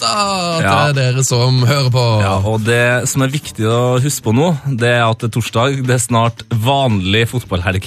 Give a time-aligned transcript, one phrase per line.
[0.00, 0.92] torsdag Ja.
[0.92, 2.04] dere som hører på.
[2.22, 5.40] ja, Og det som er viktig å huske på nå, det er at det er
[5.40, 5.86] torsdag.
[5.86, 7.82] Det er snart vanlig fotballhelg.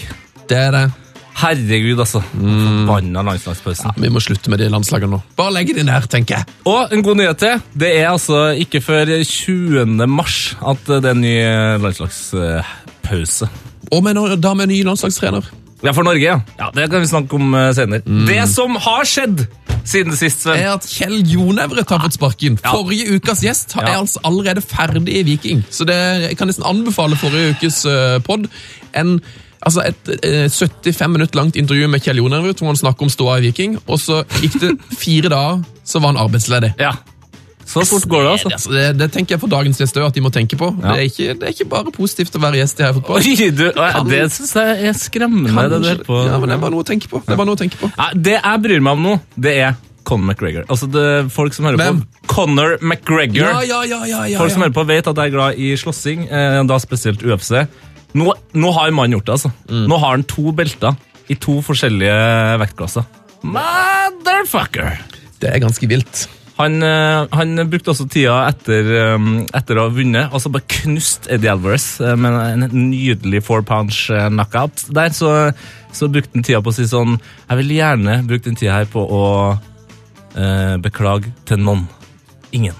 [0.49, 0.91] Det er det.
[1.39, 2.19] Herregud, altså.
[2.33, 3.93] Forbanna landslagspausen.
[3.95, 5.21] Vi må slutte med de landslagene nå.
[5.37, 6.45] Bare legge de ned, tenker jeg.
[6.67, 7.61] Og en god nyhet til.
[7.77, 9.85] Det er altså ikke før 20.
[10.07, 11.37] mars at det er en ny
[11.79, 13.47] landslagspause.
[13.91, 15.47] Og med, da med ny landslagstrener.
[15.83, 16.39] Ja, for Norge, ja.
[16.59, 16.69] ja.
[16.75, 17.73] Det kan vi snakke om senere.
[17.73, 18.27] senere.
[18.27, 19.45] Det som har skjedd
[19.89, 22.57] siden sist, Sven er at Kjell Jonevret har fått sparken.
[22.61, 22.73] Ja.
[22.75, 25.63] Forrige ukas gjest er altså allerede ferdig i Viking.
[25.73, 25.97] Så det,
[26.27, 28.49] jeg kan nesten anbefale forrige ukes uh, pod.
[28.97, 29.17] En,
[29.61, 33.39] altså et et 75 minutter langt intervju med Kjell Jonevret hvor han snakker om ståa
[33.39, 33.79] i Viking.
[33.87, 36.73] Og så gikk det fire dager, så var han arbeidsledig.
[36.79, 36.93] Ja.
[37.69, 38.49] Så fort går det, altså.
[38.49, 40.71] Det, altså, det, det tenker jeg for dagens gjester at de må tenke på.
[40.81, 40.95] Ja.
[40.95, 43.19] Det, er ikke, det er ikke bare positivt å være gjest i Heia Fotball.
[43.21, 45.67] Oi, du, Kan- det syns jeg er skremmende.
[45.69, 46.23] det der på.
[46.25, 47.21] Ja, men det bare noe å tenke på.
[47.25, 47.91] Det er bare noe å tenke på.
[47.93, 49.77] Ja, det jeg bryr meg om nå, det er
[50.09, 50.65] Conor McGregor.
[50.73, 51.99] Altså, det folk som hører Hvem?
[52.25, 53.43] på Conor McGregor.
[53.43, 55.69] Ja, ja, ja, ja, ja, Folk som hører på vet at jeg er glad i
[55.77, 57.53] slåssing, eh, da spesielt UFC.
[58.17, 59.51] Nå, nå har mannen gjort det, altså.
[59.69, 59.85] Mm.
[59.91, 60.97] Nå har han to belter
[61.29, 62.17] i to forskjellige
[62.63, 63.05] vektklasser.
[63.45, 64.97] Motherfucker!
[65.39, 66.25] Det er ganske vilt.
[66.59, 71.29] Han, eh, han brukte også tida etter, eh, etter å ha vunnet, altså bare knust
[71.31, 75.13] Eddie Alvarez eh, med en nydelig four punch eh, knockout der.
[75.15, 75.31] Så,
[75.95, 78.91] så brukte han tida på å si sånn Jeg vil gjerne bruke den tida her
[78.91, 79.23] på å
[80.35, 81.87] eh, beklage til noen.
[82.51, 82.75] Ingen.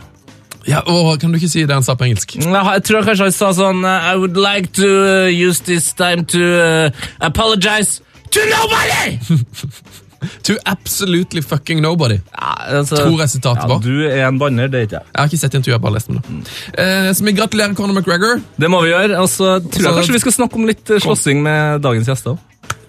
[0.67, 2.35] Ja, og Kan du ikke si det han sa på engelsk?
[2.35, 6.91] Jeg, tror kanskje han sa sånn I would like to use this time to
[7.23, 8.03] apologize
[8.35, 9.17] to nobody!
[10.49, 12.17] To absolutely fucking nobody.
[12.33, 12.49] Ja,
[12.79, 13.79] altså, Tror jeg sitatet ja, var.
[13.85, 15.05] Du er en banner, det er ikke jeg.
[15.13, 16.37] Jeg har ikke sett intervjuet, jeg bare lest om det.
[16.83, 18.41] Eh, så vi gratulerer Conor McGregor.
[18.59, 19.17] Det må vi gjøre.
[19.23, 22.07] Og så tror jeg Så- kanskje vi skal snakke om litt eh, slåssing med dagens
[22.11, 22.37] gjester.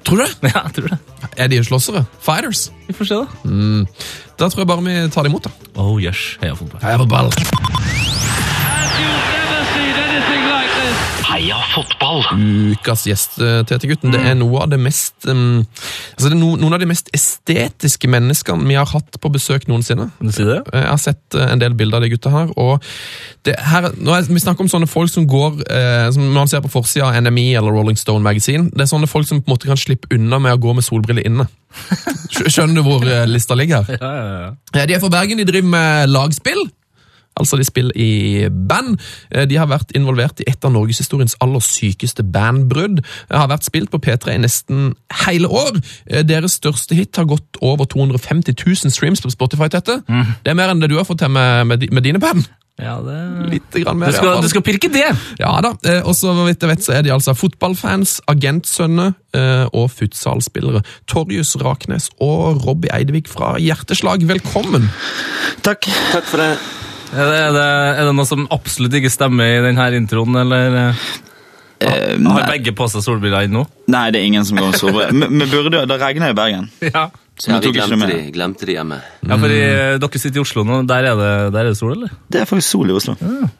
[0.05, 0.35] Tror du det?
[0.55, 0.99] Ja, jeg tror det.
[1.37, 2.05] Er de slåssere?
[2.25, 2.71] Fighters?
[2.89, 3.27] Vi får se, da.
[4.41, 5.51] Da tror jeg bare vi tar det imot, da.
[5.77, 6.81] Oh yes, heia fotball.
[6.83, 7.31] Heia fotball.
[11.31, 12.25] Heia fotball!
[12.75, 15.61] Ukas gjest, eh, Tete-gutten, det er noe av det mest um,
[16.17, 19.69] altså det er no, Noen av de mest estetiske menneskene vi har hatt på besøk
[19.71, 20.09] noensinne.
[20.35, 20.59] Si det?
[20.75, 22.51] Jeg har sett eh, en del bilder av de gutta her.
[22.59, 22.83] og
[23.47, 26.65] det her, nå er, Vi snakker om sånne folk som går eh, som man ser
[26.65, 28.67] på forsida av NME eller Rolling Stone Magazine.
[28.75, 30.87] Det er sånne folk som på en måte kan slippe unna med å gå med
[30.87, 31.47] solbriller inne.
[32.35, 33.87] Skjønner du hvor eh, lista ligger?
[34.01, 34.53] Ja, ja, ja.
[34.75, 36.67] Eh, De er fra Bergen, de driver med lagspill.
[37.39, 38.99] Altså, de spiller i band.
[39.31, 43.01] Eh, De har vært involvert i et av norgeshistoriens aller sykeste bandbrudd.
[43.31, 45.79] Eh, Har vært spilt på P3 i nesten hele år.
[46.11, 49.69] Eh, Deres største hit har gått over 250 000 streams på Spotify.
[49.73, 50.03] Tette.
[50.07, 52.45] Det er mer enn det du har fått til med, med, med dine band.
[52.81, 53.17] ja det...
[53.53, 54.11] Litt grann mer.
[54.11, 55.07] Du skal, du skal pirke det!
[55.39, 55.73] Ja da,
[56.05, 60.83] og så vidt jeg vet så er de altså fotballfans, agentsønner eh, og futsalspillere.
[61.07, 64.89] Torjus Raknes og Robbie Eidevik fra Hjerteslag, velkommen!
[65.62, 65.89] Takk.
[66.12, 66.53] Takk for det.
[67.10, 67.65] Er det, er det,
[67.98, 71.09] er det noe som absolutt ikke stemmer i denne introen, eller eh,
[71.81, 73.62] Eh, har begge på seg solbriller ennå?
[73.88, 75.15] nei, det er ingen som går med solbriller.
[75.31, 76.66] Vi men burde, det regner i Bergen.
[76.84, 77.06] Ja.
[77.41, 78.10] Så Ja, vi glemte med.
[78.12, 78.99] de, glemte de hjemme.
[79.25, 79.60] ja, fordi
[80.03, 82.10] dere sitter i Oslo nå, der er det, der er det sol, eller?
[82.28, 83.15] Det er faktisk sol i Oslo.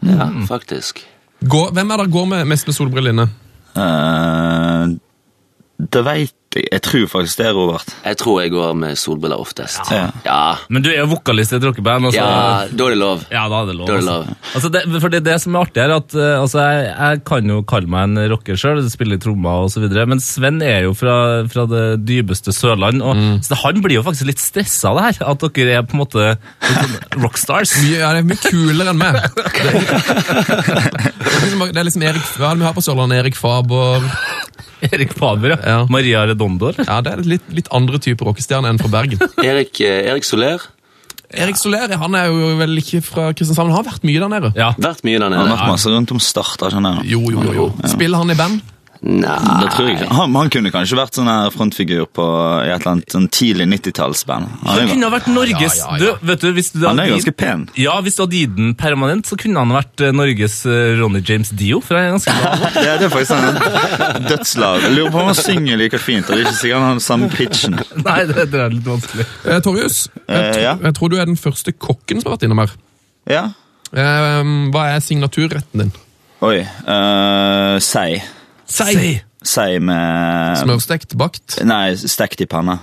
[0.05, 1.01] Ja, faktisk.
[1.41, 3.27] Gå, hvem er det går med mest med solbriller inne?
[3.73, 4.85] Eh,
[5.97, 6.81] det veit jeg.
[6.83, 7.93] Tror faktisk det er Robert.
[8.03, 9.91] Jeg tror jeg går med solbriller oftest.
[9.93, 10.09] Ja.
[10.25, 12.09] Ja, Men du er jo vokalist i et rockeband.
[12.09, 12.19] Altså.
[12.19, 13.23] ja da er det lov.
[13.31, 13.87] Ja, da er det lov.
[13.87, 14.17] Da er det altså.
[14.17, 14.49] lov.
[14.55, 17.53] Altså, det, for det, det som er artig her, at eh, altså, jeg, jeg kan
[17.55, 21.17] jo kalle meg en rocker sjøl, spiller trommer osv., men Sven er jo fra,
[21.53, 25.23] fra det dypeste Sørland, og så han blir jo faktisk litt stressa av det her.
[25.31, 26.35] At dere er på en måte
[27.21, 27.77] rockstars.
[27.85, 29.21] Mye, ja, det er mye kulere enn meg.
[29.39, 29.47] Det,
[31.21, 33.23] det er liksom, det er liksom Erik, hva er det vi har på Sørlandet?
[33.23, 34.11] Erik Faber.
[34.91, 35.59] Erik Faber, ja.
[35.65, 35.79] Ja.
[35.93, 36.89] Maria Redondo, eller?
[36.89, 39.23] Ja, Det er litt, litt andre typer rockestjerne enn fra Bergen.
[39.51, 40.63] Erik, eh, Erik Soler.
[41.31, 44.51] Erik Soler han er jo vel ikke fra Kristiansand, han har vært mye der nede.
[44.59, 44.73] Ja.
[44.83, 45.39] Vært mye der nede.
[45.45, 46.65] Han har vært masse rundt om Start.
[47.07, 47.55] Jo, jo, jo.
[47.55, 47.71] jo.
[47.93, 48.65] Spiller han i band?
[49.01, 50.07] Nei, Det tror jeg ikke.
[50.13, 52.25] Han, han kunne kanskje vært sånn her frontfigur på
[52.61, 54.51] i et eller annet sånn tidlig 90-tallsband.
[54.67, 56.17] Han Han, kunne ha vært Norges Ja, ja, ja.
[56.21, 57.63] Du, vet du, hvis du han er ganske pen.
[57.81, 61.23] Ja, Hvis du hadde gitt den permanent, så kunne han vært eh, Norges eh, Ronny
[61.25, 61.81] James Dio.
[61.81, 62.71] For jeg er ganske bra.
[62.91, 64.85] Ja, det er faktisk en dødslag.
[64.85, 66.29] Jeg lurer på om han synger like fint.
[66.29, 67.79] og Det er ikke sikkert han har samme pitchen.
[68.09, 69.27] Nei, det, det er litt vanskelig.
[69.49, 70.77] Eh, Torjus, jeg, Eh, ja.
[70.85, 72.77] jeg tror du er den første kokken som har vært innom her.
[73.33, 73.47] Ja,
[73.91, 75.89] Eh, hva er signaturretten din?
[76.47, 76.61] Oi.
[76.87, 78.21] Uh, sei.
[78.71, 79.21] Sei!
[79.43, 82.79] Sei med Smørstekt, bakt, Nei, stekt i panna.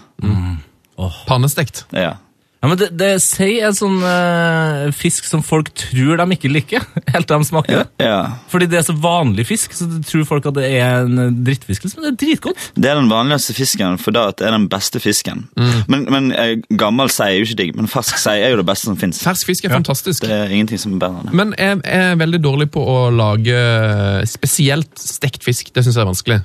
[1.28, 1.86] pannestekt.
[1.94, 2.16] Ja.
[2.58, 6.86] Ja, men det, det Sei er sånn uh, fisk som folk tror de ikke liker,
[7.14, 8.08] helt til de smaker det.
[8.08, 8.20] ja.
[8.50, 11.86] Fordi det er så vanlig fisk, så tror folk at det er en eh, drittfisk.
[11.98, 12.70] Men det er dritgodt.
[12.76, 15.46] Det er den vanligste fisken, for da at det er den beste fisken.
[15.92, 18.68] Men, men eh, gammel sei er jo ikke digg, men fersk sei er jo det
[18.70, 19.22] beste som fins.
[19.26, 20.26] Fersk fisk er fantastisk.
[20.26, 21.38] Det er ingenting som er bedre enn det.
[21.38, 23.58] Men jeg er veldig dårlig på å lage
[24.30, 25.74] spesielt stekt fisk.
[25.76, 26.42] Det syns jeg er vanskelig.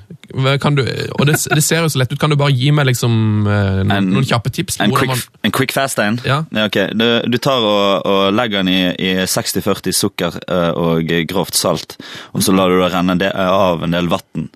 [0.61, 0.81] Kan du,
[1.17, 2.19] og det, det ser jo så lett ut.
[2.21, 3.15] Kan du bare gi meg liksom,
[3.47, 4.79] eh, noen, En- noen kjappe tips?
[4.81, 6.19] En quick, quick, en quick fast en?
[6.25, 6.41] Ja.
[6.65, 6.77] ok.
[6.97, 11.97] Du, du tar og, og legger den i, i 60-40 sukker eh, og grovt salt,
[12.33, 14.49] og så lar du det renne de, av en del vann.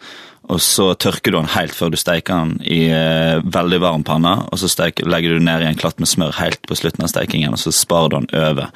[0.47, 4.31] Og så tørker du den helt før du steker den i eh, veldig varm panne.
[4.47, 7.03] Og så steker, legger du den ned i en klatt med smør helt på slutten
[7.03, 8.69] av stekingen, og så sparer du den over.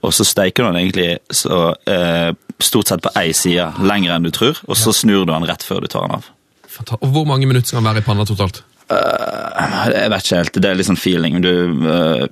[0.00, 2.30] Og så steker du den egentlig så, eh,
[2.64, 5.62] stort sett på én side, lenger enn du tror, og så snur du den rett
[5.68, 6.30] før du tar den av.
[6.78, 8.62] Fanta- Og hvor mange minutter skal han være i panna totalt?
[8.88, 11.40] Jeg vet ikke helt, det er litt sånn feeling.
[11.44, 11.50] Du,
[11.84, 12.26] uh,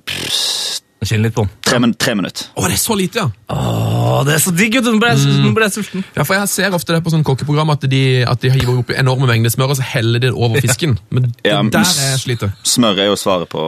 [1.07, 1.51] Kjenn litt på den.
[1.63, 2.47] tre, min, tre minutter.
[2.57, 3.27] Å, det er så lite, ja!
[3.53, 4.73] Åh, det er så digg!
[4.73, 4.89] vet du.
[4.97, 6.03] Nå ble jeg, sulten.
[6.17, 8.89] Ja, for Jeg ser ofte det på sånn kokkeprogram at de, at de hiver opp
[8.91, 10.97] enorme mengder smør og så heller de det over fisken.
[11.13, 12.51] Men det, Ja, men der er jeg sliter.
[12.67, 13.61] Smør er jo svaret på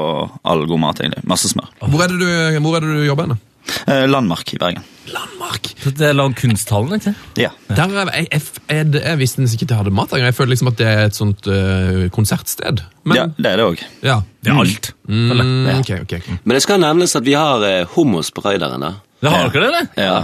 [0.43, 1.23] all god mat, egentlig.
[1.29, 1.69] Masse smør.
[1.85, 3.39] Hvor er det du, hvor er det du jobber henne?
[3.87, 4.83] Eh, Landmark i Bergen.
[5.09, 5.71] Landmark!
[5.81, 7.39] Så Det er kunsthallen, ikke sant?
[7.39, 7.49] Ja.
[7.67, 10.15] Der er, jeg, jeg, jeg, jeg visste nesten ikke at de hadde mat.
[10.21, 12.83] Jeg føler liksom at det er et sånt øh, konsertsted.
[13.03, 13.85] Men, ja, det er det òg.
[14.05, 14.19] ja.
[14.39, 14.93] Det er alt.
[15.03, 15.47] føler jeg.
[15.51, 16.19] Mm, okay, okay.
[16.23, 16.43] ok.
[16.47, 18.85] Men det skal nevnes at vi har eh, hummus på raideren.
[18.85, 18.93] da.
[19.19, 19.89] Det har dere det, eller?
[19.99, 20.19] Ja.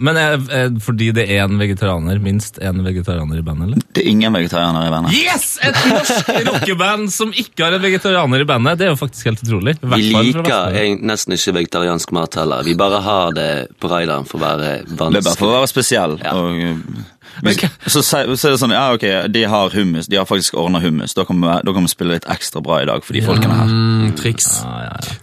[0.00, 3.84] Men er, er, fordi det er en vegetarianer, minst en vegetarianer i bandet, eller?
[3.94, 5.14] Det er ingen vegetarianer i bandet.
[5.14, 5.52] Yes!
[5.66, 8.80] Et norsk rockeband som ikke har en vegetarianer i bandet.
[8.80, 9.76] Det er jo faktisk helt utrolig.
[9.82, 12.66] Vi liker nesten ikke vegetariansk mat heller.
[12.66, 15.12] Vi bare har det på raideren for å være vanskelig.
[15.14, 16.18] Det er bare for å være spesiell.
[16.24, 16.34] Ja.
[16.40, 20.08] Og, uh, hvis, så, så er det sånn Ja, ok, de har hummus.
[20.10, 21.14] De har faktisk ordna hummus.
[21.16, 23.62] Da kan, vi, da kan vi spille litt ekstra bra i dag for de folkene
[23.62, 23.70] her.
[23.70, 24.50] Mm, triks.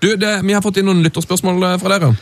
[0.02, 2.16] Du, det, Vi har fått inn noen lytterspørsmål øh, fra dere.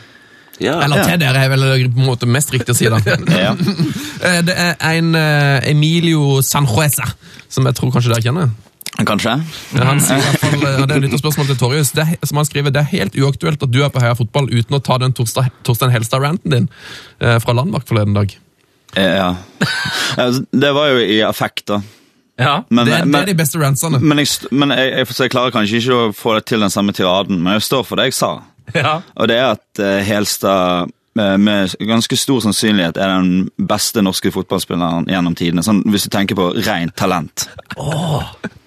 [0.64, 0.78] Ja.
[0.86, 2.88] Eller til dere, er vel på en måte mest riktig å si.
[2.92, 3.00] da.
[4.26, 7.06] Eh, Det er en eh, Emilio Sanjueza,
[7.52, 8.54] som jeg tror kanskje dere kjenner.
[9.06, 9.34] Kanskje?
[9.76, 12.48] Han sier i hvert fall, eh, det er et lytterspørsmål til Torjus, det som han
[12.48, 15.14] skriver, det er helt uaktuelt at du er på Heia Fotball uten å ta den
[15.18, 16.70] Torstein, Helstad-ranten din
[17.20, 18.32] eh, fra Landmark forleden dag.
[18.96, 19.34] Ja.
[20.16, 21.82] Altså, Det var jo i affekt, da.
[22.40, 22.56] Ja.
[22.70, 24.00] Men, Det, det er de beste rantsene.
[24.00, 26.96] men, jeg, men jeg, jeg, jeg klarer kanskje ikke å få det til den samme
[26.96, 28.32] tiraden, men jeg står for det jeg sa.
[28.84, 29.00] ja.
[29.16, 34.32] Og det er at eh, Helstad eh, med ganske stor sannsynlighet er den beste norske
[34.36, 35.64] fotballspilleren gjennom tidene.
[35.66, 37.48] Sånn, hvis du tenker på rent talent.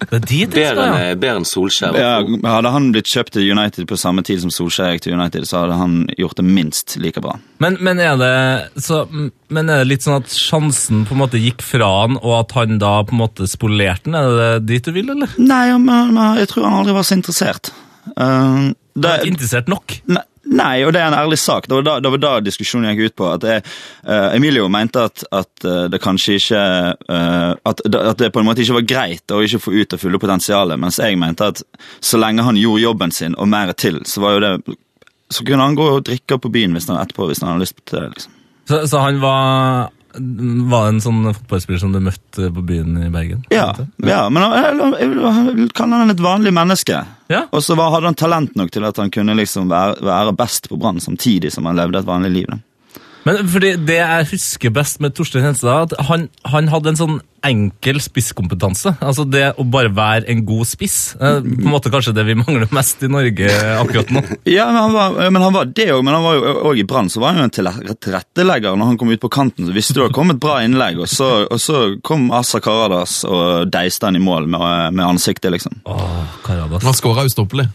[0.09, 1.09] Det er dit det Bedre skal, enn ja.
[1.11, 1.97] eh, bedre enn Solskjær.
[1.99, 2.13] Ja,
[2.55, 5.63] hadde han blitt kjøpt til United på samme tid som Solskjær gikk til United, så
[5.63, 7.35] hadde han gjort det minst like bra.
[7.61, 8.31] Men, men, er det,
[8.81, 12.39] så, men er det litt sånn at sjansen på en måte gikk fra han, og
[12.39, 14.17] at han da på en måte spolerte den?
[14.17, 15.35] Er det dit du vil, eller?
[15.37, 17.73] Nei, men, men jeg tror han aldri var så interessert.
[18.15, 19.95] Uh, det, er ikke interessert nok?
[20.11, 21.69] Nei, nei, og det er en ærlig sak.
[21.69, 23.29] Det var da, det var da diskusjonen gikk ut på.
[23.37, 23.63] At jeg,
[24.07, 26.65] uh, Emilio mente at, at eh, det kanskje ikke
[27.05, 30.01] uh, at, at det på en måte ikke var greit å ikke få ut det
[30.01, 31.63] fulle potensialet, mens jeg mente at
[32.01, 34.77] så lenge han gjorde jobben sin og mer til, så var jo det
[35.29, 37.77] så kunne han gå og drikke på byen hvis han etterpå hvis han hadde lyst
[37.85, 38.07] til det.
[38.15, 38.35] liksom.
[38.69, 43.43] Så, så han var, var en sånn fotballspiller som du møtte på byen i Bergen?
[43.53, 47.05] Ja, ja men han- jeg, vil- kalle han et vanlig menneske.
[47.29, 47.43] Ja.
[47.51, 50.79] Og så hadde han talent nok til at han kunne liksom være, være best på
[50.79, 52.47] Brann samtidig som han levde et vanlig liv.
[52.49, 52.57] Da.
[53.29, 57.19] Men fordi Det jeg husker best med Torstein Henstad, at han, han hadde en sånn
[57.45, 58.91] enkel spisskompetanse.
[58.99, 61.13] Altså det å bare være en god spiss.
[61.15, 63.47] Eh, På en måte kanskje det vi mangler mest i Norge
[63.79, 64.23] akkurat nå.
[64.57, 66.87] Ja, men han var, men han var det òg, men han var jo òg i
[66.89, 68.75] Brann, så var han jo en til- tilrettelegger.
[68.75, 71.07] Når han kom ut på kanten, så visste du det kom et bra innlegg, og
[71.11, 75.79] så, og så kom Asa Karadas og deiste han i mål med, med ansiktet, liksom.
[75.87, 76.83] Åh, Karadas.
[76.83, 77.69] Han skåra ustoppelig.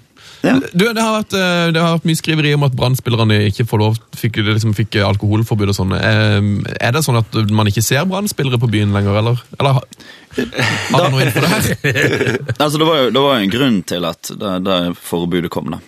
[0.44, 0.58] Ja.
[0.60, 3.80] Du, det har, vært, eh, det har vært mye skriveri om at Brann-spillerne ikke får
[3.80, 5.94] lov, fikk, liksom, fikk alkoholforbud og sånn.
[5.96, 9.40] Er det sånn at man ikke ser Brann-spillere på byen lenger, eller?
[9.58, 9.88] Eller har
[10.34, 12.38] har noe noe det her?
[12.58, 15.80] Altså, det var jo det var en grunn til at det, det forbudet kom, da.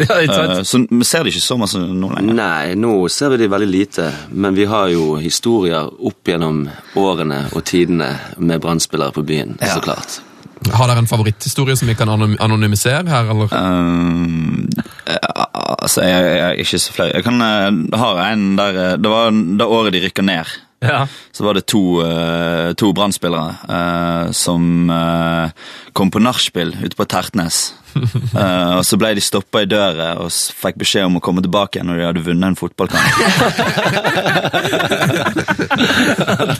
[0.00, 0.20] Ja?
[0.22, 2.36] Eh, Så vi ser det ikke så masse nå lenger.
[2.38, 6.62] Nei, nå ser vi det veldig lite, men vi har jo historier opp gjennom
[6.96, 10.20] årene og tidene med brannspillere på byen, så klart.
[10.68, 13.52] Har dere en favoritthistorie som vi kan anonymisere her, eller?
[13.56, 14.68] Um,
[15.06, 17.06] altså, jeg, jeg er ikke så flau.
[17.08, 20.52] Jeg kan, ha har en der eh, Det var det året de rykka ned.
[20.80, 21.06] Ja.
[21.32, 25.50] så var det to, uh, to Brann-spillere uh, som uh,
[25.92, 27.74] kom på nachspiel ute på Tertnes.
[27.92, 31.76] Uh, og så ble de stoppa i døra og fikk beskjed om å komme tilbake
[31.76, 33.12] igjen når de hadde vunnet en fotballkamp.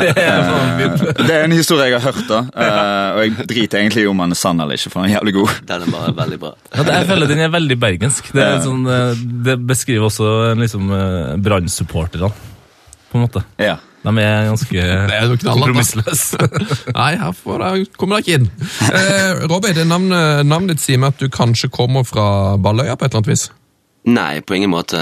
[0.00, 0.70] Det er sånn.
[1.16, 2.44] Det er en historie jeg har hørt, da.
[2.52, 5.16] Uh, og jeg driter egentlig i om han er sann eller ikke, for han er
[5.16, 5.60] jævlig god.
[5.72, 6.52] Den er bare veldig bra.
[6.74, 8.32] Ja, det, jeg føler den er veldig bergensk.
[8.36, 8.82] Det, er sånn,
[9.46, 10.92] det beskriver også liksom,
[11.40, 12.34] Brann-supporterne,
[13.10, 13.48] på en måte.
[13.60, 13.78] Ja.
[14.00, 16.38] De er ganske Det er jo kompromissløse.
[16.96, 18.48] Nei, her får jeg, kommer dere ikke inn.
[18.88, 22.24] Eh, Robin, det navnet, navnet ditt sier meg at du kanskje kommer fra
[22.56, 23.44] Balløya på et eller annet vis?
[24.08, 24.98] Nei, på ingen måte.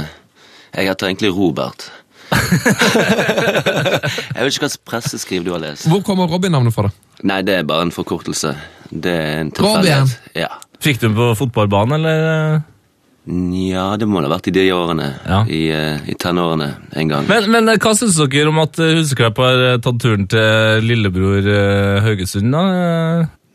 [0.74, 1.80] Jeg heter egentlig Robert.
[2.28, 2.40] jeg
[4.42, 5.86] vet ikke hva slags presseskriv du har lest.
[5.88, 6.82] Hvor kommer Robby navnet fra?
[6.90, 6.94] da?
[7.30, 8.50] Nei, det er bare en forkortelse.
[8.90, 9.54] Det er en Robin.
[9.60, 10.08] tilfeldighet.
[10.38, 10.50] Ja.
[10.82, 12.18] Fikk du den på fotballbanen, eller?
[13.28, 15.08] Ja, det må ha vært i de årene.
[15.28, 15.42] Ja.
[15.44, 17.26] I, eh, I tenårene en gang.
[17.28, 21.44] Men, men hva syns dere om at eh, Huseklepp har eh, tatt turen til lillebror
[21.44, 22.54] eh, Haugesund?
[22.54, 22.64] da?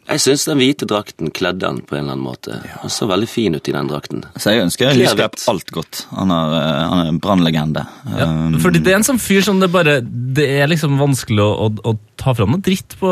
[0.09, 2.57] Jeg syns den hvite drakten kledde han på en eller annen måte.
[2.81, 4.23] Han så veldig fin ut i den drakten.
[4.35, 6.05] Så jeg ønsker Kler alt godt.
[6.11, 7.85] Han er, eh, han er en brannlegende.
[8.17, 11.41] Ja, Um, fordi det er en sånn fyr som det bare Det er liksom vanskelig
[11.43, 13.09] å, å, å ta fram noe dritt på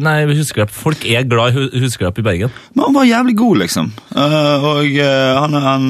[0.00, 0.70] Nei, Huseklepp.
[0.72, 2.50] Folk er glad i Hu- i Bergen.
[2.74, 3.90] Men han var jævlig god, liksom.
[4.16, 5.86] Eh, og eh, han, han,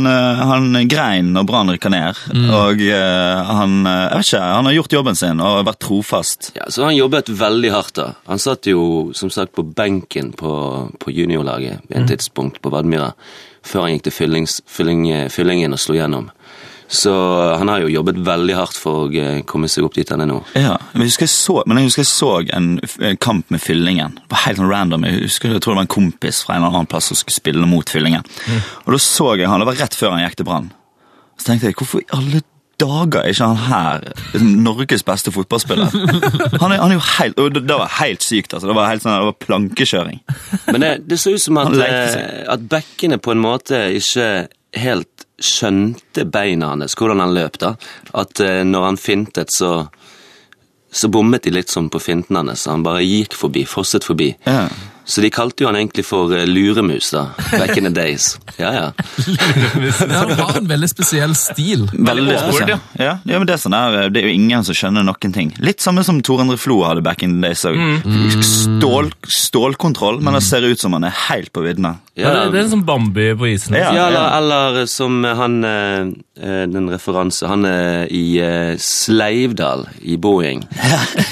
[0.50, 2.20] han grein når Brann rykka ned.
[2.50, 6.50] Og eh, han er Jeg vet ikke, han har gjort jobben sin og vært trofast.
[6.58, 7.94] Ja, så Han jobbet veldig hardt.
[8.00, 8.08] da.
[8.26, 8.82] Han satt jo
[9.16, 10.52] som sagt på benken på,
[11.00, 13.12] på juniorlaget ved et tidspunkt på Vadmyra,
[13.66, 16.30] før han gikk til fyllings, fylling, fyllingen og slo gjennom.
[16.90, 17.12] Så
[17.54, 20.26] han har jo jobbet veldig hardt for å eh, komme seg opp dit han er
[20.26, 20.40] nå.
[20.58, 22.70] Ja, men jeg husker jeg så, men jeg husker jeg så en,
[23.06, 24.16] en kamp med Fyllingen.
[24.18, 25.06] Det var helt sånn random.
[25.06, 27.38] Jeg husker jeg tror det var en kompis fra en eller annen plass som skulle
[27.38, 28.26] spille mot Fyllingen.
[28.82, 30.72] Og da så jeg han, Det var rett før han gikk til Brann.
[31.38, 32.42] Så tenkte jeg, hvorfor i alle
[32.80, 35.94] dager er ikke han her liksom, Norges beste fotballspiller?
[36.60, 38.54] Han er, han er jo helt, og det, det var helt sykt.
[38.54, 38.70] altså.
[38.70, 40.20] Det var helt sånn, det var plankekjøring.
[40.70, 44.30] Men det, det så ut som at, eh, at bekkene på en måte ikke
[44.80, 47.58] helt skjønte beina hans, hvordan han løp.
[47.62, 47.74] da.
[48.12, 49.86] At eh, når han fintet, så,
[50.92, 52.66] så bommet de litt sånn på finten hans.
[52.70, 54.32] Han bare gikk forbi, fosset forbi.
[54.46, 54.66] Ja.
[55.04, 57.26] Så de kalte jo han egentlig for eh, luremus, da.
[57.52, 58.38] Back in the days.
[58.58, 58.86] Ja, ja.
[60.00, 61.86] Ja, Han har en veldig spesiell stil.
[61.92, 62.76] Veldig spesiell.
[62.98, 63.16] Ja.
[63.24, 65.52] ja, men det er sånn her, det er jo ingen som skjønner noen ting.
[65.62, 67.64] Litt samme som Tor André Flo hadde back in the days.
[67.66, 68.44] også.
[68.50, 71.96] Stål, stålkontroll, men det ser ut som han er helt på viddene.
[72.20, 73.76] Ja, det, det er en sånn Bambi på isen.
[73.78, 73.92] Ja.
[73.96, 76.10] Ja, eller, eller som han eh,
[76.42, 80.60] eh, Den referanse Han er i eh, Sleivdal i Boeing.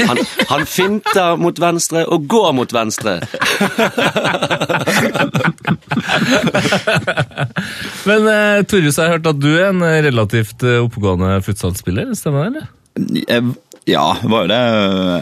[0.09, 3.19] Han, han finter mot venstre og går mot venstre.
[8.09, 12.07] Men uh, Torjus, jeg har hørt at du er en eh, relativt eh, oppegående futsalspiller.
[12.19, 12.65] Stemmer det, eller?
[13.29, 13.41] Jeg,
[13.89, 14.59] ja, det var jo det.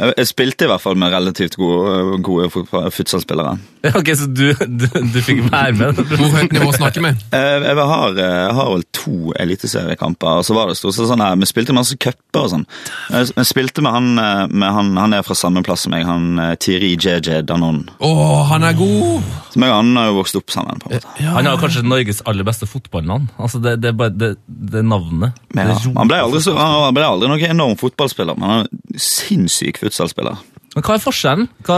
[0.02, 2.48] Jeg, jeg spilte i hvert fall med relativt gode, gode
[2.94, 3.56] futsalspillere.
[3.86, 6.00] Ja, Ok, Så du, du, du fikk være med?
[6.18, 7.12] Hvor høyt nivå snakker vi?
[7.36, 11.22] Eh, Jeg har, jeg har vel to eliteseriekamper, og så var det stort sett sånn
[11.22, 12.64] her Vi spilte masse cuper og sånn.
[13.12, 16.06] Jeg jeg spilte med han, eh, med han Han er fra samme plass som meg,
[16.08, 17.82] han eh, Thierry JJ Danon.
[18.02, 18.10] Å,
[18.50, 19.26] han er god!
[19.52, 20.80] Så meg og han har jo vokst opp sammen.
[20.82, 21.26] på en måte.
[21.36, 23.28] Han har kanskje Norges aller beste fotballnavn.
[23.40, 25.36] Altså, det, det det, det navnet.
[25.56, 30.36] Ja, han ble aldri, han ble aldri noen enorm fotballspiller, men han en sinnssyk futsalspiller.
[30.76, 31.46] Men hva er forskjellen?
[31.64, 31.76] Hva,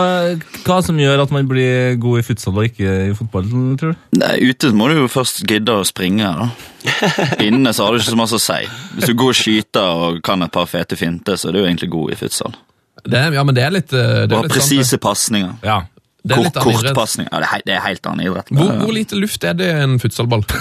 [0.67, 3.45] hva som gjør at man blir god i futsal og ikke i fotball,
[3.79, 4.01] tror du?
[4.19, 6.27] Nei, Ute må du jo først gidde å springe.
[6.27, 6.49] da.
[7.47, 8.59] Inne så har du ikke så mye å si.
[8.97, 11.93] Hvis du går og skyter og kan et par fete finter, så er du egentlig
[11.95, 12.59] god i futsal.
[13.07, 14.57] Det ja, men det er litt, Du det Og er har sant, det.
[14.59, 15.55] presise pasninger.
[15.63, 15.79] Ja.
[16.27, 16.91] Det er Kort, litt annen idrett.
[16.91, 17.31] Kortpasninger.
[17.31, 18.51] Ja, det, er, he- det helt annen idrett.
[18.59, 20.43] Hvor, hvor lite luft er det i en futsalball?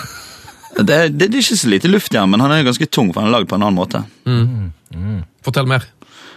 [0.77, 3.07] Det, er- det, er ikke så lite luft i han, men han er ganske tung,
[3.09, 3.97] for han er lagd på en annen måte.
[5.41, 5.87] Fortell mer.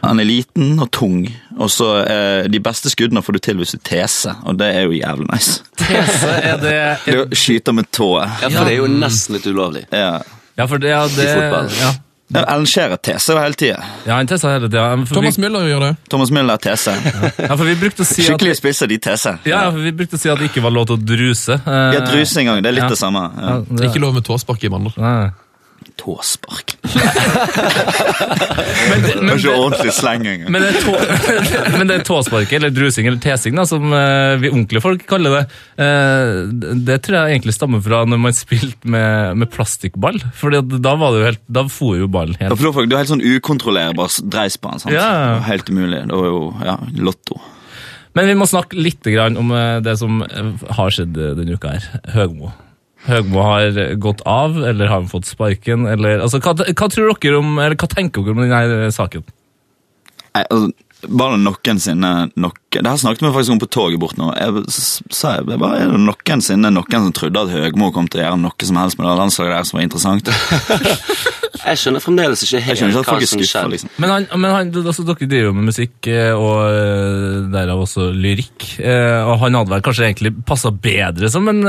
[0.03, 1.27] Han er liten og tung,
[1.59, 4.87] og så eh, de beste skuddene får du til hvis du teser, og det er
[4.89, 5.61] jo jævlig nice.
[5.77, 6.77] Tese er det
[7.07, 8.29] Det å skyte med tået.
[8.43, 9.85] Ja, For det er jo nesten litt ulovlig.
[9.93, 10.21] Ja.
[10.57, 11.69] Ja, for det, ja, det I fotball.
[11.81, 11.93] Ja,
[12.31, 13.81] Ja, Ellen Scherer teser jo hele tida.
[14.07, 14.85] ja han teser hele tida.
[15.11, 15.89] Thomas vi- Müller gjør det.
[16.13, 16.95] Thomas Müller teser.
[17.03, 19.41] ja, for vi brukte å si at Skikkelige spisser, de teser.
[19.51, 21.57] ja, for vi brukte å si at det ikke var lov til å druse.
[21.59, 22.93] Eh, Ja, druse en gang, det er litt ja.
[22.95, 23.25] det samme.
[23.35, 23.59] Ja, Ja.
[23.67, 24.95] det, Ikke lov med tåspark i vandel.
[26.01, 26.77] Tåspark.
[28.91, 30.53] Men, det, Det men, ikke ordentlig sleng engang.
[30.53, 30.95] men, det er tå,
[31.77, 35.37] men det er tåspark, eller drusing, eller tesing, da, som eh, vi ordentlige folk kaller
[35.37, 35.43] det.
[35.85, 40.21] Eh, det tror jeg egentlig stammer fra når man spilte med, med plastikkball.
[40.37, 43.25] For da var det jo helt, da for jo ballen helt Du er helt sånn
[43.25, 44.85] ukontrollerbar dreis på den.
[44.85, 44.97] sant?
[44.97, 45.41] Ja.
[45.47, 46.03] Helt umulig.
[46.09, 47.39] Det var jo ja, lotto.
[48.17, 52.03] Men vi må snakke litt om eh, det som har skjedd denne uka her.
[52.17, 52.55] Høgmo.
[53.07, 57.41] Høgmo har gått av, eller har han fått sparken, eller altså, hva, hva tror dere
[57.41, 59.25] om, eller hva tenker dere om denne saken?
[60.37, 60.69] Nei, altså,
[61.09, 64.29] bare noensinne noe, Det her snakket vi faktisk om på toget bort nå.
[64.39, 64.63] Jeg
[65.11, 68.39] sa jeg, bare, Er det noensinne noen som trodde at Høgmo kom til å gjøre
[68.45, 70.31] noe som helst med det landslaget der som var interessant?
[71.61, 73.71] Jeg skjønner fremdeles ikke Jeg helt ikke hva som skjedde.
[73.75, 73.91] liksom.
[74.01, 78.07] Men, han, men han, altså, dere driver jo med musikk eh, og eh, derav også
[78.17, 78.65] lyrikk.
[78.81, 81.61] eh, Og han hadde vel kanskje egentlig passa bedre som en,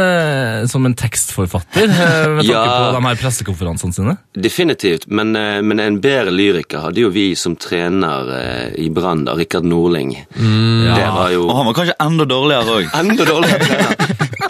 [0.72, 2.62] som en tekstforfatter, med tanke Ja.
[2.64, 4.16] på de her pressekonferansene sine?
[4.38, 8.32] Definitivt, men, men en bedre lyriker hadde jo vi som trener
[8.80, 10.16] i Brann, da, Rikard Norling.
[10.32, 12.90] Det var jo Og han var kanskje enda dårligere òg.
[13.02, 13.96] enda dårligere.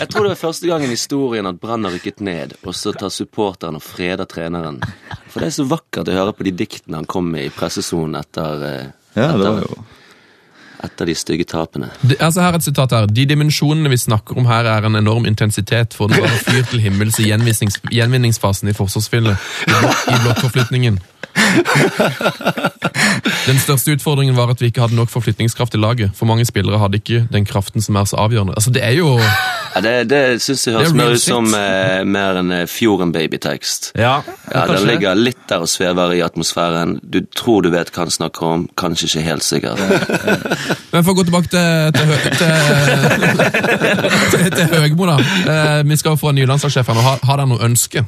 [0.01, 2.93] Jeg tror det var første gangen i historien at Brann har rykket ned, og så
[2.97, 4.81] tar supporteren og freder treneren.
[5.29, 8.17] For det er så vakkert å høre på de diktene han kom med i pressesonen
[8.19, 8.85] etter, eh,
[9.19, 9.83] Ja, det var etter, jo
[10.81, 11.91] etter de stygge tapene.
[12.01, 13.05] Det, altså her er et sitat her.
[13.05, 16.81] De dimensjonene vi snakker om her, er en enorm intensitet for den bare fyr til
[16.81, 19.37] himmels i gjenvinningsfasen i forsvarsspillet.
[19.67, 20.97] I, blok- i blokkforflytningen.
[23.47, 26.11] Den største utfordringen var at vi ikke hadde nok forflytningskraft i laget.
[26.17, 28.53] For mange spillere hadde ikke den kraften som er så avgjørende.
[28.57, 32.03] Altså Det er jo Ja, det det syns jeg høres er mer ut som eh,
[32.05, 33.91] mer en eh, Fjorden-babytekst.
[33.97, 34.21] Ja,
[34.53, 34.85] Ja, Den det.
[34.87, 36.99] ligger litt der og svever i atmosfæren.
[37.03, 39.79] Du tror du vet hva han snakker om, kanskje ikke helt sikkert.
[40.91, 42.37] Men for å gå tilbake til, til, til,
[44.31, 45.17] til, til Høgmo, da.
[45.53, 47.03] Eh, vi skal få en ny landslagssjef her nå.
[47.05, 48.03] Har, har dere noe ønske?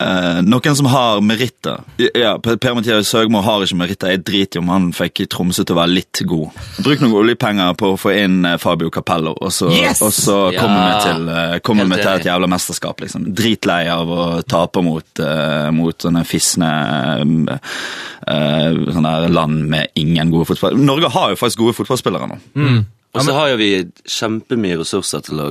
[0.00, 1.80] Eh, noen som har meritter.
[2.14, 4.12] Ja, Per-Mathias Søgmo har ikke meritter.
[4.12, 6.60] Jeg driter i om han fikk Tromsø til å være litt god.
[6.86, 10.02] Bruk noen oljepenger på å få inn eh, Fabio Capello, og så, Yes!
[10.06, 13.02] og så Ja, kommer vi til, uh, kommer vi til et jævla mesterskap.
[13.02, 13.26] liksom.
[13.34, 16.70] Dritlei av å tape mot, uh, mot sånne fisne
[18.28, 20.86] eh, sånne land med ingen gode fotballspillere.
[20.86, 22.38] Norge har jo faktisk gode fotballspillere nå.
[23.16, 23.72] Og så har jo vi
[24.06, 25.48] kjempemye ressurser til å,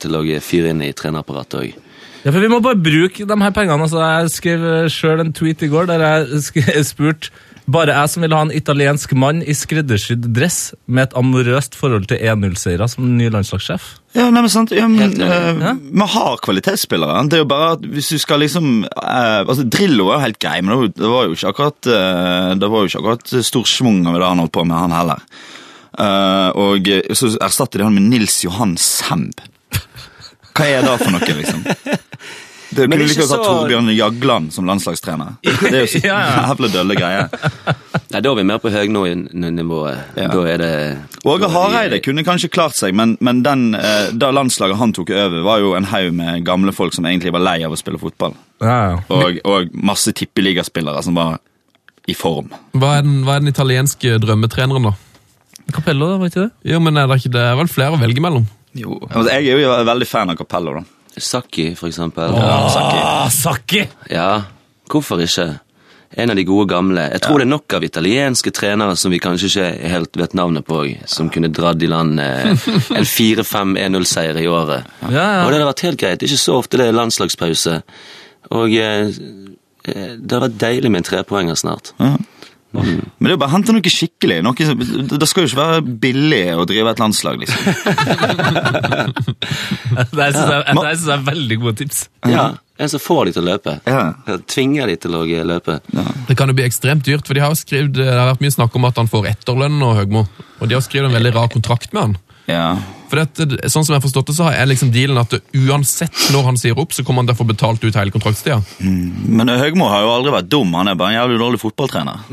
[0.00, 1.82] til å fyre inn i trenerapparatet òg.
[2.24, 3.84] Ja, for Vi må bare bruke de her pengene.
[3.84, 8.34] Altså, jeg skrev sjøl en tweet i går der jeg spurte bare jeg som vil
[8.36, 13.30] ha en italiensk mann i skreddersydd dress med et amorøst forhold til 1-0-seiere som ny
[13.32, 13.86] landslagssjef.
[14.12, 14.74] Ja, nei, men sant.
[14.76, 15.80] Ja, men, uh, eh.
[15.80, 17.22] Vi har kvalitetsspillere.
[17.32, 20.40] Det er jo bare at hvis du skal liksom uh, altså Drillo er jo helt
[20.44, 24.04] grei, men det var jo- ikke akkurat uh, Det var jo ikke akkurat stor schwung
[24.04, 25.24] over det han holdt på med, han heller.
[25.94, 29.38] Eh, og eh, så erstatter de han med Nils Johan Semb.
[30.54, 31.64] Hva er det for noe, liksom?
[32.74, 35.36] Det Men kunne ikke like godt hatt Torbjørn Jagland som landslagstrener.
[35.62, 37.28] Det er jo så jævla dølle greier.
[38.14, 40.00] Nei, da er vi mer på Høgnå-nivået.
[40.18, 40.28] Ja.
[40.32, 40.72] Da er det
[41.26, 45.40] Åge Hareide kunne kanskje klart seg, men, men den, eh, da landslaget han tok over,
[45.46, 48.34] var jo en haug med gamle folk som egentlig var lei av å spille fotball.
[48.62, 49.00] Ja, ja.
[49.10, 51.38] Og, og masse tippeligaspillere som var
[52.10, 52.52] i form.
[52.76, 54.94] Hva er den, hva er den italienske drømmetreneren, da?
[55.72, 56.52] Capello, var ikke det?
[56.74, 58.46] Jo, men er det, ikke, det er vel flere å velge mellom?
[58.74, 58.98] Jo.
[59.10, 60.84] Altså, jeg er jo veldig fan av Capello, da.
[61.14, 62.32] Sakki, for eksempel.
[62.34, 63.04] Åh, Sakki.
[63.36, 63.84] Sakki!
[64.10, 64.30] Ja,
[64.90, 65.52] hvorfor ikke?
[66.16, 67.08] En av de gode gamle.
[67.10, 70.66] Jeg tror det er nok av italienske trenere som vi kanskje ikke helt vet navnet
[70.66, 72.52] på, som kunne dratt i land eh,
[73.00, 74.86] en 4-5 1-0-seier i året.
[75.08, 75.40] Ja, ja.
[75.42, 76.22] Og det hadde vært helt greit.
[76.22, 77.80] Ikke så ofte det er landslagspause.
[78.54, 81.90] Og eh, eh, det hadde vært deilig med en trepoenger snart.
[81.98, 82.14] Ja.
[82.74, 84.40] Men det er jo bare å hente noe skikkelig.
[84.44, 87.60] Noe, som- det skal jo ikke være billig å drive et landslag, liksom.
[90.14, 92.04] Det syns jeg, er veldig gode tips.
[92.30, 92.46] Ja,
[92.82, 93.76] En som får de til å løpe.
[93.86, 94.00] Ja.
[94.50, 95.76] Tvinger de til å løpe.
[96.26, 98.74] Det kan jo bli ekstremt dyrt, for de har skrevet, det har vært mye snakk
[98.74, 100.24] om at han får etterlønn og Høgmo.
[100.60, 102.16] Og de har skrevet en veldig rar kontrakt med han.
[102.46, 102.76] Ja.
[103.08, 106.44] For dette, sånn som jeg har forstått det, så er liksom dealen at uansett når
[106.50, 108.58] han sier opp, så kommer han til å få betalt ut hele kontraktstida.
[108.80, 112.24] Men Høgmo har jo aldri vært dum, han er bare en jævlig dårlig fotballtrener.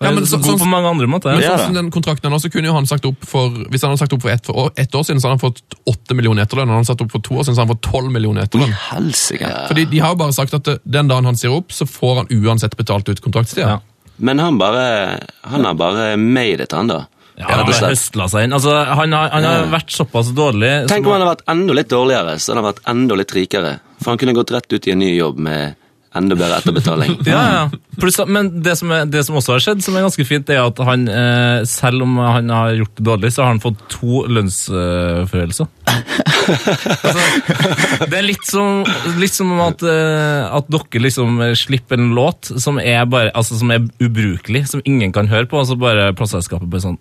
[0.00, 1.32] Ja, men så- sånn- på mange andre måter.
[1.32, 1.50] Men Ja.
[1.50, 3.98] Ja, sånn som den kontrakten så kunne jo han sagt opp for Hvis han hadde
[3.98, 4.46] sagt opp for ett
[4.78, 6.68] ett år siden, så hadde han fått åtte millioner etterlønn.
[6.70, 8.42] Og han satt sagt opp for to år siden, så hadde han fått tolv millioner
[8.46, 8.72] etterlønn.
[8.72, 9.66] Helsike.
[9.68, 12.26] Fordi De har jo bare sagt at den dagen han sier opp, så får han
[12.28, 13.66] uansett betalt ut kontraktstida.
[13.66, 13.78] Ja.
[14.20, 17.06] Men han bare Han har bare made it, han, da.
[17.38, 18.54] Ja, han har høstla seg inn.
[18.56, 21.90] Altså, han har, han har vært såpass dårlig Tenk om han hadde vært enda litt
[21.92, 23.74] dårligere, så hadde han vært enda litt rikere.
[24.02, 25.76] For han kunne gått rett ut i en ny jobb med
[26.18, 27.18] enda bedre etterbetaling.
[27.28, 27.62] Ja, ja.
[28.00, 30.64] Plus, men det som, er, det som også har skjedd, som er ganske fint, er
[30.64, 34.24] at han, eh, selv om han har gjort det dårlig, så har han fått to
[34.26, 35.70] lønnsforhøyelser.
[36.48, 38.84] altså, det er litt som,
[39.20, 43.58] litt som om at, eh, at dere liksom slipper en låt som er, bare, altså,
[43.60, 46.98] som er ubrukelig, som ingen kan høre på, og så bare plateselskapet bare sånn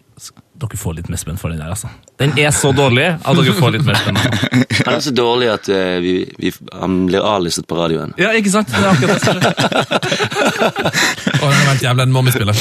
[0.57, 1.85] Dere får litt mer spenn for den der, altså.
[2.17, 4.17] Den er så dårlig at dere får litt mer spenn.
[4.87, 8.15] Han er så dårlig at uh, vi, vi, han blir avlistet på radioen.
[8.17, 8.73] Ja, ikke sant?
[8.73, 9.53] Det er akkurat det.
[11.37, 12.57] Og den er helt jævla en mommy-spiller.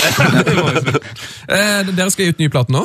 [1.56, 2.84] eh, dere skal gi ut ny plate nå?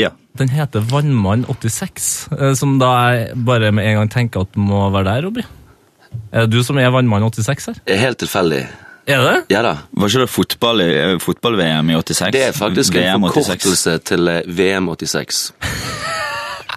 [0.00, 0.10] Ja.
[0.38, 2.06] Den heter Vannmann86,
[2.38, 5.44] eh, som da jeg bare med en gang tenker at må være der, Robby.
[6.32, 7.80] Er det du som er Vannmann86 her?
[7.86, 8.62] Er helt tilfeldig.
[9.06, 9.36] Er det?
[9.50, 9.74] Ja da.
[9.98, 12.32] Var ikke det fotball i- eh, fotball-VM i 86?
[12.32, 15.52] Det er faktisk en forkortelse til eh, VM 86.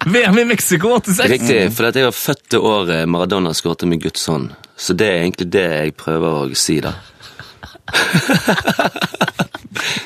[0.06, 1.30] VM i Mexico 86!
[1.32, 4.51] Riktig, for at jeg var født det året Maradona skåret med Guds hånd.
[4.78, 6.91] Så det er egentlig det jeg prøver å si, da.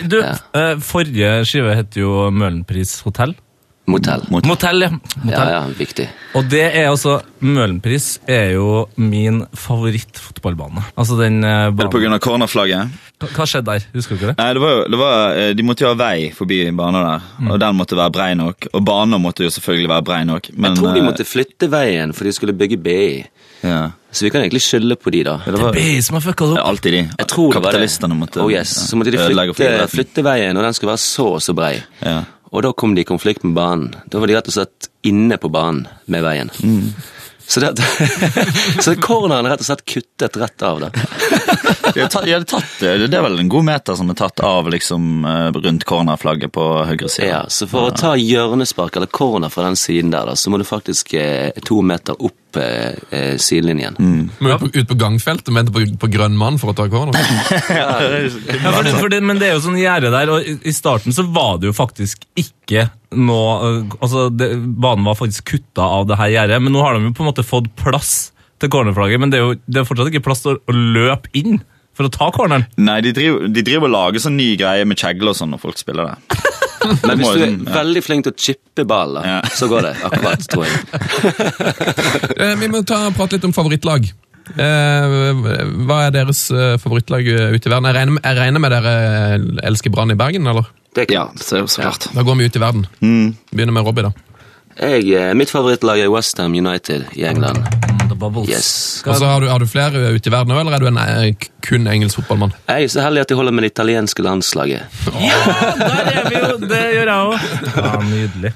[0.09, 0.33] Du, ja.
[0.83, 3.35] forrige skive heter jo Møhlenpris hotell.
[3.89, 4.21] Motell.
[4.29, 4.89] Motell, ja.
[4.93, 5.49] Ja, Motell.
[5.49, 6.03] ja, viktig.
[6.37, 10.83] Og det er altså Møhlenpris er jo min favorittfotballbane.
[10.95, 11.79] Altså den banen.
[11.87, 12.93] Er det av cornerflagget?
[13.19, 13.87] Hva hva skjedde der?
[13.97, 14.35] Husker du ikke det?
[14.39, 17.21] Nei, det var jo, det var, eh, De måtte jo ha vei forbi banen der,
[17.39, 17.51] Mm.
[17.51, 18.67] og den måtte være brei nok.
[18.73, 20.49] Og banen måtte jo selvfølgelig være brei nok.
[20.53, 23.25] Men, Jeg tror de eh, måtte flytte veien, for de skulle bygge BI.
[23.61, 23.91] Ja.
[24.11, 25.35] Så vi kan egentlig skylde på de, da.
[25.45, 27.01] Det var som har fucka det alltid de.
[27.17, 27.77] Jeg tror det var det.
[27.77, 28.71] Kapitalistene måtte oh, yes.
[28.89, 31.75] Så måtte de flytte, flytte veien, og den skulle være så og så brei.
[32.01, 32.23] Ja.
[32.49, 33.93] Og da kom de i konflikt med banen.
[34.09, 36.49] Da var de rett og slett inne på banen med veien.
[36.65, 36.89] Mm.
[37.49, 37.77] Så, det,
[38.85, 40.81] så corneren er rett og slett kuttet rett av.
[40.87, 40.89] da.
[41.93, 44.17] De har tatt, de har tatt, eh, det er vel en god meter som er
[44.19, 47.29] tatt av liksom, eh, rundt cornerflagget på høyre side.
[47.29, 50.59] Ja, Så for å ta hjørnespark eller corner fra den siden der, da, så må
[50.61, 53.97] du faktisk eh, to meter opp eh, eh, sidelinjen.
[53.99, 54.29] Mm.
[54.39, 57.17] Må ut på, ut på gangfeltet, med på, på grønn mann for å ta corner.
[57.79, 60.73] Ja, for det, for det, men det er jo sånn gjerde der, og i, i
[60.75, 66.09] starten så var det jo faktisk ikke noe Altså, det, banen var faktisk kutta av
[66.09, 69.19] det her gjerdet, men nå har de jo på en måte fått plass til cornerflagget,
[69.23, 71.59] men det er jo det er fortsatt ikke plass til å, å løpe inn
[71.99, 72.63] for å ta corneren.
[72.79, 75.59] Nei, de driver, de driver og lager sånn nye greier med kjegle og sånn når
[75.65, 76.39] folk spiller det.
[77.09, 79.41] Men hvis du er veldig flink til å chippe ballen, Ja.
[79.51, 80.79] så går det akkurat, tror jeg.
[82.39, 84.05] Eh, vi må ta, prate litt om favorittlag.
[84.55, 85.15] Eh,
[85.85, 87.89] hva er deres eh, favorittlag ute i verden?
[87.91, 88.93] Jeg regner, med- jeg regner med dere
[89.67, 90.69] elsker Brann i Bergen, eller?
[90.95, 92.07] Det er Ja, så, så klart.
[92.15, 92.87] Da går vi ut i verden.
[93.03, 93.35] Mm.
[93.51, 94.13] Begynner med Robbie, da.
[94.79, 97.67] Jeg, mitt favorittlag er Westham United i England.
[98.19, 98.49] Bubbles.
[98.51, 98.69] Yes.
[99.07, 101.01] Og så har, du- har du flere ute i verden òg, eller er du en
[101.01, 102.53] eh, kun engelsk fotballmann?
[102.69, 105.01] Jeg er så heldig at jeg holder med det italienske landslaget.
[105.09, 105.41] Ja,
[105.79, 106.55] der er vi jo!
[106.69, 107.51] Det gjør jeg òg.
[107.79, 108.53] Ja, nydelig.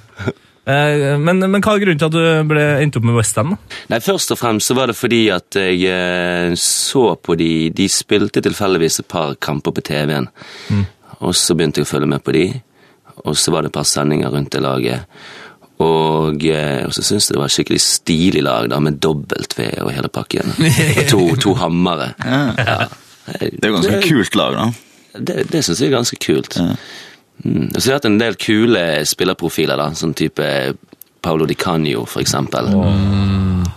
[0.63, 3.55] Eh, men, men hva er grunnen til at du ble endte opp med Westham?
[3.91, 8.39] Først og fremst så var det fordi at jeg eh, så på de De spilte
[8.45, 10.29] tilfeldigvis et par kamper på TV-en.
[11.23, 12.45] Og så begynte jeg å følge med på de,
[13.27, 15.03] og så var det et par sendinger rundt det laget.
[15.83, 19.67] Og, eh, og så syns jeg det var skikkelig stilig lag, da, med dobbelt V
[19.83, 20.53] og hele pakken.
[20.99, 22.13] Og to, to hammere.
[22.23, 22.87] Ja.
[23.39, 24.65] Det er jo ganske kult lag, da.
[25.13, 26.57] Det, det syns jeg er ganske kult.
[27.43, 27.69] Mm.
[27.69, 30.45] Og så har hatt en del kule spillerprofiler, da, sånn type
[31.23, 32.69] Paolo Di Canio, for eksempel.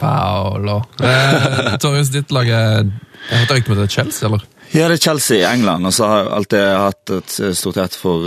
[0.01, 0.81] Paolo.
[1.01, 2.85] Eh, Torjus, ditt lag er
[3.27, 4.45] Jeg hørte ikke om det er Chelsea, eller?
[4.75, 7.99] Ja, det er Chelsea i England, og så har jeg alltid hatt et stort hjerte
[7.99, 8.27] for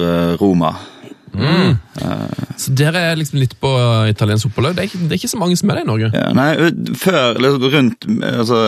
[1.36, 3.70] eh, Uh, Så dere er liksom litt på
[4.08, 4.78] italiensk fotballag?
[4.78, 6.10] Det, det er ikke så mange som er det i Norge.
[6.16, 8.60] Ja, nei, før, liksom rundt altså,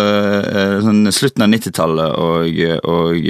[0.83, 2.59] sånn slutten av 90-tallet og,
[2.91, 3.29] og,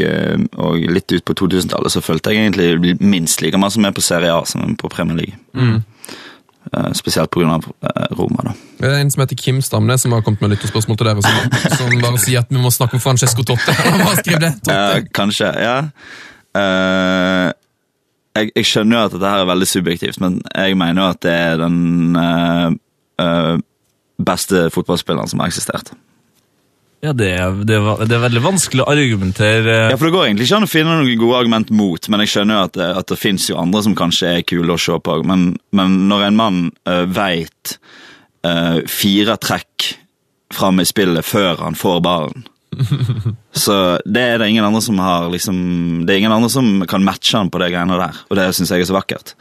[0.65, 4.33] og litt ut på 2000-tallet, så følte jeg egentlig minst like som er på Serie
[4.33, 5.83] A som på Premier League.
[6.73, 7.61] Eh, Spesielt pga.
[8.11, 8.53] Roma, da.
[8.79, 11.77] Det er en som heter Kim Stamnes, som har kommet med lytterspørsmål til dere, som,
[11.77, 13.75] som bare sier at vi må snakke om Francesco Totte.
[14.01, 14.53] Hva skriver det?
[14.61, 14.77] Totte.
[14.77, 15.77] Uh, kanskje, ja.
[16.51, 17.47] Eh,
[18.37, 21.19] jeg, jeg skjønner jo at dette her er veldig subjektivt, men jeg mener jo at
[21.25, 22.77] det er den øh,
[23.23, 23.57] eh,
[24.21, 25.93] beste fotballspilleren som har eksistert.
[27.01, 30.27] Ja, det er, det, er, det er veldig vanskelig å argumentere Ja, for Det går
[30.27, 32.89] egentlig ikke an å finne noen gode argument mot, men jeg skjønner jo at det,
[32.99, 35.15] at det fins jo andre som kanskje er kule å se på.
[35.25, 37.73] Men, men når en mann uh, veit
[38.45, 39.87] eh, fire trekk
[40.53, 42.45] fram i spillet før han får ballen
[43.53, 43.73] Så
[44.07, 45.57] det er det ingen andre som har liksom
[46.07, 48.71] Det er ingen andre som kan matche han på det greiene der, og det syns
[48.71, 49.33] jeg er så vakkert.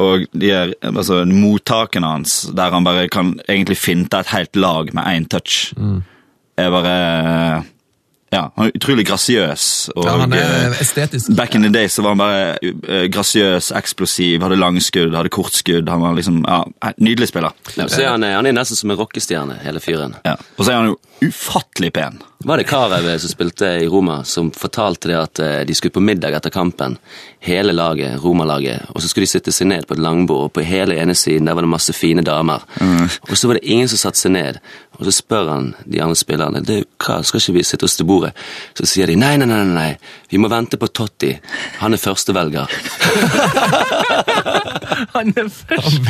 [0.00, 4.94] Og de er, altså, mottakene hans, der han bare kan egentlig finte et helt lag
[4.96, 5.74] med én touch,
[6.56, 6.96] er bare
[8.30, 9.90] Ja, han er utrolig grasiøs.
[9.96, 11.32] Og, Ja, han er eh, estetisk.
[11.34, 15.90] Back in the day så var han bare uh, grasiøs, eksplosiv, hadde langskudd, hadde kortskudd.
[15.90, 17.50] Han var liksom, ja, Nydelig spiller.
[17.74, 20.14] Ja, så er han, han er nesten som en rockestjerne, hele fyren.
[20.24, 20.36] Ja.
[20.56, 22.22] Og så er han jo ufattelig pen.
[22.38, 26.00] Var det Karev som spilte i Roma, som fortalte det at eh, de skulle på
[26.00, 26.96] middag etter kampen,
[27.44, 30.64] hele laget, Roma-laget, og så skulle de sitte seg ned på et langbord, og på
[30.64, 32.64] hele ene siden der var det masse fine damer.
[33.28, 34.60] Og så var det ingen som satte seg ned,
[34.96, 38.08] og så spør han de andre spillerne det, hva, skal ikke vi sitte oss til
[38.08, 38.32] bordet.
[38.76, 39.92] Så sier de nei, nei, nei, nei, nei,
[40.32, 41.34] vi må vente på Totti,
[41.82, 42.66] han er førstevelger.
[45.14, 46.02] Han er først.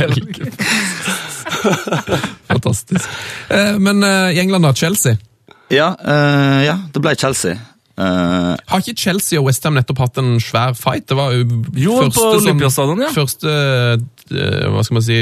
[2.61, 3.09] Fantastisk.
[3.49, 4.75] Eh, Men eh, i England, da?
[4.77, 5.16] Chelsea.
[5.70, 7.59] Ja, uh, ja det ble Chelsea.
[8.01, 11.05] Uh, Har ikke Chelsea og Westham nettopp hatt en svær fight?
[11.11, 11.44] Det var jo
[11.77, 12.31] Jo, på
[12.73, 13.11] sånn, ja.
[13.12, 15.18] Første uh, hva skal man si,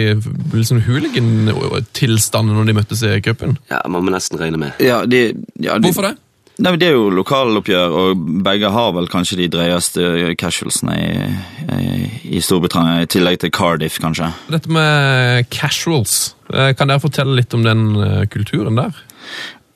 [0.54, 3.56] liksom hooligan-tilstanden når de møttes i cupen.
[3.72, 4.78] Ja, man må nesten regne med.
[4.84, 6.14] ja, de, ja, de, Hvorfor det?
[6.58, 11.28] Nei, men Det er jo lokaloppgjør, og begge har vel kanskje de drøyeste casualsene i,
[11.70, 14.32] i, i Storbritannia, i tillegg til Cardiff, kanskje.
[14.50, 18.98] Dette med casuals, eh, kan dere fortelle litt om den eh, kulturen der?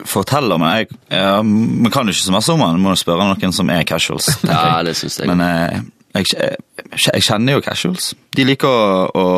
[0.02, 3.28] Forteller meg jeg, ja, Man kan jo ikke så mye om den, må jo spørre
[3.30, 4.32] noen som er casuals.
[4.50, 5.30] Ja, det synes jeg.
[5.30, 5.78] Men eh,
[6.18, 8.10] jeg, jeg, jeg kjenner jo casuals.
[8.34, 9.28] De liker å, å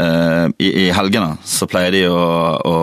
[0.00, 2.24] eh, i, I helgene så pleier de å,
[2.64, 2.76] å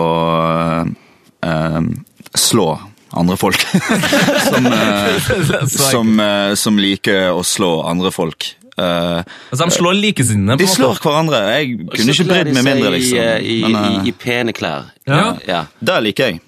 [1.42, 1.92] eh,
[2.38, 2.70] slå
[3.18, 3.60] andre folk.
[4.50, 8.54] som, eh, som, eh, som liker å slå andre folk.
[8.76, 10.58] Eh, Altså, de slår likesinnede.
[10.58, 11.42] de slår hverandre.
[11.58, 13.18] Jeg kunne ikke brydd meg mindre, i, liksom.
[13.18, 14.88] I, I, Men, i, eh, i pene klær.
[15.06, 15.26] Ja.
[15.48, 15.66] Ja.
[15.80, 16.40] det liker jeg.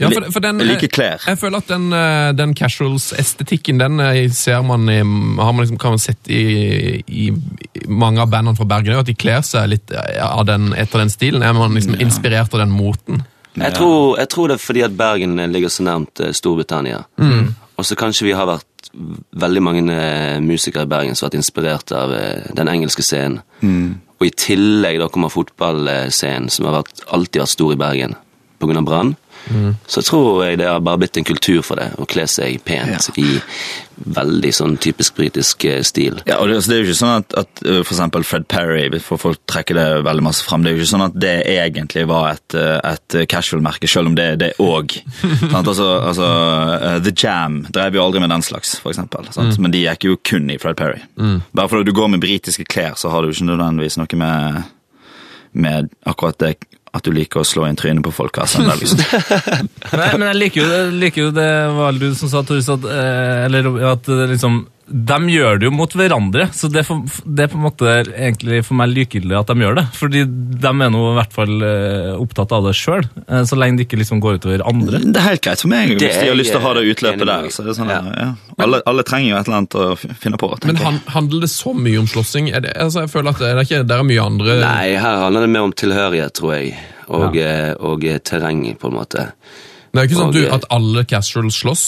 [0.00, 1.20] Ja, for, for den, Jeg liker klær.
[1.28, 5.78] Jeg føler at den, eh, den casuals-estetikken den eh, ser man i, har man liksom,
[5.78, 8.96] kan man sett i, i, i mange av bandene fra Bergen.
[8.98, 11.44] At de kler seg litt eh, av den, etter den stilen.
[11.44, 13.22] Er man liksom inspirert av den moten?
[13.58, 17.02] Jeg, tror, jeg tror det er fordi at Bergen ligger så nærmt Storbritannia.
[17.18, 17.52] Storbritannia.
[17.76, 18.90] Og så kanskje vi har vært
[19.42, 23.40] veldig mange eh, musikere i Bergen som har vært inspirert av eh, den engelske scenen.
[24.20, 28.14] Og i tillegg da kommer fotballscenen, som har vært, alltid vært stor i Bergen
[28.62, 28.84] pga.
[28.86, 29.16] Brann.
[29.86, 33.10] Så tror jeg det har bare blitt en kultur for det, å kle seg pent
[33.20, 33.40] i
[34.02, 36.16] veldig sånn typisk britisk eh, stil.
[36.26, 38.86] Ja, og det, altså, det er jo ikke sånn at, at for eksempel Fred Perry,
[39.04, 42.06] for folk trekker det veldig masse frem, det er jo ikke sånn at det egentlig
[42.10, 44.96] var et, uh, et casual-merke, selv om det er det òg.
[45.52, 46.28] altså, altså,
[47.04, 49.30] The Jam drev jo aldri med den slags, for eksempel.
[49.34, 49.58] Sant?
[49.62, 51.02] Men de gikk jo kun i Fred Perry.
[51.52, 54.62] Bare fordi du går med britiske klær, så har du ikke nødvendigvis noe med,
[55.52, 56.56] med akkurat det
[56.92, 58.36] at du liker å slå inn trynet på folk.
[58.42, 59.00] Altså, liksom.
[60.00, 62.84] Nei, men jeg liker jo, jeg liker jo det var du som sa, Toris, at,
[62.84, 64.60] eh, eller, at liksom,
[64.92, 68.60] de gjør det jo mot hverandre, så det for, det er på en måte egentlig
[68.66, 69.84] for meg likegyldig at de gjør det.
[69.96, 73.08] Fordi de er nå i hvert fall eh, opptatt av det sjøl,
[73.48, 75.00] så lenge det ikke liksom går utover andre.
[75.04, 76.84] Det er helt greit for meg Det hvis de har lyst til å ha det
[76.92, 77.48] utløpet der.
[77.54, 78.02] Så det er sånn, Ja.
[78.20, 78.28] ja.
[78.62, 80.52] Alle, alle trenger jo et eller annet å finne på.
[80.68, 82.52] Men han, handler det så mye om slåssing?
[82.52, 85.46] Det, altså, jeg føler at det er ikke, der er mye andre Nei, her handler
[85.46, 86.76] det mer om tilhørighet, tror jeg.
[87.12, 87.74] Og, ja.
[87.80, 89.26] og og terreng, på en måte.
[89.92, 91.86] Det er jo ikke sånn at, Og- du, at alle casuals slåss?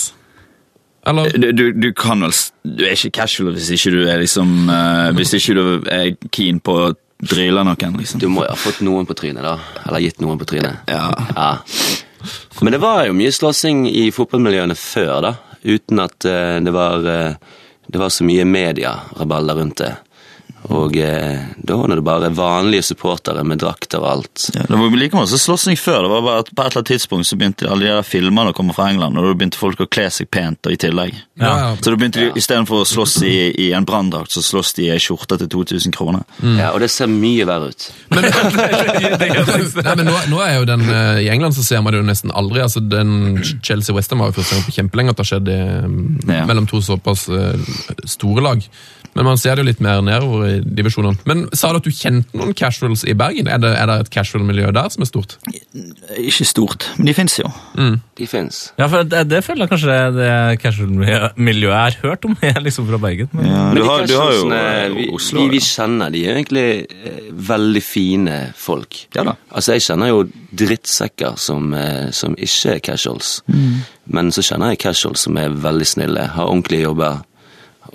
[1.06, 1.30] Eller?
[1.38, 2.32] Du, du, du kan vel
[2.64, 6.62] Du er ikke casual hvis ikke du er liksom uh, Hvis ikke du er keen
[6.64, 6.92] på å
[7.24, 8.20] drille noen, liksom.
[8.20, 9.54] Du må jo ha fått noen på trynet, da.
[9.86, 10.90] Eller gitt noen på trynet.
[10.90, 11.06] Ja.
[11.36, 11.52] Ja.
[12.60, 15.30] Men det var jo mye slåssing i fotballmiljøene før, da.
[15.64, 17.54] Uten at uh, det var uh,
[17.86, 19.92] Det var så mye medierabalder rundt det.
[20.72, 24.46] Og eh, da var det bare vanlige supportere med drakter og alt.
[24.55, 26.07] Ja, det var like masse slåssing før.
[26.07, 28.53] Det var bare at På et eller annet tidspunkt så begynte alle de der filmene
[28.53, 31.14] å komme fra England, og da begynte folk å kle seg pent og i tillegg.
[31.37, 31.68] Ja, ja.
[31.77, 33.35] Så da begynte de, Istedenfor å slåss i,
[33.66, 36.24] i en branndrakt, så slåss de i ei skjorte til 2000 kroner.
[36.40, 37.90] Ja, Og det ser mye verre ut.
[39.85, 42.09] Nei, men nå, nå er jo den, eh, I England så ser man det jo
[42.09, 42.62] nesten aldri.
[42.64, 45.53] altså den Chelsea-Western var jo første gang på kjempelenge at det har skjedd
[46.35, 46.44] Ja.
[46.48, 47.59] mellom to såpass eh,
[48.09, 48.64] store lag.
[49.14, 51.20] Men man ser det jo litt mer nedover i divisjonene.
[51.29, 53.46] Men Sa du at du kjente noen casuals i Bergen?
[53.50, 55.37] Er det, er det et casual-miljø der som er stort?
[56.18, 57.50] Ikke stort, men de fins jo.
[58.18, 58.61] De fins.
[58.81, 62.61] Ja, for det, det føler jeg kanskje det, det casual-miljøet jeg har hørt om, er
[62.64, 63.31] liksom fra Bergen.
[63.33, 65.42] Men, Ja, Men du, de har, du har jo casualsene eh, vi, Oslo.
[65.44, 67.20] vi, vi kjenner de er egentlig eh,
[67.53, 69.05] veldig fine folk.
[69.14, 69.37] Ja da.
[69.55, 70.24] Altså, jeg kjenner jo
[70.55, 73.37] drittsekker som, eh, som ikke er casuals.
[73.46, 73.85] Mm.
[74.16, 77.22] Men så kjenner jeg casuals som er veldig snille, har ordentlige jobber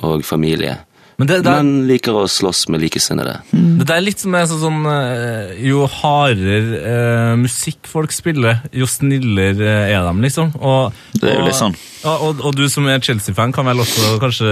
[0.06, 0.78] og familie.
[1.20, 3.34] Men det, det, er- Men liker å slåss med likesinnede.
[3.52, 8.88] det er litt som er sånn, sånn eh, Jo hardere eh, musikk folk spiller, jo
[8.88, 10.54] snillere eh, er de, liksom.
[10.64, 11.76] Og, Det er jo litt sånn.
[12.08, 14.48] Og, og, og du som er Chelsea-fan kan vel også kanskje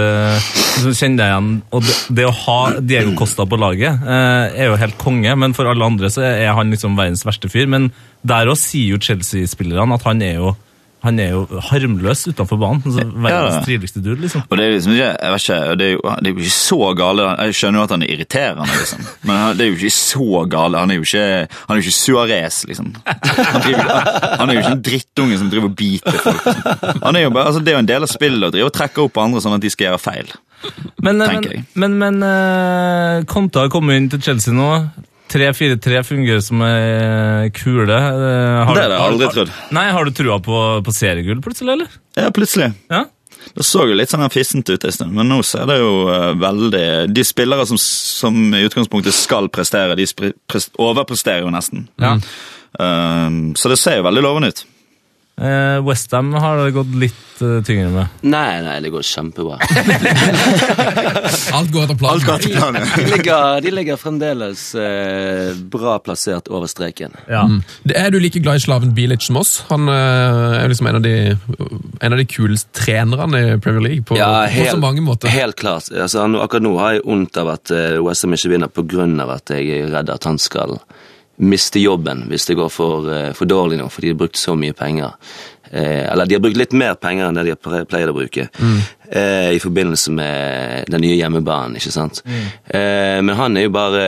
[0.92, 4.76] kjenne deg igjen Og det, det å ha Diego Costa på laget eh, er jo
[4.84, 7.64] helt konge, men for alle andre så er han liksom verdens verste fyr.
[7.72, 7.88] Men
[8.28, 10.52] der òg sier jo Chelsea-spillerne at han er jo
[11.08, 12.82] han er jo harmløs utenfor banen.
[12.84, 13.62] Altså, verdens Ja.
[13.64, 14.44] triveligste dude, liksom.
[14.48, 16.80] Og det er liksom jeg vet ikke, det er, jo, det er jo ikke så
[16.98, 17.28] gale.
[17.38, 19.06] Jeg skjønner jo at han er irriterende, liksom.
[19.28, 20.82] Men det er jo ikke så gale.
[20.84, 22.92] Han er jo ikke, han er jo ikke Suarez, liksom.
[23.08, 23.92] Han, driver,
[24.38, 26.44] han, er jo ikke en drittunge som driver og biter folk.
[26.46, 27.02] Liksom.
[27.06, 28.76] Han er jo bare, altså, det er jo en del av spillet å drive og
[28.76, 30.36] trekke opp andre sånn at de skal gjøre feil.
[31.02, 34.70] Men, eh, men, men, men uh, Konta har kommet inn til Chelsea nå.
[35.28, 37.94] 3-4-3 fungerer som ei kule.
[37.94, 39.50] Eh, har Det du- jeg aldri trodd.
[39.72, 41.88] Nei, Har du trua på, på seriegull plutselig, eller?
[42.16, 42.72] Ja, plutselig.
[42.90, 43.04] Ja?
[43.54, 46.32] Det så jo litt sånn fissent ut en stund, men nå ser det jo eh,
[46.34, 50.04] veldig De spillere som, som i utgangspunktet skal prestere, de
[50.78, 51.86] overpresterer jo nesten.
[51.98, 52.18] Ja.
[52.78, 54.64] Um, så det ser jo veldig lovende ut.
[55.38, 58.06] Eh, Westham har det gått litt uh, tyngre med.
[58.26, 59.58] Nei, nei, det går kjempebra.
[61.54, 62.24] alt går etter Alt planen.
[62.26, 62.88] går etter planen.
[62.96, 67.14] De ligger, de ligger fremdeles eh, bra plassert over streken.
[67.30, 67.44] Ja.
[67.46, 67.62] Mm.
[67.94, 69.60] Er du like glad i Slaven Bilic som oss?
[69.70, 74.08] Han eh, er liksom en av de, en av de kuleste trenerne i Premier League
[74.10, 75.30] på, på så mange måter.
[75.30, 75.92] Helt klart.
[75.94, 79.06] Altså, han, akkurat nå har jeg vondt av at uh, Westham ikke vinner pga.
[79.38, 80.80] at jeg er redd at han skal
[81.38, 84.56] miste jobben hvis det går for, eh, for dårlig nå, for de har brukt så
[84.58, 85.14] mye penger.
[85.70, 88.48] Eh, eller de har brukt litt mer penger enn det de har pleid å bruke.
[89.08, 92.22] Eh, I forbindelse med den nye hjemmebanen, ikke sant.
[92.26, 94.06] Eh, men han er jo bare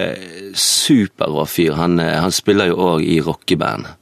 [0.57, 1.77] superrå fyr.
[1.79, 3.93] Han, eh, han spiller jo òg i rockeband.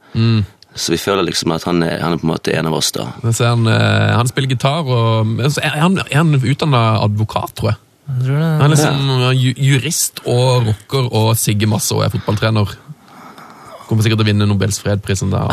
[0.79, 2.91] Så vi føler liksom at han er, han er på en måte en av oss,
[2.95, 3.09] da.
[3.25, 7.73] Så er han, eh, han spiller gitar, og er han, er han utdanna advokat, tror
[7.73, 7.79] jeg.
[8.09, 8.51] Jeg tror det.
[8.61, 9.31] Han er liksom ja.
[9.69, 12.71] jurist og rocker og sigger masse og er fotballtrener.
[13.89, 15.49] Kommer sikkert til å vinne Nobels fredprisen der.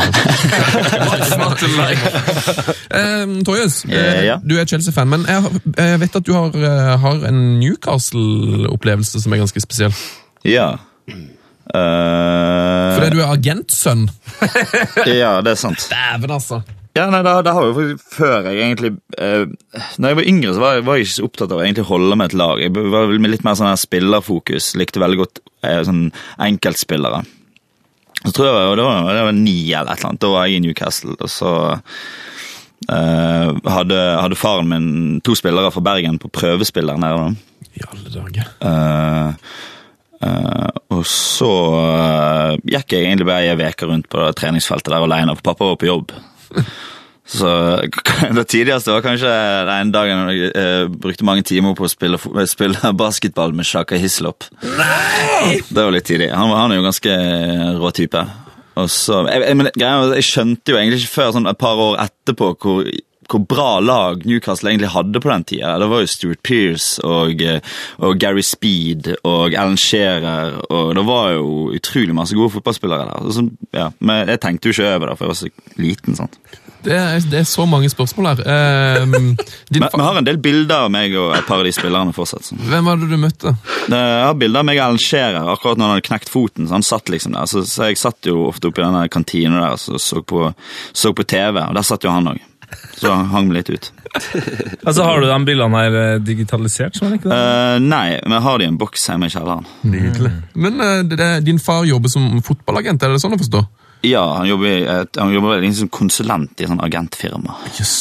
[2.93, 4.37] um, Torjus, Eh, ja.
[4.43, 9.33] du er Chelsea-fan, men jeg, jeg vet at du har, eh, har en Newcastle-opplevelse som
[9.33, 9.95] er ganske spesiell.
[10.45, 10.75] Ja.
[11.67, 12.93] Uh...
[12.95, 14.05] Fordi du er agentsønn.
[15.21, 15.89] ja, det er sant.
[15.89, 16.61] Dæven, altså!
[16.97, 18.89] Ja, nei, det, det har jo før jeg egentlig
[19.21, 19.43] eh,
[20.01, 21.85] Når jeg var yngre, så var jeg, var jeg ikke så opptatt av å egentlig
[21.91, 22.61] holde med et lag.
[22.63, 24.71] Jeg var med litt mer sånn her spillerfokus.
[24.81, 26.07] Likte veldig godt eh, sånn
[26.47, 27.21] enkeltspillere.
[28.23, 30.23] Så tror jeg, og det var, det var ni eller et eller annet.
[30.23, 31.53] Da var jeg i Newcastle, og så
[32.87, 34.89] Uh, hadde, hadde faren min
[35.25, 37.31] to spillere fra Bergen på prøvespiller nede.
[37.73, 38.51] I alle dager.
[38.61, 39.33] Uh,
[40.21, 41.49] uh, og så
[42.61, 45.89] gikk jeg egentlig bare ei uke rundt på treningsfeltet der alene, for pappa var på
[45.89, 46.13] jobb.
[47.27, 47.49] Så
[48.37, 49.31] Det tidligste var kanskje
[49.67, 54.47] den dagen jeg eh, brukte mange timer på å spille, spille basketball med Shaka Hislop.
[54.63, 55.59] Nei!
[55.67, 56.31] Det var litt tidlig.
[56.33, 57.17] Han, han er jo ganske
[57.81, 58.27] rå type.
[58.85, 62.89] Så, jeg, jeg, jeg skjønte jo egentlig ikke før sånn et par år etterpå hvor,
[63.27, 65.73] hvor bra lag Newcastle egentlig hadde på den tida.
[65.81, 67.57] Det var jo Stuart Pearce og, eh,
[67.97, 73.33] og Gary Speed og Alan Shearer, og det var jo utrolig masse gode fotballspillere der.
[73.33, 76.21] Så, ja, men jeg tenkte jo ikke over det, for jeg var så liten.
[76.21, 76.39] sant?
[76.85, 78.43] Det er, det er så mange spørsmål her.
[78.47, 79.05] Eh,
[79.73, 82.45] vi har en del bilder av meg og et par av de spillerne fortsatt.
[82.47, 82.61] sånn.
[82.69, 83.53] Hvem var det du møtte?
[83.87, 86.67] Det- Jeg har bilder av meg og Alan Shearer akkurat når han hadde knekt foten.
[86.67, 89.61] så Han satt liksom der, så, så Jeg satt jo ofte oppe i denne kantina
[89.65, 90.53] der og så, så, på,
[90.93, 92.39] så på TV, og der satt jo han òg.
[92.99, 93.91] Så han hang meg litt ut.
[94.87, 96.95] Altså, Har du de bildene her eh, digitalisert?
[96.95, 97.37] som er ikke det?
[97.37, 99.65] Eh, nei, men jeg har de i en boks hjemme i kjelleren.
[99.83, 100.31] Nydelig.
[100.55, 103.61] Men uh, det, det, din far jobber som fotballagent, er det sånn å forstå?
[104.05, 107.55] Ja, han jobber, i et, han jobber vel som konsulent i et sånn agentfirma.
[107.77, 107.95] Yes.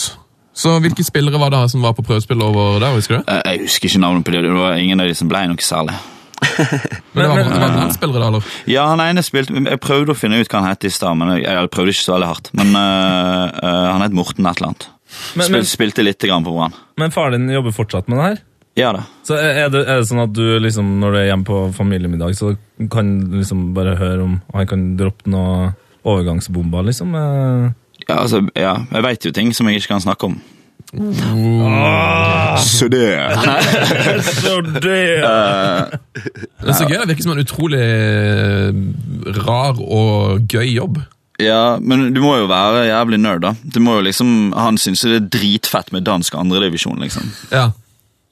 [0.56, 2.94] Så hvilke spillere var det som var på prøvespill over der?
[2.96, 3.24] husker du?
[3.26, 3.40] det?
[3.44, 5.96] jeg husker ikke navnet på det, det var ingen av de som ble noe særlig.
[7.12, 8.50] Men det var, Men- det var da, eller?
[8.68, 11.32] Ja, han ene spilte Jeg prøvde å finne ut hva han het i stad, men
[11.32, 12.50] jeg, jeg prøvde ikke så veldig hardt.
[12.56, 14.88] Men uh, uh, han het Morten et eller annet.
[15.32, 16.76] Men, Spil, men, spilte lite grann på Brann.
[17.00, 18.38] men faren din jobber fortsatt med det her?
[18.76, 19.06] Ja da.
[19.24, 22.36] Så er det, er det sånn at du liksom, når du er hjemme på familiemiddag,
[22.36, 22.52] så
[22.92, 25.72] kan du liksom bare høre om Han kan droppe noen
[26.06, 27.14] overgangsbomber, liksom?
[27.18, 27.70] eh?
[28.06, 30.36] Ja, altså, ja, jeg veit jo ting som jeg ikke kan snakke om.
[32.62, 33.08] Så det
[34.42, 38.70] Så det Det er så gøy, det virker som en utrolig eh,
[39.42, 41.00] rar og gøy jobb.
[41.42, 43.52] Ja, men du må jo være jævlig nerd, da.
[43.74, 47.28] Du må jo liksom, Han syns det er dritfett med dansk andredivisjon, liksom.
[47.52, 47.70] Ja.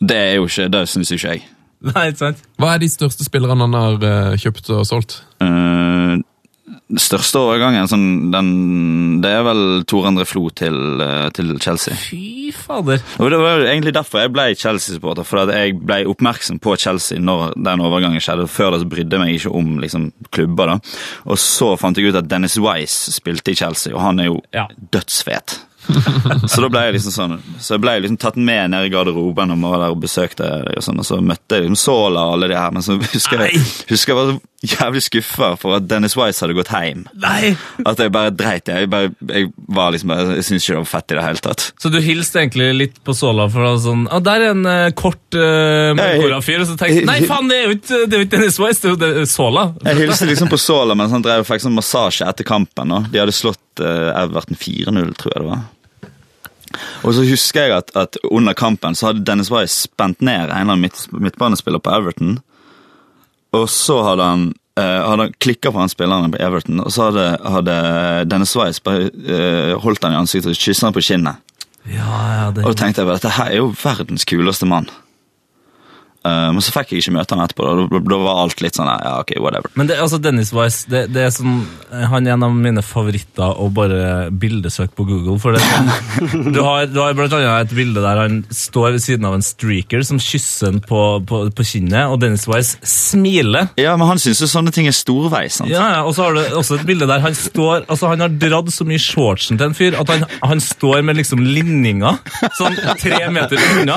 [0.01, 1.45] Det er jo ikke, det syns ikke jeg.
[1.85, 2.45] Nei, ikke sant?
[2.61, 5.19] Hva er de største spillerne han har uh, kjøpt og solgt?
[5.45, 6.25] Eh, den
[6.97, 8.49] største overgangen, sånn, den,
[9.25, 11.95] det er vel Tor André Flo til, eh, til Chelsea.
[11.99, 13.03] Fy fader.
[13.21, 15.27] Og Det var egentlig derfor jeg ble Chelsea-supporter.
[15.29, 18.49] For at jeg ble oppmerksom på Chelsea når den overgangen skjedde.
[18.49, 20.67] Før det så brydde jeg meg ikke om liksom, klubber.
[20.75, 20.79] da.
[21.27, 24.41] Og så fant jeg ut at Dennis Wise spilte i Chelsea, og han er jo
[24.55, 24.67] Ja.
[24.91, 25.59] dødsfet.
[26.51, 29.53] så da ble jeg liksom sånn Så jeg ble liksom tatt med ned i garderoben
[29.55, 32.51] og var der og besøkte og sånn, og så møtte jeg liksom Sola og alle
[32.53, 36.17] de her, men så husker jeg, husker jeg var så jævlig skuffa for at Dennis
[36.17, 37.05] Wise hadde gått hjem.
[37.21, 37.53] Nei!
[37.87, 38.79] At jeg bare dreit i.
[38.85, 41.45] Jeg, bare, jeg var liksom bare, jeg syntes ikke det var fett i det hele
[41.45, 41.67] tatt.
[41.81, 44.89] Så du hilste egentlig litt på Sola for å sånn ah, Der er en uh,
[44.97, 46.65] kort uh, mørkhåra fyr.
[46.65, 48.97] Og så tenkte jeg Nei, faen, det er jo ikke, det er ikke Dennis Wise,
[49.01, 49.69] det er jo Sola.
[49.85, 52.97] Jeg hilste liksom på Sola mens han drev og fikk sånn massasje etter kampen.
[52.97, 55.65] Og de hadde slått uh, Everton 4-0, tror jeg det var.
[57.05, 60.51] Og så husker jeg at, at under kampen så hadde Dennis Wye spent ned en
[60.51, 62.39] eller annen midt, midtbanespiller på Everton.
[63.55, 64.47] Og så hadde han,
[64.81, 67.79] uh, hadde han klikka på han spilleren på Everton, og så hadde, hadde
[68.31, 71.43] Dennis Wye bare eh, holdt han i ansiktet og kyssa han på kinnet.
[71.85, 74.89] Ja, ja, det Og da tenkte jeg bare dette her er jo verdens kuleste mann.
[76.25, 77.67] Eh, men så fikk jeg ikke møte han etterpå.
[77.69, 79.71] Da, da, var alt litt sånn ja, ok, whatever.
[79.77, 81.63] Men det, altså Dennis Wise, det, det er sånn,
[81.93, 85.37] han er en av mine favoritter å bare bildesøke på Google.
[85.43, 89.05] For det, sånn- du, har, du har blant annet et bilde der han står ved
[89.05, 93.69] siden av en streaker som kysser han på, på, på kinnet, og Dennis Wise smiler.
[93.81, 95.59] Ja, men han syns jo sånne ting er storveis.
[95.61, 95.71] sant?
[95.73, 98.33] Ja, ja, Og så har du også et bilde der han står Altså han har
[98.41, 102.15] dratt så mye shortsen til en fyr at han, han står med liksom linninga
[102.59, 103.97] sånn tre meter unna.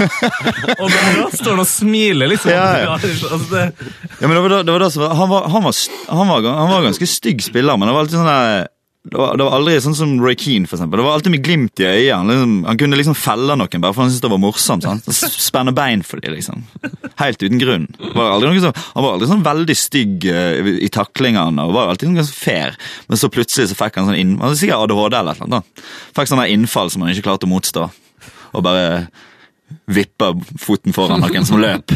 [0.78, 2.52] Og da står han og smiler, liksom.
[2.52, 2.96] Ja.
[2.98, 3.66] Altså, det,
[4.18, 5.76] Ja, men det var, det var det som var, han, var, han, var,
[6.10, 8.68] han, var, han var ganske stygg spiller, men det var alltid sånn der
[9.08, 11.00] det var, det var aldri sånn som Roy Keane, for eksempel.
[11.00, 12.12] Det var alltid med glimt i øyet.
[12.12, 14.84] Han, liksom, han kunne liksom felle noen bare for han syntes det var morsomt.
[14.84, 15.08] sant?
[15.32, 16.66] Spenne bein for dem, liksom.
[17.22, 17.86] Helt uten grunn.
[18.02, 22.20] Var sånn, han var aldri sånn veldig stygg uh, i taklingene og var alltid sånn
[22.20, 22.76] ganske fair.
[23.08, 25.64] Men så plutselig så fikk han sånn inn, han sikkert ADHD eller noe.
[26.18, 27.88] Fikk sånn innfall som han ikke klarte å motstå.
[28.58, 29.08] Og bare
[29.88, 31.92] vippa foten foran noen som løp.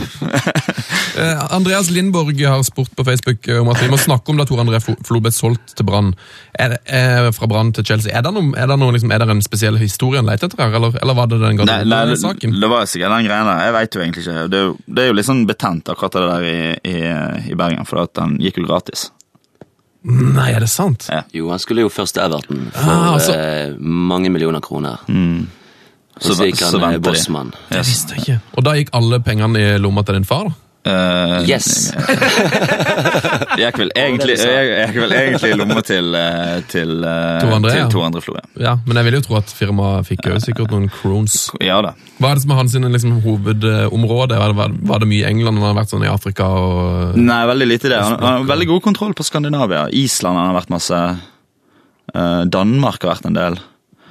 [1.18, 4.46] Eh, Andreas Lindborg har spurt på Facebook eh, om at vi må snakke om da
[4.48, 6.14] Tor André Flo ble solgt til Brann.
[6.56, 8.14] Det- eh, Fra Brann til Chelsea.
[8.16, 10.64] Er det, noen, er det, noen, liksom, er det en spesiell historie han leter etter
[10.64, 12.56] her, eller, eller var det den Nei, nei det, saken?
[12.64, 13.64] det var sikkert den greia der.
[13.68, 14.48] Jeg vet jo egentlig ikke.
[14.56, 16.60] Det er jo, det er jo litt sånn betent akkurat det der i,
[16.96, 19.10] i, i Bergen, for at han gikk jo gratis.
[20.08, 21.10] Nei, er det sant?
[21.12, 21.26] Ja.
[21.36, 25.04] Jo, han skulle jo først til Everton for Ah, altså- eh, mange millioner kroner.
[25.12, 25.61] Og
[26.22, 27.06] Så så gikk han eh, de.
[27.10, 27.54] bossmann.
[27.72, 28.42] Det visste jeg ikke.
[28.58, 30.52] Og da gikk alle pengene i lomma til din far?
[30.82, 31.92] Eh, Yes!
[33.62, 36.94] Gikk vel egentlig, Det det jeg, jeg gikk vel egentlig i lomma til, eh, til,
[37.04, 37.84] To andre, ja.
[37.84, 38.34] til to andre Flo.
[38.40, 38.48] Ja.
[38.66, 41.38] Ja, Men jeg vil jo tro at firmaet fikk jo sikkert noen crones.
[41.62, 41.94] ja da.
[42.18, 44.40] Hva er det som er hans liksom, hovedområde?
[44.42, 46.50] Var det, var, var det mye i England han har vært sånn i Afrika?
[46.50, 47.18] og...
[47.20, 48.02] Nei, veldig lite det.
[48.02, 49.86] Han, han har veldig god kontroll på Skandinavia.
[49.94, 51.02] Island han har vært masse.
[52.16, 53.62] Eh, Danmark har vært en del.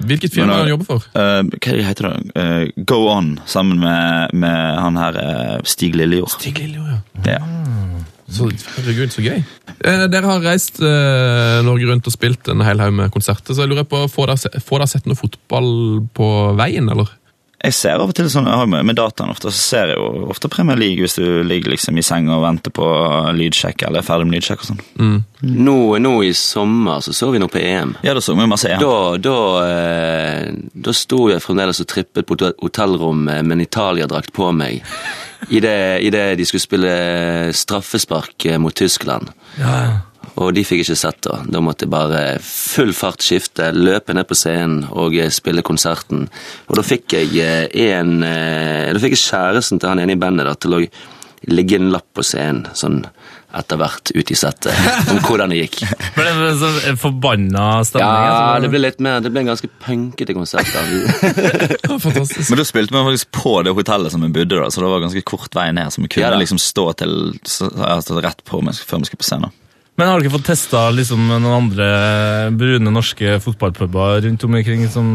[0.01, 1.07] Hvilket firma han jobber for?
[1.13, 2.35] Uh, hva heter det?
[2.35, 6.33] Uh, Go On, sammen med, med han her uh, Stig Lillejord.
[6.39, 7.37] Stig Lillejord, ja.
[7.37, 7.41] Ja.
[8.31, 9.41] Så, herregud, så gøy.
[9.83, 13.65] Eh, dere har reist eh, Norge rundt og spilt en hel haug med konserter, så
[13.65, 15.71] jeg lurer på, får dere, får dere sett noe fotball
[16.15, 16.29] på
[16.59, 17.11] veien, eller?
[17.61, 19.99] Jeg ser av og til sånn, jeg har med, med dataen ofte, så ser jeg
[19.99, 22.87] jo ofte Premier League hvis du ligger liksom i senga og venter på
[23.37, 24.81] lydsjekk eller er ferdig med lydsjekk og sånn.
[25.67, 27.95] Nå, nå i sommer så så vi noe på EM.
[28.05, 28.81] Ja, da så vi masse EM.
[28.81, 29.37] Da, da,
[29.67, 34.81] eh, da sto jeg fremdeles og trippet på hotellrommet med en Italia-drakt på meg.
[35.49, 36.95] Idet i det de skulle spille
[37.57, 39.29] straffespark eh, mot Tyskland.
[40.41, 41.37] Og de fikk ikke sett det.
[41.53, 46.27] Da måtte jeg bare full fart skifte, løpe ned på scenen og eh, spille konserten.
[46.69, 50.21] Og da fikk jeg eh, en eh, Da fikk jeg kjæresten til han ene i
[50.21, 50.81] bandet da, til å
[51.49, 53.01] ligge en lapp på scenen sånn
[53.57, 54.77] etter hvert ute i settet
[55.11, 55.81] om hvordan det gikk.
[56.15, 58.07] ble det en sånn forbanna stemning?
[58.07, 58.61] Ja, altså.
[58.63, 60.69] det ble litt mer, det ble en ganske punkete konsert.
[60.71, 60.85] da.
[62.05, 62.45] Fantastisk.
[62.47, 65.03] Men da spilte vi faktisk på det hotellet som vi bodde da, så det var
[65.03, 65.91] ganske kort vei ned.
[65.91, 69.27] Så vi kunne Ja liksom stå til så, altså, rett på før vi skulle på
[69.27, 69.51] scenen.
[69.99, 71.87] Men har du ikke fått testa liksom, noen andre
[72.57, 74.85] brune norske fotballpuber rundt omkring?
[74.87, 75.09] Liksom,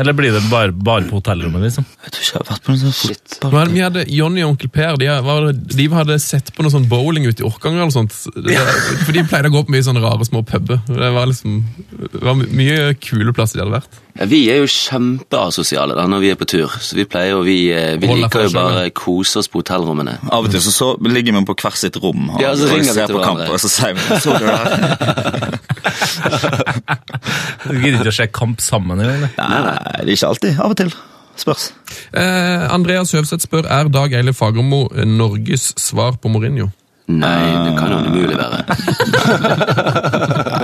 [0.00, 1.84] eller blir det bare, bare på hotellrommet, liksom?
[2.06, 4.72] Jeg tror ikke jeg har vært på noen sånn det- Vi hadde Jonny og onkel
[4.72, 7.82] Per de, var, de hadde sett på noe sånn bowling ute i Orkanger.
[7.84, 8.16] eller sånt.
[8.34, 8.56] Det,
[9.04, 10.80] for de pleide å gå på mye sånne rare små puber.
[10.88, 11.60] Det var liksom,
[12.00, 14.00] det var mye kule plasser de hadde vært.
[14.14, 17.56] Vi er jo kjempeasosiale da når vi er på tur, så vi pleier jo, vi,
[17.74, 20.14] eh, vi liker jo bare kose oss på hotellrommene.
[20.30, 22.76] Av og til så, så ligger vi på hvert sitt rom og, Ja, så og
[22.76, 24.70] ringer vi ser til på kamp, og så sier vi så du det her?
[27.64, 29.24] Du gidder ikke å se kamp sammen engang?
[29.34, 30.52] Nei, nei, det er ikke alltid.
[30.60, 30.90] Av og til.
[31.40, 31.64] Spørs.
[32.14, 36.68] Eh, Andreas Høvseth spør er Dag Eilif Fagermo Norges svar på Mourinho.
[37.10, 38.64] Nei, det kan jo umulig være.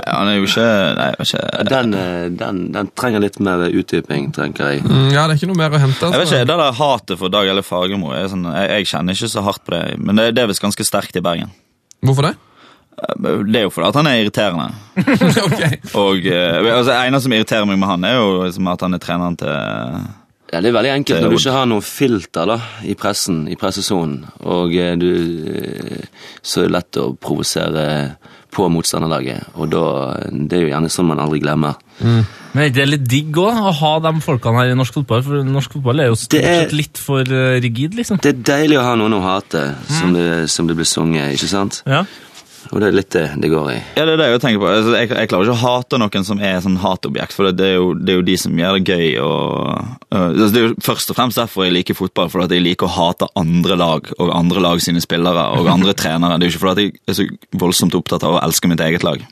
[0.21, 0.67] Han er jo ikke
[0.99, 1.41] Nei, ikke
[1.71, 4.85] Den, eh, den, den trenger litt mer utdyping, tenker jeg.
[4.85, 5.97] Mm, ja, det er ikke noe mer å hente.
[6.05, 6.37] Jeg vet Altså.
[6.37, 9.43] ikke, Det der hatet for Dag eller Fagermo jeg, sånn, jeg, jeg kjenner ikke så
[9.49, 9.83] hardt på det.
[9.99, 11.51] Men det, det er visst ganske sterkt i Bergen.
[12.05, 12.35] Hvorfor det?
[13.17, 14.67] Det er jo fordi at han er irriterende.
[15.47, 15.61] ok.
[15.97, 19.01] Og eh, altså, eneste som irriterer meg med han, er jo liksom at han er
[19.01, 19.49] treneren til
[20.51, 23.55] Ja, Det er veldig enkelt når du ikke har noe filter da, i pressen, i
[23.57, 25.07] pressesonen, og eh, du
[25.47, 26.03] eh,
[26.43, 27.85] Så er det lett å provosere
[28.51, 29.83] på motstanderlaget, og da
[30.31, 31.77] Det er jo gjerne sånn man aldri glemmer.
[32.01, 35.21] Men det er litt digg òg, å ha de folkene her i norsk fotball?
[35.23, 38.19] For norsk fotball er jo stort er- sett litt for eh, rigid, liksom.
[38.21, 41.47] Det er deilig å ha noen å hate, som, det, som det blir sunget, ikke
[41.47, 41.81] sant?
[41.87, 42.03] Ja.
[42.71, 43.77] Og det er litt det det går i.
[43.97, 44.69] Ja, det er det jeg tenker på.
[44.71, 47.75] Altså, jeg, jeg klarer ikke å hate noen som er sånn hatobjekt, for det er,
[47.81, 49.09] jo, det er jo de som gjør det gøy.
[49.25, 52.55] Og, øh, altså, det er jo først og fremst derfor jeg liker fotball, for at
[52.55, 56.39] jeg liker å hate andre lag og andre lag sine spillere og andre trenere.
[56.39, 57.27] Det er jo ikke fordi jeg er så
[57.65, 59.27] voldsomt opptatt av å elske mitt eget lag.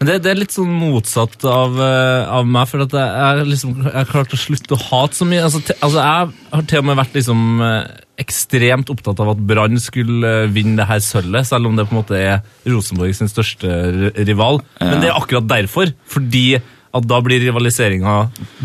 [0.00, 3.44] Men det, det er litt sånn motsatt av, eh, av meg, for at jeg, har
[3.46, 5.44] liksom, har klart å slutte å hate så mye.
[5.46, 9.42] Altså, te, altså, jeg har til og med vært liksom eh, ekstremt opptatt av at
[9.42, 13.16] Brann skulle eh, vinne det her sølvet, selv om det på en måte er Rosenborg
[13.16, 14.24] sin største rival.
[14.30, 14.62] rival.
[14.80, 16.46] Men det er akkurat derfor, fordi
[16.94, 18.16] at da blir rivaliseringa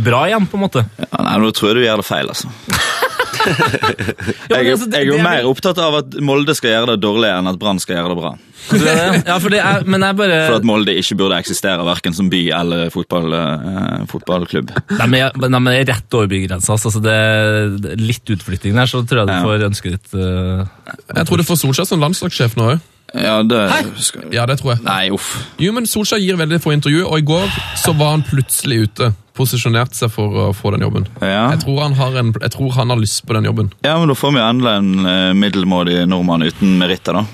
[0.06, 0.86] bra igjen, på en måte.
[1.02, 2.52] Ja, nei, Nå tror jeg du gjør det feil, altså.
[4.50, 7.30] Jeg, er- altså, jeg er jo mer opptatt av at Molde skal gjøre det dårlig
[7.32, 8.32] enn at Brann skal gjøre det bra.
[8.70, 8.96] Du det?
[9.26, 12.28] Ja, for det er, men jeg bare For at Molde ikke burde eksistere verken som
[12.30, 14.74] by eller fotball, eh, fotballklubb.
[15.00, 15.08] Nei,
[15.40, 16.76] men det er rett over bygrensa.
[16.76, 20.14] Altså, det er det er litt utflytting der, så tror jeg du får ønsket ditt.
[20.14, 20.68] Uh,
[21.16, 22.86] Jeg tror det får Solskjær som landslagssjef nå òg.
[23.16, 23.64] Ja, det
[24.06, 24.28] skal...
[24.36, 24.84] Ja, det tror jeg.
[24.86, 25.32] Nei, uff.
[25.58, 27.50] Jo, men Solskjær gir veldig få intervju, og i går
[27.82, 29.10] så var han plutselig ute.
[29.40, 31.08] Posisjonerte seg for å få den jobben.
[31.24, 31.46] Ja.
[31.54, 33.72] Jeg, tror han har en, jeg tror han har lyst på den jobben.
[33.88, 37.26] ja, men da får vi endelig en eh, middelmådig nordmann uten meritter, da.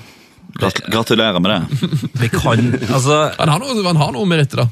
[0.88, 1.88] Gratulerer med det.
[2.22, 4.68] Vi kan Altså, Han har noe, han har noe meritter, da.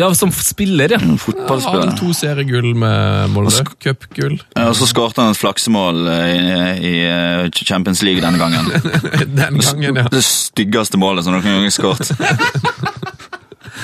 [0.00, 0.98] ja, som spiller, ja.
[1.02, 1.90] Han har Fotballspiller.
[1.90, 3.66] vel to seriegull med Molde.
[3.84, 4.38] Cupgull.
[4.56, 6.48] Ja, og så skårte han et flaksemål eh, i,
[6.88, 8.70] i eh, Champions League denne gangen.
[9.42, 10.06] Den gangen, ja.
[10.14, 12.14] Det styggeste målet som noen gang er skåret.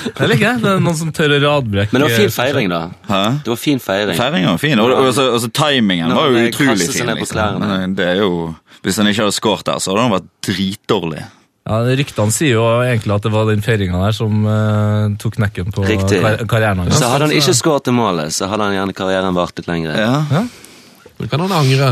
[0.05, 0.61] Det liker jeg.
[0.63, 2.81] Det er noen som tør å radbrekke Men det var fin feiring, da.
[3.09, 3.23] Hæ?
[3.45, 4.21] Det var fin feiring.
[4.21, 7.13] Feiringen var fin, og, og, og, og timingen var jo utrolig fin.
[7.21, 7.99] Liksom.
[7.99, 8.31] det er jo,
[8.87, 11.27] hvis han ikke hadde skåret der, så hadde han vært dritdårlig.
[11.69, 15.69] Ja, Ryktene sier jo egentlig at det var den feiringa der som uh, tok knekken
[15.77, 16.97] på kar karrieren hans.
[16.99, 19.95] Så hadde han ikke skåret det målet, så hadde han gjerne karrieren vart litt lenger.
[20.01, 20.43] Ja.
[21.21, 21.91] Så kan han angre.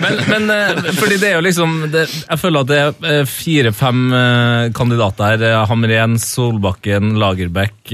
[0.00, 3.24] Men, men eh, fordi det er jo liksom det, Jeg føler at det er eh,
[3.28, 5.64] fire-fem eh, kandidater her.
[5.70, 7.92] Hamren, Solbakken, Lagerbäck,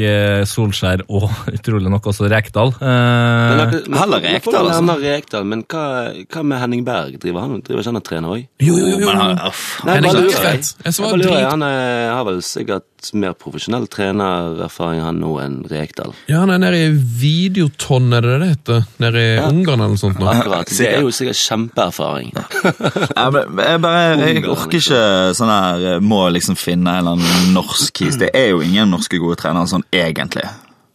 [0.51, 2.74] Solskjær og utrolig nok også Rekdal.
[2.76, 4.99] Eh, Men, dere- men- Heller Rekdal, altså.
[5.01, 5.84] Rekdal, men hva,
[6.30, 7.18] hva med Henning Berg?
[7.22, 8.47] Driver han driver ikke han og trener òg?
[8.64, 9.01] Jo, jo, jo.
[9.07, 9.16] Jo.
[9.16, 9.64] han, uff.
[9.84, 11.51] Henning bare Berg lurer er fett.
[11.51, 12.86] Han har vel sikkert
[13.16, 16.12] mer profesjonell trenererfaring han nå enn Rekdal.
[16.28, 18.82] Ja, han er nede i Videoton, er det det det heter?
[19.01, 20.26] Nede i Ungarn eller noe sånt nå.
[20.30, 20.70] Akkurat.
[20.76, 22.32] Det er jo sikkert kjempeerfaring.
[22.34, 25.02] Jeg, jeg, bare, jeg orker ikke
[25.36, 28.18] sånn her eh, Må liksom finne en eller annen norsk his.
[28.20, 30.46] Det er jo ingen norske gode trenere sånn egentlig.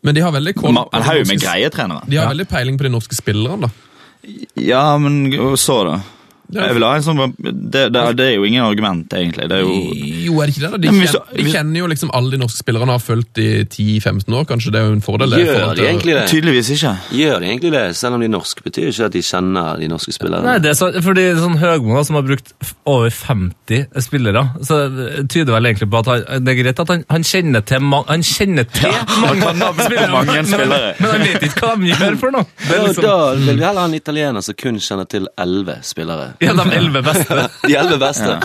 [0.05, 2.05] Men de har veldig koll på En de haug med greie trenere.
[2.09, 3.71] De har veldig peiling på de norske spillerne, da.
[4.57, 5.99] Ja, men så, da.
[6.53, 9.47] Jeg vil ha en sånn det, det, det er jo ingen argument, egentlig.
[9.49, 9.75] Det er jo
[10.25, 10.71] Jo, er det ikke det?
[10.71, 10.77] da?
[10.77, 13.47] De, Ja, men kjenner, de kjenner jo liksom alle de norske spillerne har fulgt i
[13.65, 14.71] 10-15 år, kanskje.
[14.75, 15.33] Det er jo en fordel.
[15.39, 16.25] Gjør forhold de egentlig det?
[16.29, 16.93] Tydeligvis ikke.
[17.17, 17.83] Gjør de egentlig det?
[17.97, 20.45] Selv om de norske, betyr ikke at de kjenner de norske spillerne.
[20.45, 22.53] Nei, det er så, fordi sånn Høgmo, som har brukt
[22.85, 24.79] over 50 spillere, så
[25.31, 28.03] tyder vel egentlig på at han, det er greit at han, han kjenner til, ma
[28.09, 28.93] han kjenner til
[29.25, 30.93] mange spillere, mange men- spillere.
[30.99, 32.45] Men, han vet ikke hva de gjør for noe.
[32.61, 35.79] Det er liksom, Da vil vi heller ha en italiener som kun kjenner til elleve
[35.85, 36.34] spillere.
[36.39, 37.49] Ja, de elleve beste.
[37.65, 38.37] De elleve beste.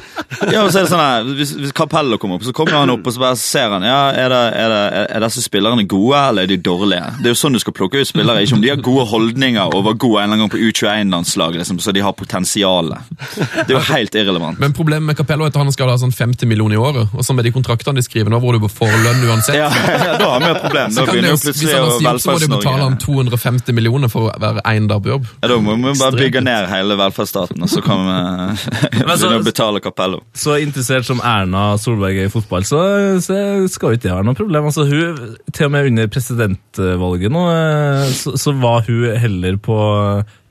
[0.50, 2.92] Ja, og så er det sånn her, hvis, hvis Capello kommer opp, så kommer han
[2.92, 6.20] opp og så bare ser han, ja, er, det, er, det, er disse spillerne gode,
[6.30, 7.10] eller er de dårlige?
[7.20, 9.74] Det er jo sånn du skal plukke ut spillere, ikke om de har gode holdninger
[9.76, 13.10] og var gode en eller annen gang på U21-landslaget, liksom, så de har potensialet.
[13.36, 14.60] Det er jo helt irrelevant.
[14.62, 17.10] Men problemet med Capello er at han skal ha sånn 50 millioner i året.
[17.16, 19.58] Og så med de kontraktene de skriver nå, hvor du får lønn uansett.
[19.58, 20.94] Ja, ja, da har vi et problem.
[20.94, 24.30] Så Da begynner jo- plutselig å sier så må de betale han 250 millioner for
[24.30, 25.26] hver være dag på jobb.
[25.42, 29.46] ja, Da må vi bare bygge ned hele velferdsstaten, og så kan vi begynne å
[29.46, 30.22] betale Capello.
[30.36, 32.80] Så interessert som Erna Solberg er i fotball, så,
[33.22, 33.38] så
[33.72, 34.68] skal jo ikke det være noe problem.
[34.70, 39.80] Altså, hun, til og med under presidentvalget nå, eh, så, så var hun heller på,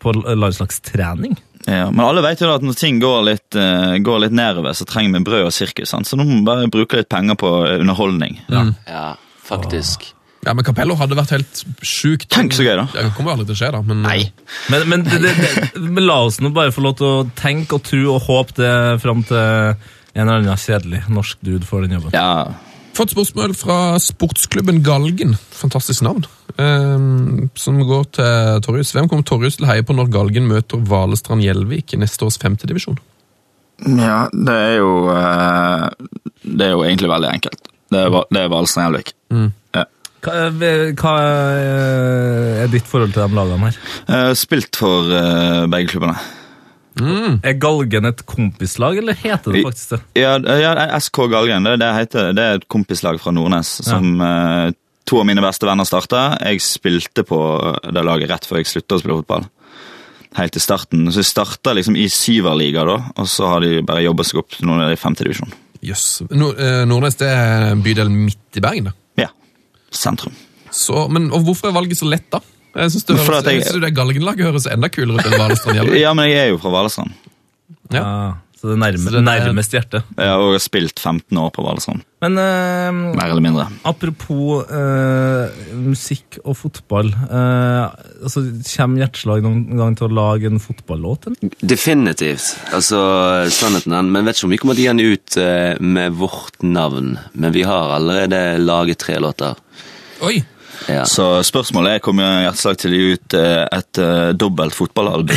[0.03, 1.37] på landslagstrening.
[1.69, 4.73] Ja, men alle vet jo da at når ting går litt, eh, går litt nedover,
[4.77, 5.91] så trenger vi brød og sirkus.
[5.91, 6.07] Sant?
[6.09, 8.39] Så nå må vi bare bruke litt penger på underholdning.
[8.49, 9.11] Ja,
[9.45, 10.13] faktisk.
[10.45, 12.29] Ja, men Capello hadde vært helt sjukt.
[12.31, 12.85] Tenk så gøy, da.
[12.93, 13.81] Det kommer jo aldri til å skje, da.
[13.85, 14.19] Men, Nei.
[14.71, 17.75] Men, men, det, det, det, men la oss nå bare få lov til å tenke
[17.75, 18.73] og tro og håpe det
[19.03, 22.15] fram til en eller annen kjedelig norsk dude får den jobben.
[22.15, 22.55] Ja,
[22.99, 26.27] Fått spørsmål fra sportsklubben Galgen, fantastisk navn,
[26.59, 28.89] Um, som går til Torjus.
[28.91, 32.35] Hvem kommer Torjus til å heie på når Galgen møter Valestrand Gjelvik i neste års
[32.41, 32.97] femtedivisjon?
[33.79, 35.85] ja det er jo eh,
[36.43, 37.69] Det er jo egentlig veldig enkelt.
[37.87, 39.13] Det er, det er Valestrand Gjelvik.
[39.31, 39.45] Ja.
[40.19, 40.49] Hva,
[40.99, 41.13] hva
[42.63, 43.79] er ditt forhold til de lagene her?
[44.09, 46.17] Eh, Spilt for eh, begge klubbene.
[46.99, 49.99] Er Galgen et kompislag, eller heter det faktisk det?
[50.19, 54.73] Ja, ja SK Galgen det, det, heter, det er et kompislag fra Nordnes som eh,
[55.09, 56.25] to av mine beste venner starta.
[56.43, 57.39] Jeg spilte på
[57.87, 59.47] det laget rett før jeg slutta å spille fotball.
[60.37, 61.07] Helt til starten.
[61.09, 64.53] Så jeg starta liksom i syverliga, da, og så har de bare jobba seg opp
[64.53, 65.55] til noen av de femtedivisjon.
[65.85, 66.07] Jøss.
[66.27, 68.98] Eh, Nordnes det er bydelen bydel midt i Bergen, da.
[69.91, 70.33] Sentrum.
[70.71, 72.39] Så, men, og hvorfor er valget så lett, da?
[72.75, 75.25] Jeg syns det, For høres- at jeg- Synes du det Galgenlaget høres enda kulere ut
[75.25, 75.99] enn Valestrand Gjelvik.
[76.01, 77.11] Ja, men jeg er jo fra Valestrand.
[77.91, 78.03] Ja.
[78.59, 80.03] Så det er nærme, Så det er- nærmest hjertet.
[80.17, 82.01] Jeg har også spilt 15 år på Valsand.
[82.21, 83.67] Men eh, Mer eller mindre.
[83.87, 87.07] apropos eh, musikk og fotball.
[87.15, 87.85] Eh,
[88.23, 88.43] altså,
[88.75, 91.27] Kommer Hjerteslag noen gang til å lage en fotballåt?
[91.31, 91.55] eller?
[91.63, 92.49] Definitivt.
[92.75, 92.99] Altså,
[93.49, 94.03] sannheten er.
[94.03, 97.13] Men vet ikke om vi kommer til å gi den ut eh, med vårt navn.
[97.33, 99.55] Men vi har allerede laget tre låter.
[100.27, 100.41] Oi!
[100.87, 101.03] Ja.
[101.05, 105.35] Så spørsmålet er kommer Hjerteslag til å gi ut eh, et uh, dobbelt fotballalbum.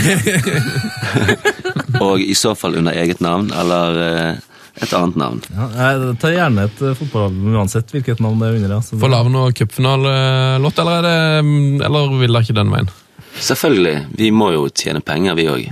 [2.04, 4.40] Og i så fall under eget navn, eller eh,
[4.82, 5.42] et annet navn.
[5.52, 8.76] Ja, jeg tar gjerne et fotballalbum uansett hvilket navn det er under.
[8.78, 8.82] Ja.
[8.86, 12.92] Så Får lage noe cupfinalelåt, eller, er det, mm, eller vil dere ikke den veien?
[13.32, 14.06] Selvfølgelig.
[14.18, 15.62] Vi må jo tjene penger, vi òg.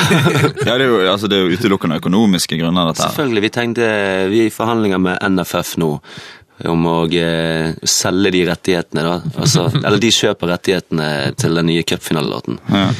[0.66, 3.14] ja, det er jo, altså, det er jo utelukkende økonomiske grunner, dette her.
[3.14, 3.44] Selvfølgelig.
[3.46, 3.88] Vi tenkte
[4.28, 5.94] Vi er i forhandlinger med NFF nå
[6.66, 9.16] om å eh, selge de rettighetene, da.
[9.38, 12.60] Altså, eller de kjøper rettighetene til den nye cupfinalelåten.
[12.72, 12.90] Ja.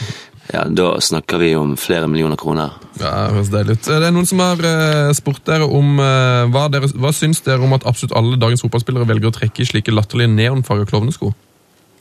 [0.48, 2.78] Ja, da snakker vi om flere millioner kroner.
[2.96, 3.84] Ja, det høres deilig ut.
[3.84, 7.60] Det er noen som har eh, spurt dere om eh, hva, dere, hva syns dere
[7.66, 11.34] om at absolutt alle dagens fotballspillere velger å trekke i slike latterlige neonfarga klovnesko?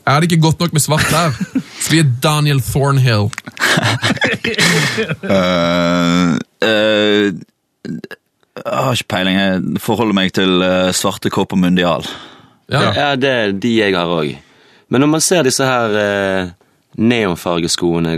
[0.07, 1.35] Er det ikke godt nok med svart der?
[1.91, 3.27] Vi er Daniel Thornhill.
[5.27, 6.39] uh,
[6.69, 7.35] eh,
[8.63, 9.37] jeg har ikke peiling.
[9.37, 12.07] Jeg forholder meg til svarte svarte kåper mundial.
[12.71, 12.91] Ja.
[12.95, 14.35] Ja, det er de jeg har òg.
[14.91, 16.49] Men når man ser disse her eh,
[16.97, 18.17] neonfargeskoene,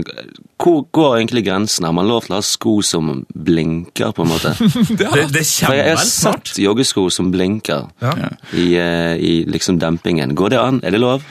[0.60, 1.86] hvor går egentlig grensen?
[1.88, 4.52] Har man lov til å ha sko som blinker, på en måte?
[5.00, 8.14] det, det For jeg har sett joggesko som blinker Ja.
[8.52, 10.34] i, eh, i liksom dempingen.
[10.36, 10.80] Går det an?
[10.84, 11.24] Er det lov?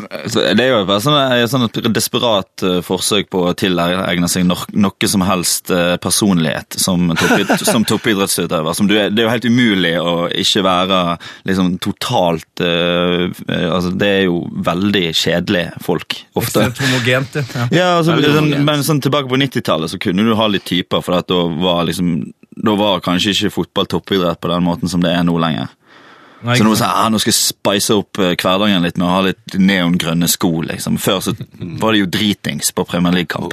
[0.00, 4.46] Det er jo bare sånn, et sånn et desperat eh, forsøk på å tilegne seg
[4.46, 8.76] no, noe som helst eh, personlighet som, toppid, som toppidrettsutøver.
[8.76, 11.00] Som du er, det er jo helt umulig å ikke være
[11.48, 16.66] liksom totalt eh, eh, altså Det er jo veldig kjedelige folk, ofte.
[16.68, 17.66] Ekstremt homogent, ja.
[17.74, 17.88] ja.
[17.98, 18.16] Altså.
[18.76, 21.84] Men sånn tilbake på 90-tallet så kunne du ha litt typer, for at da var
[21.88, 25.70] liksom da var kanskje ikke fotball toppidrett på den måten som det er nå lenger.
[26.40, 29.10] Nei, Så nå, så, ah, nå skal jeg spice opp eh, hverdagen litt med å
[29.12, 30.62] ha litt neongrønne sko.
[30.64, 30.96] liksom.
[30.96, 31.34] Før så
[31.82, 33.52] var det jo dritings på Premier League-kamp.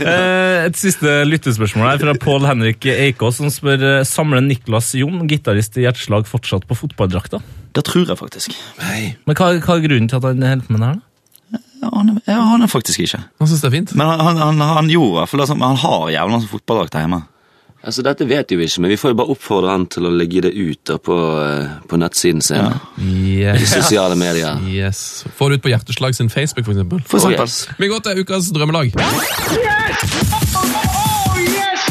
[0.00, 5.20] Eh, Et siste lyttespørsmål her fra Pål Henrik Eikås, som spør eh, samler Niklas Jon,
[5.28, 7.42] gitarist i Hjerteslag, fortsatt på fotballdrakta.
[7.76, 8.56] Det tror jeg faktisk.
[8.80, 11.00] Men hva, hva er grunnen til at han holder på med det her?
[11.00, 11.08] da?
[11.82, 13.18] Ja, han, jeg aner faktisk ikke.
[13.40, 13.94] Han syns det er fint.
[13.98, 16.48] Men han, han, han, han gjorde i hvert fall det, sånn- han har jævla masse
[16.52, 17.22] fotballdrakt hjemme.
[17.82, 20.12] Altså, Dette vet jo vi ikke, men vi får jo bare oppfordre han til å
[20.14, 22.68] legge det ut da på, eh, på nettsiden sin.
[23.02, 23.72] I Yes.
[23.74, 24.60] sosiale medier.
[24.70, 25.24] yes.
[25.34, 27.02] Få det ut på Hjerteslag sin Facebook, for eksempel.
[27.10, 27.66] For Oh, yes.
[27.82, 28.94] Vi går til ukas drømmelag.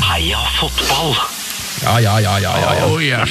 [0.08, 1.16] Heia fotball!
[1.84, 3.26] Ja, ja, ja, ja, ja, ja.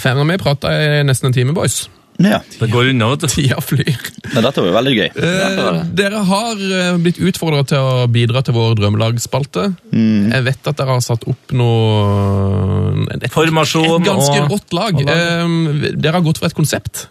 [0.00, 1.88] Fem av meg prata i nesten en time, boys.
[2.20, 3.28] Ja, Det går unna, vet du.
[3.32, 3.96] Tida flyr.
[4.34, 5.06] men Dette var jo veldig gøy.
[5.16, 9.64] Eh, dere har eh, blitt utfordra til å bidra til vår drømmelagsspalte.
[9.94, 15.00] Jeg vet at dere har satt opp noe et, Formasjon et ganske og- rått lag.
[15.00, 15.16] lag.
[15.16, 17.06] Eh, dere har gått for et konsept.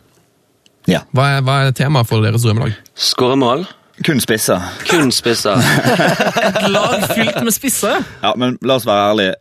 [0.89, 1.01] Ja.
[1.13, 2.73] Hva er, hva er temaet for deres drømmelag?
[2.97, 3.65] Skåremål.
[4.05, 4.61] Kun spisser.
[4.87, 5.59] Kun spisser.
[6.47, 7.97] Et lag fylt med spisser.
[8.23, 9.33] Ja, men la oss være ærlige.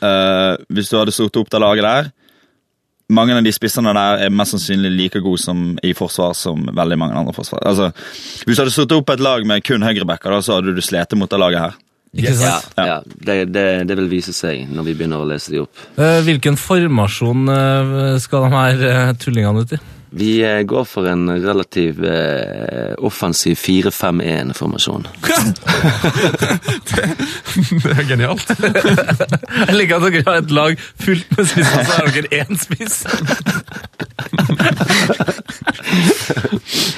[0.00, 2.06] Uh, hvis du hadde satt opp det laget der
[3.10, 6.98] Mange av de spissene der er mest sannsynlig like gode som i forsvar som veldig
[7.00, 7.64] mange andre forsvar.
[7.66, 7.90] Altså,
[8.46, 11.30] hvis du hadde stått opp et lag med kun høyrebacker, så hadde du slitt mot
[11.30, 11.78] det laget her.
[12.16, 12.96] Ikke Ja, ja.
[13.06, 15.82] Det, det, det vil vise seg når vi begynner å lese de opp.
[15.94, 19.80] Eh, Hvilken formasjon eh, skal de her eh, tullingene ut i?
[20.12, 25.06] Vi eh, går for en relativ eh, offensiv 4-5-1-formasjon.
[27.84, 28.50] Det er genialt.
[28.50, 32.96] Jeg liker at dere har et lag fullt med spisser, så har dere én spiss.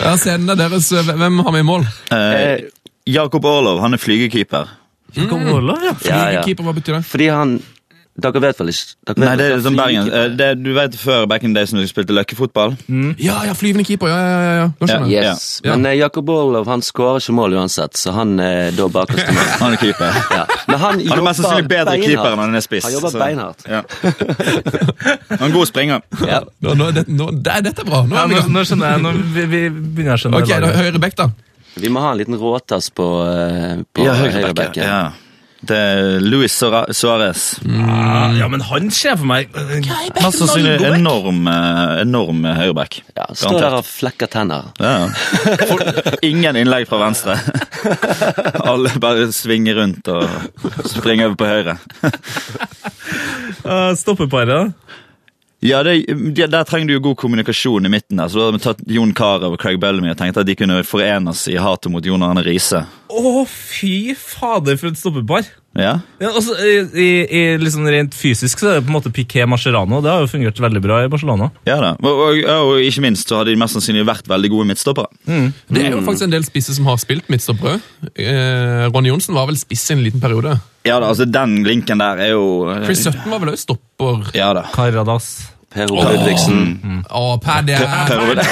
[0.01, 0.89] Ja, ser er deres.
[0.93, 1.85] Hvem har vi i mål?
[2.17, 2.65] Eh,
[3.13, 4.73] Jakob Orlov han er flygekeeper.
[5.17, 5.95] Jakob Orlov, ja.
[6.09, 6.43] Ja, ja.
[6.65, 7.05] Hva betyr det?
[7.13, 7.59] Fordi han
[8.13, 10.09] Dere vet vel ikke dere Nei, det er sånn Bergen.
[10.13, 12.75] Eh, det, du vet før back in the days når du spilte løkkefotball?
[13.17, 14.11] Ja, ja, flyvende keeper.
[14.13, 14.67] Ja, ja, ja, ja.
[14.77, 15.25] Nå skjønner jeg.
[15.31, 15.47] Yes.
[15.65, 15.73] Ja.
[15.79, 19.37] Men uh, Jakob Orlov han skårer ikke mål uansett, så han er da bakerst i
[19.39, 19.49] mål.
[19.63, 20.19] Han er keeper.
[20.37, 20.43] Ja.
[20.69, 22.05] Men han, Han er mest sannsynlig bedre beinhardt.
[22.11, 22.85] keeper enn han er spiss.
[22.91, 23.65] Han jobber så- beinhardt.
[23.65, 23.81] Ja.
[25.33, 26.05] Han er en god springer.
[26.29, 26.43] Ja.
[26.61, 28.05] Nå, nå, det, nå, det, dette er bra.
[28.13, 29.05] Nå ja nå, nå skjønner jeg.
[29.09, 30.73] Nå, vi, vi begynner å skjønne Ok, da.
[30.83, 31.31] Høyre bekk, da.
[31.81, 34.85] Vi må ha en liten råtass på, uh, på Ja, høyrebekken.
[34.85, 35.21] høyrebacker.
[35.63, 37.43] Det er Luis Suárez.
[37.63, 38.35] Mm.
[38.39, 42.99] ja, men han ser for meg Mest sannsynlig enorm, eh, enorm høyreback.
[43.15, 44.73] Ja, Står der og flekker tenner.
[44.83, 45.07] Ja.
[45.69, 47.39] For- Ingen innlegg fra venstre.
[48.73, 50.27] Alle bare svinger rundt og
[50.91, 51.77] springer over på høyre.
[53.65, 54.99] uh, Stoppeparet, da?
[55.63, 56.01] Ja, det,
[56.35, 58.19] der, der trenger du jo god kommunikasjon i midten.
[58.19, 60.57] der, så Da hadde vi tatt Jon Carew og Craig Bellamy og tenkte at de
[60.59, 62.83] kunne forenes i hatet mot Jon Arne Riise.
[63.13, 65.47] Å, fy fader, for et stoppepar!
[65.79, 65.95] Ja.
[66.21, 69.47] Ja, altså, i, i, i liksom Rent fysisk så er det på en måte Piqué
[69.49, 70.03] Mascherano.
[70.05, 71.49] Det har jo fungert veldig bra i Barcelona.
[71.69, 71.93] Ja da.
[72.03, 75.09] Og, og, og ikke minst så har de mest sannsynlig vært veldig gode midtstoppere.
[75.25, 77.79] Det er jo faktisk en del spisser som har spilt midtstoppere.
[78.13, 80.59] Eh, Ronny Johnsen var vel spiss i en liten periode.
[80.85, 84.33] Ja da, altså Den linken der er jo Chris Sutton var vel også stopper.
[84.37, 84.67] Ja da.
[84.75, 85.31] Caradas.
[85.73, 87.03] Per Ove Ludvigsen.
[87.09, 87.77] Å, Paddy!
[87.77, 88.43] Per-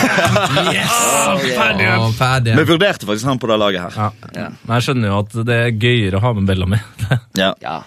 [0.73, 0.95] Yes!
[1.31, 2.55] Å, Paddy.
[2.57, 4.15] Vi vurderte faktisk han på det laget her.
[4.35, 4.47] Ja.
[4.65, 6.81] Men jeg skjønner jo at det er gøyere å ha med Bellamy.
[7.41, 7.53] Ja.
[7.63, 7.79] Ja.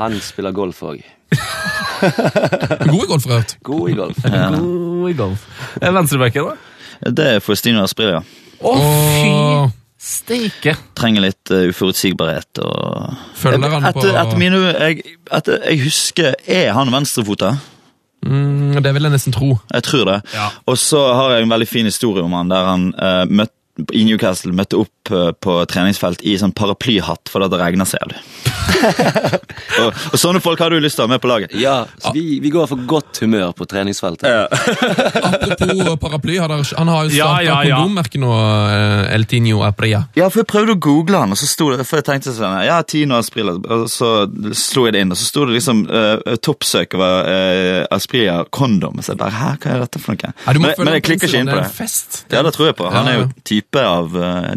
[0.00, 1.00] Han spiller golf òg.
[2.90, 3.56] Gode golfrørt.
[3.66, 4.22] God i golf.
[4.24, 5.44] God i golf.
[5.80, 7.10] Eh, Venstrebacken, da?
[7.16, 8.22] Det er Faustino Asprilla.
[8.60, 8.72] Å,
[9.20, 9.30] fy
[10.00, 10.74] steike!
[10.98, 16.36] Trenger litt uh, uforutsigbarhet og følger han på etter, etter mine, jeg, etter, jeg husker
[16.48, 17.54] Er han venstrefota?
[18.26, 19.54] Mm, Det vil jeg nesten tro.
[19.72, 20.18] Jeg tror det.
[20.34, 20.50] Ja.
[20.70, 23.56] Og så har jeg en veldig fin historie om han der han uh, møtte
[23.96, 28.16] i Newcastle møtte opp eh, på treningsfelt i sånn paraplyhatt fordi det regner ser du.
[29.82, 31.54] og, og sånne folk har du lyst til å ha med på laget.
[31.58, 34.52] Ja, så vi, vi går for godt humør på treningsfeltet.
[35.30, 37.80] Apropos paraply, har der, han har jo Ja, starta ja, ja.
[37.80, 38.32] kondommerket nå,
[38.70, 40.04] eh, El Tinio Apria.
[40.18, 42.56] Ja, for jeg prøvde å google han, og så sto det For jeg tenkte sånn
[42.66, 44.10] Ja, Tino Asprilla, og så
[44.56, 49.00] slo jeg det inn, og så sto det liksom uh, toppsøk over uh, Asprilla kondom.
[49.02, 50.32] Så jeg bare Hæ, hva er dette for noe?
[50.46, 51.70] Ja, men, men jeg klikker ikke inn på Det er det.
[51.72, 52.20] en fest.
[52.32, 52.88] Ja, det tror jeg på.
[52.92, 54.50] Han er jo type av uh,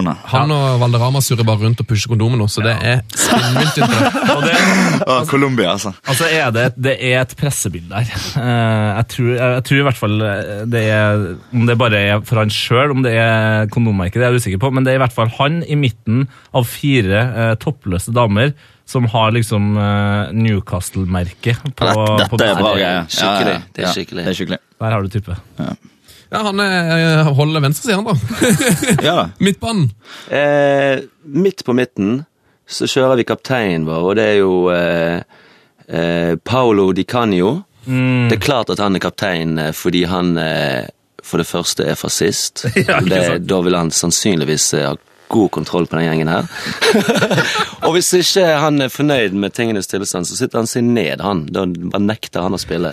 [0.00, 0.30] dimensjoner.
[0.32, 3.76] Han og Valderama surrer bare rundt og pusher kondomen nå, så det er spinnvilt.
[3.76, 4.18] interessant.
[4.36, 4.54] Og det,
[5.04, 5.92] Å, Colombia, altså.
[6.08, 8.10] altså er det, det er et pressebilde der.
[8.40, 11.24] Eh, jeg, tror, jeg, tror i hvert fall eh, det er
[11.56, 14.62] Om det bare er for han sjøl, om det er kondommerket, det er jeg usikker
[14.62, 16.26] på, men det er i hvert fall han i midten
[16.56, 18.54] av fire eh, toppløse damer
[18.90, 23.06] som har liksom eh, Newcastle-merket på, Dette, på er bra det er greier.
[23.06, 23.72] skikkelig, Ja, ja, ja.
[23.76, 24.60] Det er skikkelig.
[24.80, 25.36] Der har du type.
[25.60, 25.74] Ja,
[26.30, 28.14] Han er, holder venstresiden, da.
[29.08, 29.28] Ja.
[29.38, 29.90] Midtbanen.
[30.30, 32.20] Eh, midt på midten
[32.70, 35.22] så kjører vi kapteinen vår, og det er jo eh,
[35.90, 37.64] eh, Paolo Di Canio.
[37.84, 40.86] Det er klart at han er kaptein eh, fordi han eh,
[41.24, 42.64] for det første er fascist.
[42.88, 44.96] Ja, det, da vil han sannsynligvis eh, ha
[45.30, 46.48] god kontroll på den gjengen her.
[47.84, 51.44] og hvis ikke han er fornøyd med tingenes tilstand, så sitter han seg ned, han.
[51.54, 52.92] Da bare nekter han å spille.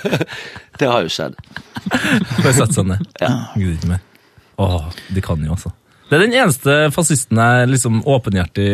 [0.80, 1.38] det har jo skjedd.
[1.86, 3.06] Bare sett seg ned.
[3.22, 3.32] Ja.
[3.58, 4.02] Ikke mer.
[4.62, 5.72] Åh, de kan jo, altså.
[6.12, 8.66] Det er den eneste fascisten jeg liksom åpenhjertig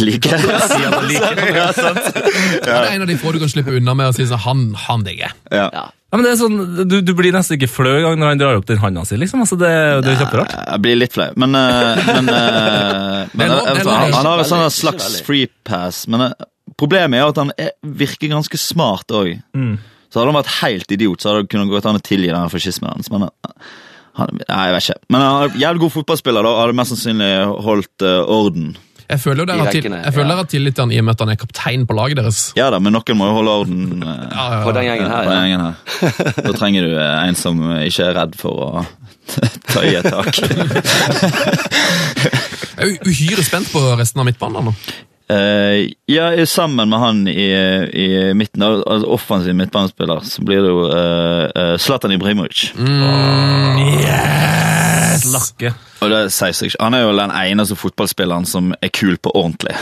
[0.00, 0.54] liker det.
[0.56, 1.42] at jeg liker.
[1.58, 2.00] Ja, sant.
[2.16, 4.62] Det er en av de få du kan slippe unna med å si sånn Han,
[4.86, 5.34] han digger.
[5.52, 5.66] Ja.
[5.68, 5.82] Ja.
[6.08, 6.56] Ja, men det er sånn,
[6.88, 9.18] du, du blir nesten ikke flau engang når han drar opp den handa si.
[9.20, 9.42] liksom.
[9.44, 9.68] Altså, det,
[10.06, 10.54] det er kjemperart.
[10.56, 13.92] Jeg blir litt flau, men, eh, men, eh, men altså, lov.
[13.92, 16.48] han, han har et sånn slags free pass, men eh,
[16.80, 19.34] problemet er at han er, virker ganske smart òg.
[20.08, 22.52] Så hadde han vært helt idiot, så hadde det kunnet gått an å tilgi den
[22.56, 23.12] fascismen hans.
[23.12, 23.68] Men eh,
[24.18, 25.00] han, nei, jeg vet ikke.
[25.14, 26.52] Men han er jævlig god fotballspiller, da.
[26.62, 27.32] Hadde mest sannsynlig
[27.64, 28.76] holdt uh, orden.
[29.08, 30.32] Jeg føler jo dere I har, til, jeg føler ja.
[30.34, 32.40] dere har tillit til han i og med at han er kaptein på laget deres.
[32.58, 35.14] Ja da, men noen må jo holde orden uh, Ja, ja, På den gjengen på
[35.14, 35.74] her, den gjengen her.
[36.44, 38.84] Da trenger du eh, en som ikke er redd for å
[39.72, 40.28] ta i et tak.
[42.78, 44.68] Jeg er uhyre spent på resten av midtbanen.
[44.68, 44.76] nå.
[45.28, 47.48] Eh, ja, sammen med han i,
[47.92, 52.70] i midten, al- altså offensiv midtbanespiller, så blir det jo uh, Zlatan Ibrahimovic.
[55.18, 55.72] Slakke.
[55.98, 56.80] Og det sier seg ikke.
[56.84, 59.74] Han er jo den eneste fotballspilleren som er kul på ordentlig.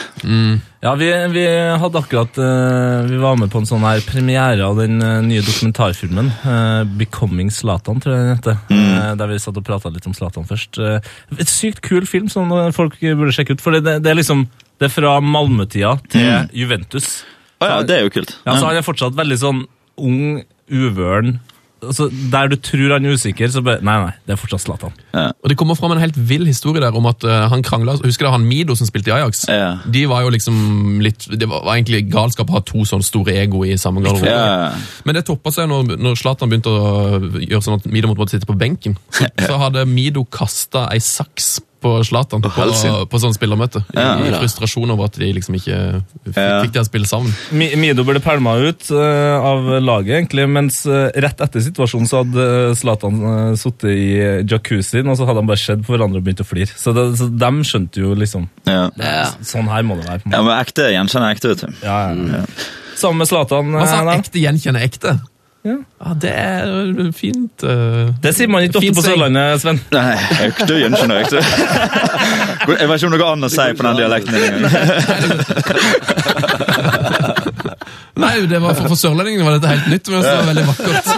[0.82, 1.42] Ja, vi, vi
[1.82, 5.44] hadde akkurat eh, Vi var med på en sånn her premiere av den eh, nye
[5.44, 6.30] dokumentarfilmen.
[6.40, 8.61] eh, 'Becoming Zlatan', tror jeg den heter.
[8.72, 10.78] Eh, der vi satt og prata litt om Zlatan først.
[10.80, 11.01] Eh,
[11.38, 13.64] et sykt kul film som eh, folk burde sjekke ut.
[13.64, 17.24] For det, det er liksom Det er fra Malmö-tida til Juventus.
[17.60, 18.36] Oh, ja, det er jo kult.
[18.44, 19.66] Ja, så Han er fortsatt veldig sånn
[19.96, 21.38] ung, uvøren.
[21.84, 24.94] Altså, der du tror han er usikker, så bare Nei, nei, det er fortsatt Zlatan.
[25.14, 28.26] Og Det kommer fram en helt vill historie der om at uh, han krangla Husker
[28.26, 29.44] du han Mido som spilte i Ajax?
[29.48, 29.76] Ja.
[29.84, 30.56] De var jo liksom
[31.04, 34.32] litt Det var, var egentlig galskap å ha to sånne store ego i samme garderobe.
[34.32, 34.72] Ja.
[35.04, 38.48] Men det toppa seg når, når Zlatan begynte å gjøre sånn at Mido måtte sitte
[38.48, 38.96] på benken.
[39.12, 42.51] Så, så hadde Mido kasta ei saks på Zlatan på,
[43.12, 43.84] på sånn spillermøte.
[43.95, 44.16] Ja.
[44.26, 45.78] I frustrasjon over at de liksom ikke
[46.26, 46.59] fikk, Ja.
[46.66, 47.30] fikk å spille sammen.
[47.55, 52.24] Mi- Mido ble pælma ut eh, av laget, egentlig, mens eh, rett etter situasjonen så
[52.24, 54.09] hadde eh, Zlatan uh, sittet i
[54.51, 56.72] jacuzzien, og så hadde han bare sett på hverandre og begynt å flire.
[56.76, 58.89] Så, det, så de skjønte jo liksom Ja.
[58.99, 59.28] Ja.
[59.47, 60.24] Sånn her må det være.
[60.26, 61.87] på ja, men ekte gjenkjenner ekte, vet du.
[61.87, 62.43] Ja, ja.
[62.97, 63.74] Sammen med Zlatan.
[63.76, 65.18] Hva sa ekte gjenkjenner ekte.
[65.66, 65.74] Ja.
[65.98, 67.62] Ja, det er fint.
[67.66, 68.12] eh.
[68.22, 69.02] Det sier man ikke ofte på.
[69.06, 69.78] Sørlandet, Sven.
[69.90, 70.14] Nei,
[70.46, 71.40] ekte gjenkjenner økte.
[72.76, 74.74] Jeg vet ikke om noe annet å si på den dialekten din engang.
[78.16, 81.06] Nei, det var for, for sørlendingene var dette helt nytt, men det var veldig vakkert.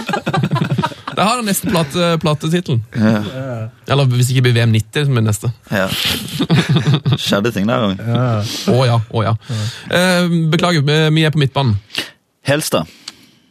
[1.19, 2.79] Det har den neste plate, platetittelen.
[3.91, 5.49] Eller hvis ikke blir VM 90 som er neste.
[5.67, 5.87] Ja.
[7.19, 7.99] Skjedde ting der òg.
[8.71, 9.33] Å ja, å ja.
[9.91, 10.23] Eh,
[10.53, 10.79] beklager,
[11.11, 11.75] vi er på midtbanen.
[12.47, 12.87] Helstad.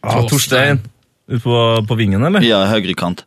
[0.01, 0.81] Ah, Torstein.
[1.29, 2.43] Ute på, på vingen, eller?
[2.45, 3.25] Ja, høyrekant.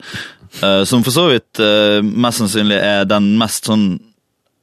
[0.60, 3.86] Uh, som for så vidt uh, mest sannsynlig er den mest sånn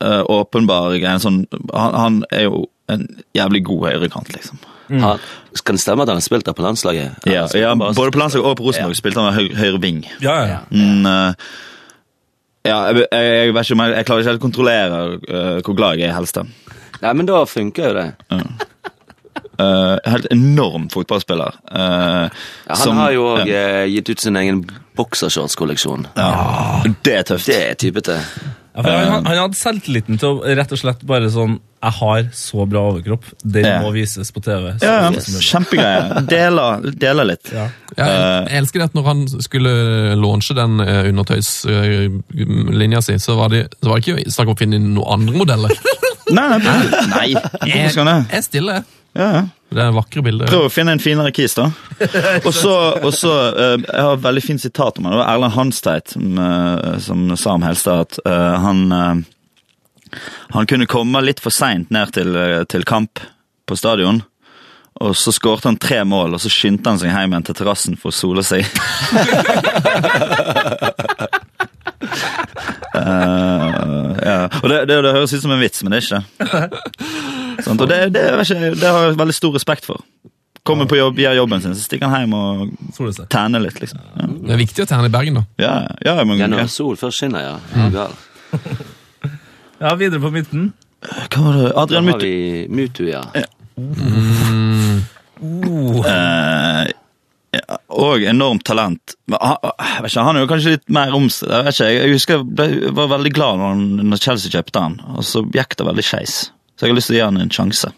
[0.04, 1.22] uh, åpenbare greien.
[1.24, 3.06] Sånn, han, han er jo en
[3.38, 4.60] jævlig god høyrekant, liksom.
[4.90, 5.22] Han,
[5.66, 7.26] kan det stemme at han har spilt der på landslaget?
[7.30, 10.00] Ja, ja, Både på landslaget og på Rosenborg spilte han med høy, høyre ving.
[10.24, 10.60] Ja, ja.
[10.74, 11.34] Mm, uh,
[12.66, 15.60] ja, jeg, jeg, jeg vet ikke om jeg, jeg klarer ikke helt å kontrollere uh,
[15.66, 16.50] hvor glad jeg er i Helstad.
[17.00, 18.08] Nei, men da funker jo det.
[19.60, 21.58] Uh, helt enorm fotballspiller.
[21.68, 22.30] Uh,
[22.70, 23.50] Ja, han har jo òg
[23.92, 24.64] gitt ut sin egen
[25.00, 26.08] boksershortskolleksjon.
[26.16, 27.46] ja, Det er tøft.
[27.52, 28.20] Det er typete.
[28.76, 32.28] Ja, for han, han hadde selvtilliten til å rett og slett bare sånn Jeg har
[32.36, 33.80] så bra overkropp, den Ja.
[33.84, 34.74] må vises på TV.
[34.84, 35.40] Ja, som.
[35.42, 36.22] Kjempegreie.
[36.28, 37.52] Deler, deler litt.
[37.56, 37.66] Ja.
[37.98, 38.08] Jeg,
[38.52, 39.72] jeg elsker det at når han skulle
[40.20, 44.60] launche den eh, undertøyslinja si, så var, det, så var det ikke snakk om å
[44.60, 45.76] finne noen andre modeller.
[46.30, 46.74] Nei, nei,
[47.10, 47.28] nei.
[47.66, 48.76] Jeg er stille.
[49.20, 49.48] Ja, ja.
[49.70, 50.48] Det er vakre bilder.
[50.50, 51.68] Prøv å finne en finere kis, da.
[52.48, 55.14] Og så, eh, Jeg har et veldig fint sitat om han.
[55.14, 59.16] Det var Erlend Hansteit som, eh, som sa om Helstad at uh, han uh,
[60.56, 62.34] Han kunne komme litt for seint ned til,
[62.66, 63.20] til kamp
[63.70, 64.24] på stadion.
[65.00, 67.98] Og så skårte han tre mål, og så skyndte han seg hjem igjen til terrassen
[68.00, 68.66] for å sole seg.
[73.00, 74.40] Eh, ja.
[74.62, 76.22] Og det, det, det høres ut som en vits, men det er ikke
[77.66, 80.04] sånn, Og det, det, vet ikke, det har jeg veldig stor respekt for.
[80.68, 84.02] Kommer på jobb, gjør jobben sin, så stikker han hjem og tanner litt, liksom.
[84.20, 85.46] Ja, Det er viktig å terne i Bergen, da.
[85.62, 85.74] ja,
[86.06, 87.58] ja men, Ja, når sol først skinner, ja.
[87.90, 88.12] Er?
[89.80, 90.74] Ja, videre på midten.
[91.32, 91.68] hva var det?
[91.80, 92.20] Adrian Mutu.
[92.20, 93.22] Da har vi Mutu, ja.
[93.34, 93.46] Eh,
[96.04, 96.92] ja,
[97.90, 99.16] og enormt talent.
[99.34, 99.58] Han,
[100.06, 101.52] ikke, han er jo kanskje litt mer omstridt.
[101.52, 102.68] Jeg vet ikke, jeg husker jeg ble,
[103.00, 106.38] var veldig glad når, han, når Chelsea kjøpte han, og så gikk det veldig skeis.
[106.78, 107.92] Så jeg har lyst til å gi han en sjanse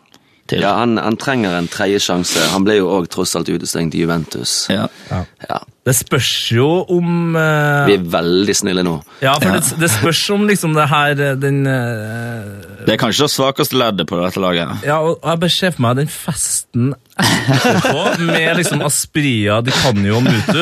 [0.52, 0.64] til.
[0.64, 2.44] Ja, han, han trenger en tredje sjanse.
[2.54, 4.56] Han ble jo òg tross alt utestengt i Juventus.
[4.72, 4.88] Ja.
[5.12, 5.60] Ja.
[5.82, 9.00] Det spørs jo om uh, Vi er veldig snille nå.
[9.24, 13.26] Ja, for det, det spørs om liksom det her eh, den uh, Det er kanskje
[13.26, 14.84] det svakeste leddet på dette laget.
[14.86, 20.20] Ja, og jeg bare ser for meg den festen etterpå med liksom Aspria, Di Canio
[20.20, 20.62] og Mutu.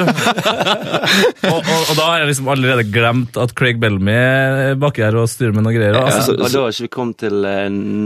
[1.50, 5.20] Og, og, og da har jeg liksom allerede glemt at Craig Bellamy er baki her
[5.20, 6.00] og styrer med noe greier.
[6.00, 7.44] Ja, Altså, og da har ikke vi kommet til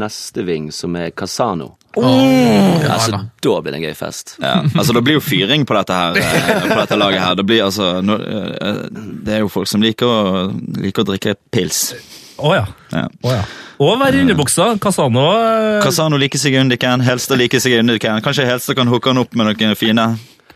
[0.02, 1.76] neste ving, som er Casano.
[1.96, 3.20] Ja, altså, da.
[3.46, 4.36] da blir det en gøy fest.
[4.42, 7.36] Ja, altså Det blir jo fyring på dette her eh, På dette laget her.
[7.38, 8.80] Det blir altså nå, eh,
[9.26, 10.48] Det er jo folk som liker å,
[10.82, 11.94] liker å drikke pils.
[12.42, 12.66] Å ja.
[12.96, 13.06] Ja.
[13.22, 13.44] Oh, ja.
[13.84, 14.72] Og være innebuksa.
[14.82, 18.22] Casano eh, Casano liker seg under Ken, Helstad liker seg under Ken.
[18.26, 20.08] Kanskje Helstad kan hooke han opp med noen fine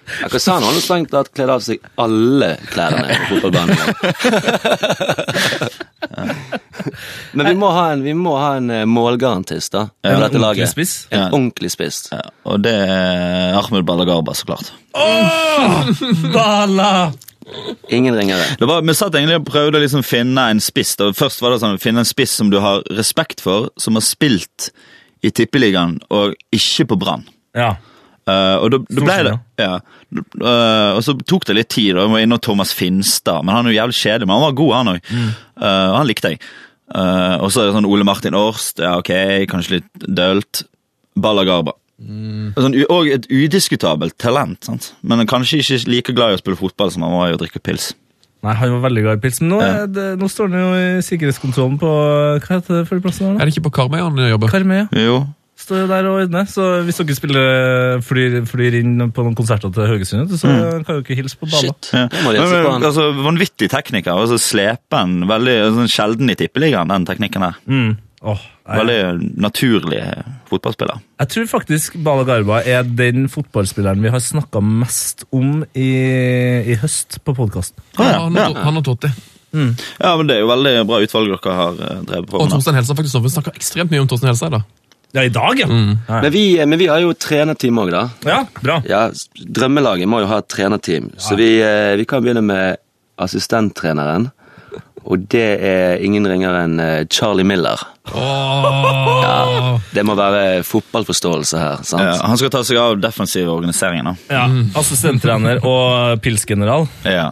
[0.08, 3.78] Ja, Casano har strengt tatt kledd av seg alle klærne på fotballbanen.
[7.38, 10.42] Men vi må ha en, vi må ha en eh, målgarantist da, på en dette
[10.42, 10.70] laget.
[10.72, 10.96] spiss.
[11.12, 11.28] En Ja.
[11.32, 12.02] ordentlig spiss.
[12.12, 14.72] ja, Og det er Ahmed Balagarba, så klart.
[16.34, 17.12] Bala!
[17.90, 18.44] Ingen ringere.
[18.60, 20.96] Det var, Vi satt egentlig og prøvde å liksom finne en spiss.
[21.00, 21.12] Da.
[21.16, 24.70] Først var det sånn, finne en spiss som du har respekt for, som har spilt
[25.26, 27.24] i Tippeligaen og ikke på Brann.
[27.58, 27.76] Ja.
[28.28, 29.32] Uh, og da, da ble det
[29.64, 29.78] ja.
[29.80, 31.94] uh, Og så tok det litt tid.
[31.96, 32.04] da.
[32.04, 34.28] Jeg var innom Thomas Finstad, men han er jo jævlig kjedelig.
[34.28, 35.14] Men han var god, han òg.
[35.64, 36.42] han likte jeg.
[36.96, 38.80] Eh, og så er det sånn Ole Martin Årst.
[38.84, 39.12] Ja, ok,
[39.52, 40.64] kanskje litt dølt.
[41.18, 41.74] Balagarba.
[41.98, 44.92] Sånn, u- og et udiskutabelt talent, sant?
[45.02, 47.58] men kanskje ikke like glad i å spille fotball som han var i å drikke
[47.66, 47.96] pils.
[48.46, 49.40] Nei, han var veldig glad i pils.
[49.42, 53.02] Men nå, er det, nå står han jo i sikkerhetskontrollen på Hva heter det for
[53.02, 53.34] plassen?
[53.42, 54.54] Er det ikke på Karmøy han jobber?
[54.54, 54.84] Karmøy.
[54.94, 55.16] Jo,
[55.70, 56.44] Jo der og inne.
[56.48, 60.48] Så hvis dere spiller flyr, flyr inn på noen konserter til Haugesund, så
[60.88, 61.62] kan dere hilse på Bala.
[61.68, 61.90] Shit.
[61.94, 62.06] Ja.
[62.08, 64.14] Det Men, på men, altså, vanvittig tekniker.
[64.16, 65.24] Altså, slepen.
[65.28, 67.58] Veldig sånn sjelden i tippeligaen, den teknikken der.
[67.68, 67.96] Mm.
[68.28, 68.40] Oh.
[68.68, 70.00] Veldig naturlig
[70.50, 70.98] fotballspiller.
[71.22, 75.88] Jeg tror faktisk Bala Garba er den fotballspilleren vi har snakka mest om i,
[76.66, 77.78] i høst på podkasten.
[78.00, 78.50] Ja, han, ja.
[78.50, 79.12] og- han og Totti.
[79.58, 82.52] Ja, men Det er jo veldig bra utvalg dere har eh, drevet på Og med.
[82.58, 83.22] Torstein Helsa faktisk.
[83.24, 84.66] Vi snakka ekstremt mye om Torstein Helsa i dag.
[85.16, 85.68] Ja, i dag, ja.
[85.68, 88.02] Ja, Men vi, men vi har jo trenerteam òg, da.
[88.28, 88.82] ja bra.
[88.86, 89.06] Ja,
[89.40, 92.78] Drømmelaget må jo ha et trenerteam, så vi, eh, vi kan begynne med
[93.18, 94.30] assistenttreneren.
[95.08, 97.80] Og det er ingen ringere enn eh, Charlie Miller.
[98.12, 99.78] Åh.
[99.96, 101.84] Det må være fotballforståelse her.
[101.88, 102.04] sant?
[102.04, 104.04] Ja, han skal ta seg av defensiv organisering.
[104.04, 104.16] da.
[104.28, 104.44] Ja,
[104.80, 106.88] Assistenttrener og pilsgeneral.
[107.08, 107.30] Ja.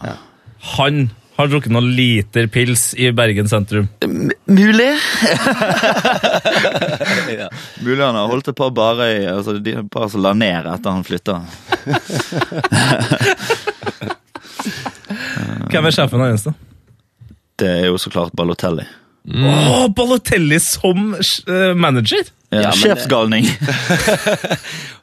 [0.77, 3.87] Han har drukket noen liter pils i Bergen sentrum.
[4.45, 4.87] Mulig?
[7.39, 7.49] ja.
[7.83, 10.89] Mulig han har holdt et par bare i altså, De par som la ned etter
[10.89, 11.41] han flytta.
[15.71, 16.53] Hvem er sjefen hans, da?
[17.59, 18.85] Det er jo så klart Balotelli.
[19.25, 22.23] Å, Balotelli som uh, manager!
[22.53, 23.45] Ja, Ja, Sjefsgalning.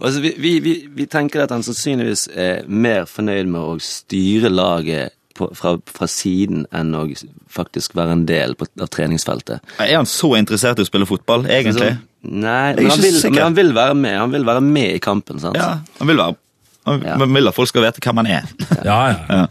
[0.02, 4.48] Altså, vi, vi, vi, vi tenker at han sannsynligvis er mer fornøyd med å styre
[4.50, 7.02] laget på, fra, fra siden enn å
[7.52, 9.60] faktisk være en del på, av treningsfeltet.
[9.82, 11.92] Er han så interessert i å spille fotball, egentlig?
[11.96, 14.18] Så- nei, men han, vil, men han vil være med.
[14.20, 15.56] Han vil være med i kampen, sant?
[15.58, 16.36] Ja, han vil være
[16.84, 17.14] han Ja.
[17.16, 18.48] vil at folk skal vite hvem han er.
[18.82, 19.46] Ja, ja.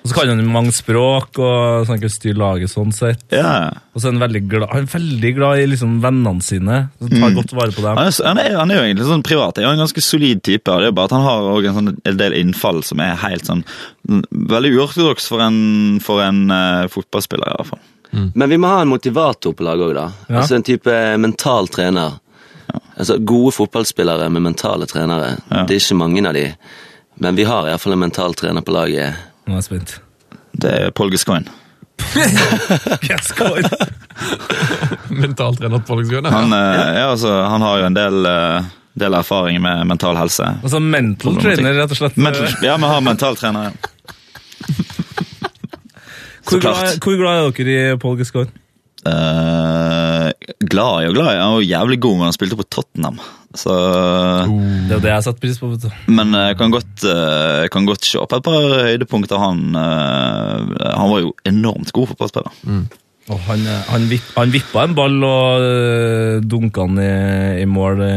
[0.00, 3.22] Og så kan han jo mange språk, og så han kan styre laget sånn sett.
[3.34, 3.68] Ja.
[3.92, 6.78] Og så er han veldig glad, han er veldig glad i liksom vennene sine.
[6.96, 8.00] Så tar godt vare på dem.
[8.00, 9.60] Han, er, han, er, han er jo egentlig sånn privat.
[9.60, 10.72] Han er jo en ganske solid type.
[10.72, 13.18] og Det er bare at han har også en, sånn, en del innfall som er
[13.20, 13.64] helt sånn
[14.10, 15.58] Veldig uortodoks for en,
[16.02, 17.82] for en uh, fotballspiller, i hvert fall.
[18.34, 20.06] Men vi må ha en motivator på laget òg, da.
[20.26, 20.40] Ja.
[20.40, 22.16] Altså En type mental trener.
[22.96, 25.36] Altså Gode fotballspillere med mentale trenere.
[25.50, 25.66] Ja.
[25.68, 26.48] Det er ikke mange av de.
[27.20, 29.29] Men vi har iallfall en mental trener på laget.
[29.50, 29.96] Nå er jeg spent.
[30.62, 31.50] Det er Paul Gascoigne.
[33.08, 33.88] Gascoigne.
[35.22, 36.30] Mentaltrener Paul Gascoigne?
[36.30, 38.68] Han, eh, ja, altså, han har jo en del, eh,
[39.02, 40.46] del erfaring med mental helse.
[40.62, 42.20] Altså mental trainer, rett og slett.
[42.22, 43.72] Mental, ja, vi har mentaltrenere.
[43.74, 44.70] ja.
[46.46, 46.78] så klart.
[46.78, 48.54] glad, hvor glad er dere i Paul Gascoigne?
[49.02, 51.40] Uh, glad i og glad i.
[51.40, 53.20] Han var jævlig god men han spilte på Tottenham.
[53.50, 55.70] Så, Det er jo det jeg satte pris på.
[55.72, 55.90] vet du.
[56.14, 59.42] Men jeg kan godt, jeg kan godt se på et par høydepunkter.
[59.42, 62.52] Han, eh, han var jo enormt god fotballspiller.
[63.30, 67.66] Og han, eh, han, vipp, han vippa en ball og øh, dunka den i, i
[67.70, 68.14] mål i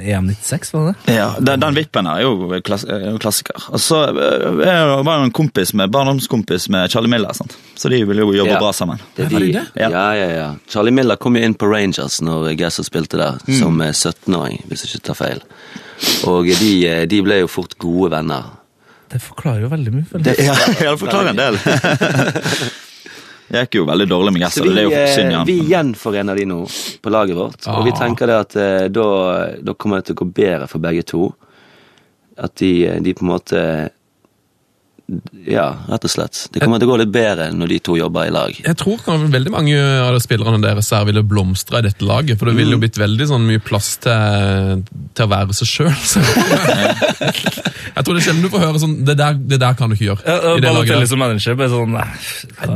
[0.00, 1.14] i EM 96, var det det?
[1.16, 3.58] Ja, Den, den vippen her er jo, klass, er klassiker.
[3.74, 7.56] Og så eh, jeg var jo en kompis med, barndomskompis med Charlie Miller, sant?
[7.76, 8.60] så de ville jo jobbe Ja.
[8.62, 9.00] bra sammen.
[9.16, 9.82] Det er Var de, det det?
[9.82, 10.46] ja, ja, ja.
[10.70, 13.58] Charlie Miller kom jo inn på Rangers når Gasser spilte der, Mm.
[13.58, 15.42] som eh, 17-åring, hvis jeg ikke tar feil.
[16.30, 18.46] Og de, eh, de ble jo fort gode venner.
[19.10, 20.06] Det forklarer jo veldig mye.
[20.12, 20.22] jeg.
[20.22, 20.54] Det- Ja,
[20.92, 21.58] det forklarer en del.
[23.50, 25.56] Jeg gikk jo veldig dårlig med gjester, vi, Det er jo eh, synd i vi
[25.72, 26.58] gjenforener de nå
[27.02, 27.98] på laget vårt, og vi Ah.
[27.98, 29.06] tenker det at eh, da,
[29.62, 31.32] da kommer det til å gå bedre for begge to.
[32.38, 33.62] At de, eh, de på en måte
[35.50, 36.38] Ja, rett og slett.
[36.54, 38.54] Det kommer til å gå litt bedre når de to jobber i lag.
[38.62, 39.00] Jeg tror
[39.32, 42.38] veldig mange av de spillerne deres her ville blomstra i dette laget.
[42.38, 44.84] For det ville jo blitt veldig sånn mye plass til,
[45.16, 45.96] til å være seg sjøl.
[47.90, 49.96] Jeg tror det er sjelden du får høre sånn Det der, det der kan du
[49.96, 50.22] ikke gjøre.
[50.24, 51.08] Ja, i det laget der.
[51.10, 52.06] som manager bare sånn nei,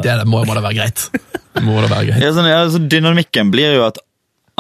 [0.05, 1.07] Det må, må da være greit.
[1.55, 2.25] Det må det være greit.
[2.25, 4.01] Ja, sånn, ja, så dynamikken blir jo at,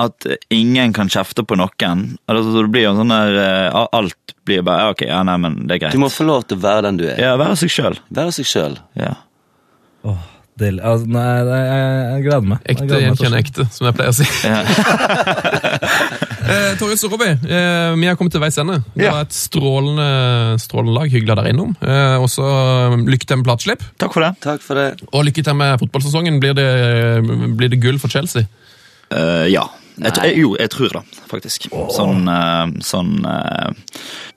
[0.00, 2.04] at ingen kan kjefte på noen.
[2.26, 5.78] Altså, det blir jo sånn der uh, Alt blir bare Ok, ja, nei, men det
[5.78, 5.96] er greit.
[5.96, 7.18] Du må få lov til å være den du er.
[7.20, 7.98] Ja, være seg sjøl.
[8.14, 8.78] Være seg sjøl.
[8.98, 9.14] Ja.
[10.04, 10.18] Oh,
[10.60, 10.82] deilig.
[10.84, 12.66] Altså, nei, nei, jeg, jeg gleder meg.
[12.74, 14.26] Ekte gjenkjenner ekte, som jeg pleier å si.
[16.52, 18.80] eh, Torjus og Robby, eh, vi har kommet til veis ende.
[18.92, 20.08] Det var et strålende,
[20.64, 21.14] strålende lag.
[21.14, 21.72] Hyggelig å ha dere innom.
[21.80, 23.86] Eh, og så eh, lykke til med plateslipp.
[24.02, 24.34] Takk for det.
[24.44, 24.90] Takk for det.
[25.12, 26.42] Og lykke til med fotballsesongen.
[26.42, 26.68] Blir det,
[27.56, 28.44] blir det gull for Chelsea?
[29.14, 29.64] Uh, ja.
[30.02, 31.68] Jeg, jo, jeg tror det, faktisk.
[31.94, 33.70] Sånn, eh, sånn eh,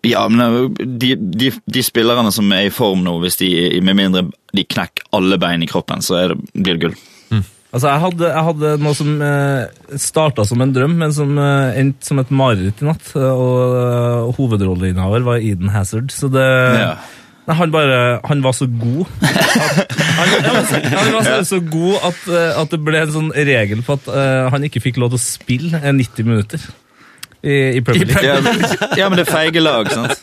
[0.06, 3.50] Ja, men eh, de, de, de spillerne som er i form nå, hvis de
[3.82, 6.98] med mindre de knekker alle bein i kroppen, så er det, blir det gull.
[7.68, 11.76] Altså, jeg hadde, jeg hadde noe som eh, starta som en drøm, men som eh,
[11.82, 13.10] endte som et mareritt i natt.
[13.18, 13.74] eh, Og,
[14.30, 16.08] og hovedrolleinnehaver var Eden Hazard.
[16.16, 16.46] Så det
[16.80, 16.94] Ja.
[17.48, 19.06] Nei, han bare Han var så god.
[19.24, 19.30] At,
[20.18, 20.66] han, ja, men
[20.98, 24.06] han var så, så god at, eh, at det ble en sånn regel på at
[24.12, 26.60] uh, han ikke fikk lov til å spille eh, 90 minutter
[27.48, 28.26] i, i Premier League.
[28.28, 30.20] Ja, men- ja, men det er feige lag, sant?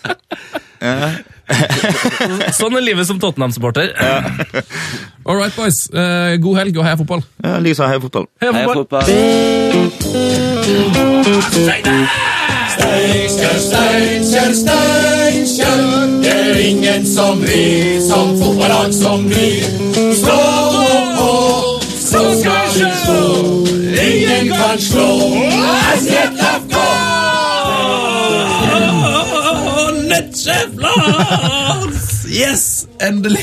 [2.58, 3.92] Sånn er livet som Tottenham-supporter.
[5.24, 5.84] All right, boys.
[5.94, 7.22] Uh, god helg og heia fotball.
[7.44, 8.26] Ja, Lisa, heia fotball.
[8.42, 9.04] Heia Heia fotball!
[11.48, 12.33] fotball.
[12.74, 15.82] Steinkjer, Steinkjer, Steinkjer.
[16.22, 19.62] Det er ingen som blir som fotballag som blir.
[20.14, 20.40] Stå
[21.16, 21.32] på,
[22.00, 23.20] så skal vi stå.
[24.04, 25.08] Ingen kan slå
[30.64, 32.28] SJFK!
[32.34, 32.86] Yes!
[33.04, 33.42] Endelig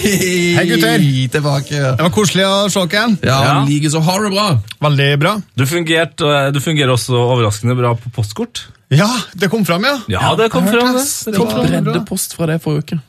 [0.57, 1.03] Hei, gutter.
[1.31, 1.79] tilbake.
[1.97, 3.17] Det var koselig å se dere igjen.
[3.23, 3.53] Ja, Ja.
[3.67, 4.47] likeså har du bra.
[4.81, 5.35] Veldig bra.
[5.55, 8.63] Du, fungerte, eh, du fungerer også overraskende bra på postkort.
[8.91, 9.07] Ja,
[9.39, 9.99] det kom fram, ja.
[10.11, 10.93] Ja, det kom fram.
[10.97, 11.03] det.
[11.05, 11.31] det.
[11.31, 11.83] Det kom fram.
[11.85, 12.99] Breddepost fra det forrige uke.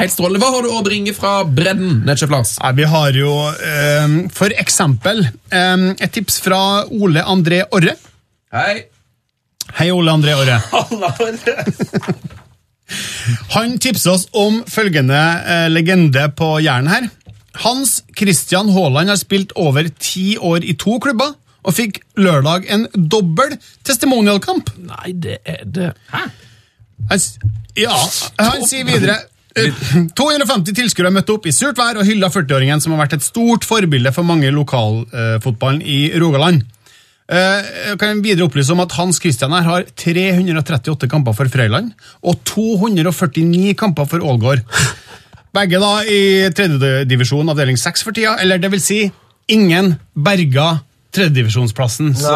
[0.00, 0.40] Helt strålende.
[0.42, 2.56] Hva har du å bringe fra bredden, Netchef Lars?
[2.74, 7.94] Vi har jo um, for eksempel um, et tips fra Ole André Orre.
[8.52, 8.80] Hei.
[9.78, 10.58] Hei, Ole André Orre.
[13.54, 17.08] Han tipser oss om følgende eh, legende på Jæren her.
[17.64, 21.34] Hans Christian Haaland har spilt over ti år i to klubber,
[21.66, 24.70] og fikk lørdag en dobbel testimonial-kamp.
[24.88, 26.28] Nei, det er det Hæ?
[27.08, 27.20] Han,
[27.78, 27.94] ja,
[28.40, 29.18] han sier videre
[29.58, 33.66] 250 tilskuere møtte opp i surt vær og hylla 40-åringen som har vært et stort
[33.66, 36.64] forbilde for mange i lokalfotballen i Rogaland.
[37.28, 41.92] Eh, Jeg kan videre opplyse om at Hans Christian her har 338 kamper for Frøyland
[42.24, 44.62] og 249 kamper for Ålgård.
[45.56, 46.20] Begge da i
[46.56, 48.98] tredjedivisjon avdeling 6 for tida, eller det vil si,
[49.48, 50.78] ingen berga
[51.16, 52.14] tredjedivisjonsplassen.
[52.16, 52.34] Så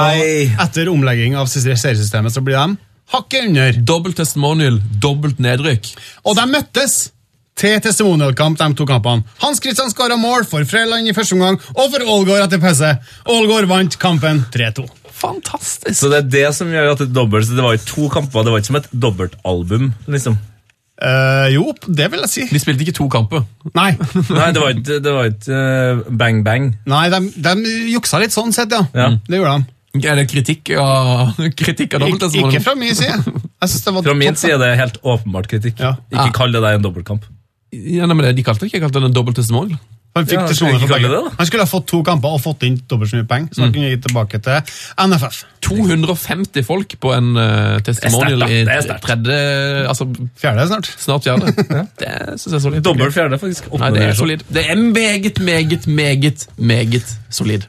[0.65, 2.77] etter omlegging av seriesystemet så blir de
[3.13, 3.81] hakket under.
[3.93, 5.93] Dobbelt testimonial, dobbelt nedrykk.
[6.25, 7.11] Og de møttes
[7.59, 9.23] til testimonialkamp, de to kampene.
[9.43, 12.95] Hans Kristian skåra mål for Frøyland i første omgang og for Ålgård etter pause.
[13.31, 14.87] Ålgård vant kampen 3-2.
[15.23, 15.95] Fantastisk!
[16.01, 17.47] Så det er det som gjør at det er dobbelt.
[17.47, 19.93] så Det var ikke to kamper, det var ikke som et dobbeltalbum.
[20.11, 20.39] liksom.
[21.03, 22.43] Uh, jo, det vil jeg si.
[22.53, 23.43] De spilte ikke to kamper.
[23.75, 23.91] Nei,
[24.39, 26.69] Nei, det var ikke, det var ikke uh, bang bang.
[26.87, 28.85] Nei de, de juksa litt sånn sett, ja.
[28.95, 29.09] Ja.
[29.27, 29.73] Det gjorde de.
[30.09, 33.19] Er det kritikk av, kritikk av Ik dobbelt ikke fra min side.
[33.27, 35.83] Jeg det var Fra min side er det helt åpenbart kritikk.
[35.83, 35.97] Ja.
[36.13, 36.37] Ikke Ja.
[36.39, 37.27] kall det deg en dobbeltkamp.
[37.73, 39.79] Ja, nei, men De kalte det ikke, jeg kalte det en dobbelt testimonial.
[40.13, 43.29] Han, fikk Ja, han skulle ha fått to kamper og fått inn dobbelt så mye
[43.31, 44.75] penger, så han kunne gi tilbake til
[45.09, 45.39] NFF.
[45.65, 49.39] 250 folk på en uh, testimonial i tredje
[49.89, 50.05] Altså
[50.43, 50.91] Fjerde snart.
[51.01, 51.55] snart fjerde.
[52.03, 52.85] Det syns jeg er solid.
[52.85, 53.73] Dobbel fjerde, faktisk.
[53.73, 54.45] Nei, det er solid.
[54.53, 57.65] Det er meget, meget, meget, meget solid.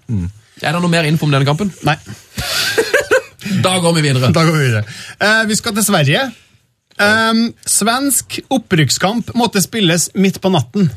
[0.63, 1.71] Er det noe mer info om denne kampen?
[1.87, 1.95] Nei,
[3.63, 4.31] Da går vi videre.
[4.35, 4.83] da går vi videre.
[5.19, 6.27] Uh, vi skal til Sverige.
[7.01, 10.91] Ehm, svensk opprykkskamp måtte spilles midt på natten.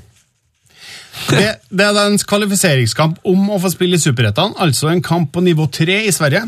[1.30, 5.42] Det, det er en kvalifiseringskamp om å få spille i Superettan, altså en kamp på
[5.44, 6.44] nivå 3 i Sverige,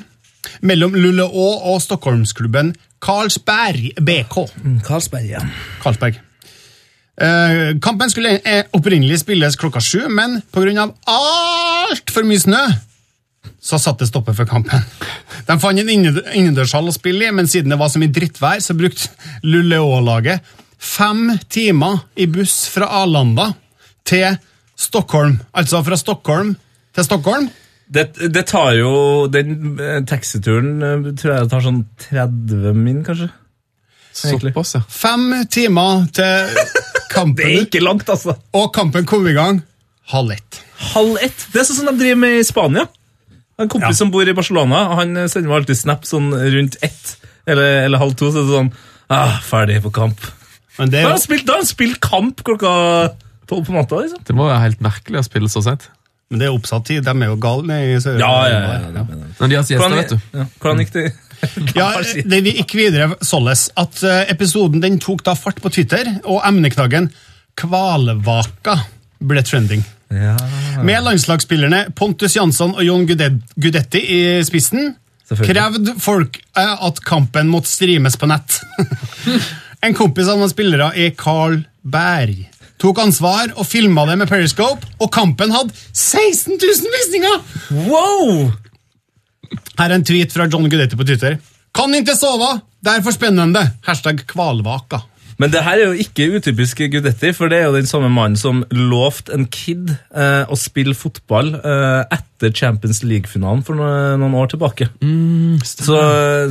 [0.61, 4.37] mellom Luleå og Stockholmsklubben Karlsberg BK.
[4.87, 5.43] Karlsberg, ja.
[5.83, 6.19] Karlsberg.
[7.19, 10.87] Uh, kampen skulle eh, opprinnelig spilles klokka sju, men pga.
[11.11, 12.61] altfor mye snø
[13.69, 14.85] så satte det stopper for kampen.
[15.49, 18.63] De fant en inne- innendørshall å spille i, men siden det var så mye drittvær,
[18.65, 19.11] så brukte
[19.45, 20.41] Luleå-laget
[20.79, 23.51] fem timer i buss fra Arlanda
[24.09, 24.39] til
[24.79, 25.41] Stockholm.
[25.53, 26.55] Altså fra Stockholm
[26.95, 27.51] til Stockholm.
[27.89, 28.91] Det, det tar jo
[29.33, 33.31] Den eh, taxituren eh, tror jeg det tar sånn 30 min, kanskje.
[34.19, 34.83] Såpass, ja.
[34.93, 36.61] Fem timer til
[37.13, 37.45] kampen.
[37.45, 38.35] Det er ikke langt, altså.
[38.57, 39.63] og kampen kom i gang
[40.13, 40.61] halv ett.
[40.95, 41.47] Halv ett.
[41.53, 42.87] Det er sånn som de driver med i Spania.
[43.59, 43.99] En kompis Ja.
[43.99, 48.15] som bor i Barcelona, han sender meg alltid snap sånn rundt ett eller, eller halv
[48.15, 48.31] to.
[48.31, 48.73] Så er det sånn
[49.11, 50.21] ah, Ferdig på kamp.
[50.79, 52.73] Men det Da er har jo han spilt, da har han spilt kamp klokka
[53.51, 54.03] tolv på natta.
[54.05, 54.21] liksom.
[54.25, 55.89] Det må være helt merkelig å spille så sent.
[56.31, 57.03] Men det er oppsatt tid.
[57.05, 59.97] De er jo gale i Sør- Ja, ja, ja, ja, men- Men de har Hvordan,
[59.97, 60.21] vet du.
[60.39, 61.13] ja, hvordan gikk det?
[61.75, 66.21] Ja, det vi gikk videre såles at eh, episoden den tok da fart på Twitter,
[66.27, 67.11] og emneknaggen
[67.57, 68.75] Kvalvaka
[69.21, 69.83] ble trending.
[70.09, 70.37] Ja,
[70.83, 74.95] Med landslagsspillerne Pontus Jansson og Jon Gudet- Gudetti i spissen
[75.45, 78.61] krevde folk eh, at kampen måtte streames på nett.
[79.85, 82.47] en kompis av noen spillere er Carl Berg.
[82.81, 87.45] Tok ansvar og filma det med Periscope, og kampen hadde 16 000 visninger!
[87.91, 88.49] Wow!
[89.79, 91.37] Her er en tweet fra John Gudetti på Twitter.
[91.77, 92.55] Kan ikke sove!
[92.81, 93.67] Det er for spennende!
[93.85, 95.03] Hashtag kvalvaka.
[95.39, 98.35] Men det her er jo ikke utypisk Gudetti, for det er jo den samme mannen
[98.41, 104.35] som lovte en kid eh, å spille fotball eh, etter Champions League-finalen for noen, noen
[104.35, 104.89] år tilbake.
[105.63, 106.01] så,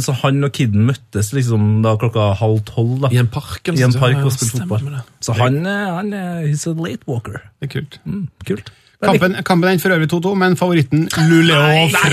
[0.03, 3.83] så han og kiden møttes liksom da klokka halv tolv da, I en park, i
[3.83, 5.01] en park og spilte fotball.
[5.19, 7.41] Så han, er- han er he's a late walker.
[7.59, 7.99] Det er kult.
[8.07, 8.71] Mm, kult.
[8.97, 12.09] Kampen, kampen endte for øvrig 2-2, men favoritten Luleå fra,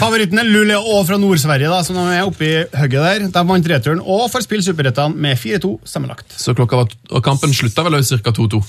[0.00, 3.26] Favoritten er Luleå fra Nord-Sverige, da, som de er oppe i hugget der.
[3.34, 6.32] De vant returen og får spille superrettene med 4-2 sammenlagt.
[6.40, 8.32] Så klokka var, og kampen slutta vel ca.
[8.32, 8.62] 2-2.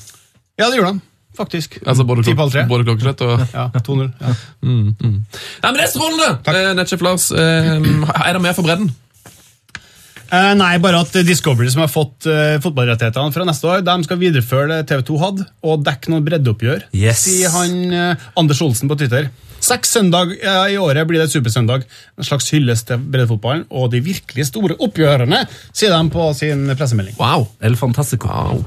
[0.60, 1.02] Ja, det gjorde han.
[1.40, 1.78] faktisk.
[1.88, 4.10] Altså både, klok både klokkeslett og Ja, 2-0.
[4.20, 4.34] Ja.
[4.68, 6.32] Nei, men Det er strålende!
[6.52, 7.70] Eh, Netchef Lars, eh,
[8.28, 8.92] er det mer for bredden?
[10.30, 14.20] Eh, nei, bare at Discovery, som har fått uh, fotballrettighetene fra neste år, de skal
[14.22, 17.24] videreføre det TV 2 hadde, og dekke noen breddeoppgjør, Yes.
[17.26, 19.32] sier han uh, Anders Olsen på Twitter.
[19.60, 21.82] Seks søndag i året blir det et supersøndag.
[22.16, 25.42] En slags hyllest til breddefotballen og de virkelig store oppgjørene,
[25.76, 27.18] sier de på sin pressemelding.
[27.20, 27.50] Wow!
[27.60, 28.32] El Fantastico.
[28.32, 28.64] wow.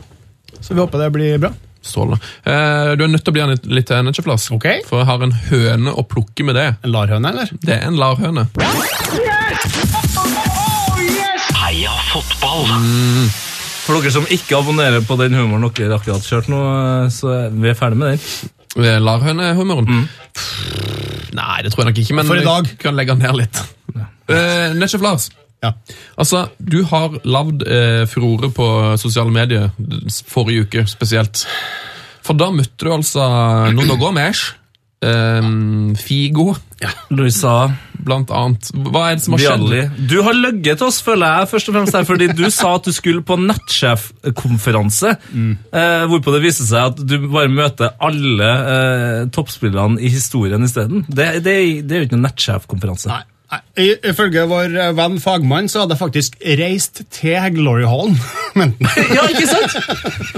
[0.61, 1.55] Så vi håper det blir bra.
[1.83, 2.21] Strålende.
[2.45, 4.13] Eh, du er nødt til å bli litt, litt til
[4.55, 4.83] okay.
[4.87, 6.69] For jeg har en høne å plukke med det.
[6.85, 7.51] En larhøne, eller?
[7.65, 8.47] Det er en larhøne.
[11.03, 11.32] Heia
[12.13, 12.67] fotball!
[13.83, 16.59] For dere som ikke abonnerer på den humoren dere akkurat kjørt nå,
[17.11, 18.51] så vi er ferdig med den.
[19.03, 19.89] Larhøne-humoren?
[19.89, 20.05] Mm.
[21.37, 22.69] Nei, det tror jeg nok ikke, men For i dag.
[22.71, 23.63] vi kan legge den ned litt.
[24.31, 25.31] Uh, Netchef Lars,
[25.63, 25.73] Ja.
[26.19, 28.67] altså, du har lagd uh, furore på
[29.01, 29.71] sosiale medier
[30.29, 31.45] forrige uke spesielt.
[32.23, 33.27] For da møtte du altså
[33.75, 33.99] noen å
[35.03, 36.53] gå Figo.
[36.83, 36.91] Ja.
[37.11, 37.73] Louisa
[38.03, 38.71] blant annet.
[38.75, 39.99] Hva er det som har skjedd?
[40.11, 42.89] Du har løyet til oss, føler jeg, først og fremst her, fordi du sa at
[42.89, 45.13] du skulle på nettsjefkonferanse,
[45.71, 51.07] eh, hvorpå det viste seg at du bare møter alle eh, toppspillerne i historien isteden.
[51.09, 51.55] Det, det,
[51.87, 53.23] det er jo ikke noen nettsjefkonferanse.
[53.77, 58.17] Ifølge vår eh, venn fagmann så hadde jeg faktisk reist til Glory Hallen.
[59.17, 59.75] Ja, ikke sant?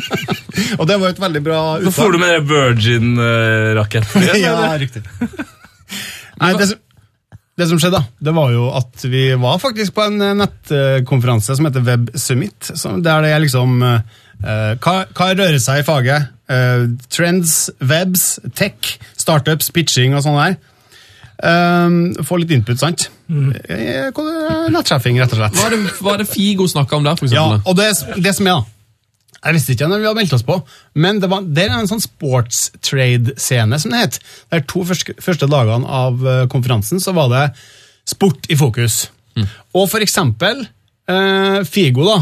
[0.81, 4.27] og det var et veldig bra Så får du med det Virgin-raketten.
[4.43, 5.03] ja, riktig.
[6.41, 6.83] Nei, det, som-
[7.55, 11.55] det som skjedde, da, det var jo at vi var faktisk på en eh, nettkonferanse
[11.55, 14.01] som heter Web Summit, som, der det er liksom uh,
[14.83, 16.33] hva, hva rører seg i faget?
[16.51, 20.59] Uh, trends, webs, tech, startups, pitching og sånn der.
[21.43, 23.09] Um, få litt input, sant?
[23.27, 23.49] Mm.
[23.67, 24.59] er det?
[24.75, 25.57] Nettsjefing, rett og slett.
[25.59, 27.89] Hva er det, hva er det Figo snakka om der, for Ja, og det,
[28.23, 28.69] det som er da,
[29.45, 30.55] jeg visste ikke når vi hadde meldt oss på,
[31.05, 34.21] men det, var, det er en sånn sports trade-scene, som det het.
[34.55, 37.43] De to første, første dagene av eh, konferansen så var det
[38.09, 39.03] sport i fokus.
[39.75, 42.17] Og for eksempel eh, Figo, da.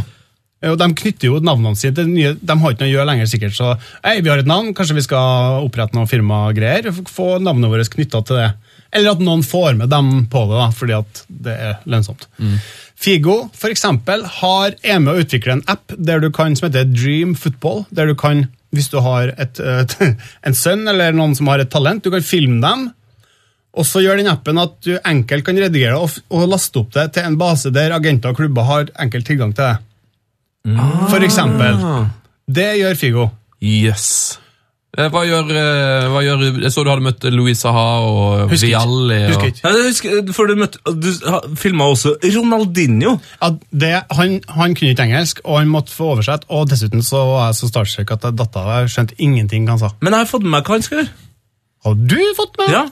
[0.64, 3.30] eh, De knytter jo navnene sine til nye De har ikke noe å gjøre lenger,
[3.30, 3.54] sikkert.
[3.54, 3.70] Så
[4.02, 6.90] hei, vi har et navn, kanskje vi skal opprette noen firmagreier?
[7.06, 8.50] Få navnet vårt knytta til det.
[8.92, 12.26] Eller at noen får med dem på det, da, fordi at det er lønnsomt.
[13.02, 16.90] Figo for eksempel, har, er med å utvikle en app der du kan, som heter
[16.90, 17.86] Dream Football.
[17.90, 18.46] Der du kan,
[18.76, 19.96] hvis du har et, et,
[20.46, 22.90] en sønn eller noen som har et talent, du kan filme dem.
[23.72, 27.06] Og så gjør den appen at du enkelt kan redigere og, og laste opp det
[27.16, 30.76] til en base der agenter og klubber har enkel tilgang til det.
[31.08, 31.80] For eksempel.
[32.46, 33.30] Det gjør Figo.
[33.62, 34.41] Yes.
[34.92, 38.68] Eh, Hva gjør, eh, hva gjør Jeg så du hadde møtt Louise Ha og Husker.
[38.68, 39.20] Vialli.
[39.24, 39.62] Og, Husker ikke.
[39.64, 41.08] Ja, husker, for du, møtte, du
[41.56, 43.14] filma også Ronaldinho.
[43.40, 46.44] Ja, det, han, han kunne ikke engelsk, og han måtte få oversett.
[46.52, 48.68] Og dessuten så var jeg så starstruck at jeg datt av.
[48.82, 49.94] Jeg skjønte ingenting han sa.
[50.04, 51.14] Men jeg har fått med meg hva han skal gjøre.
[51.88, 52.76] Har du fått med?
[52.76, 52.84] Ja,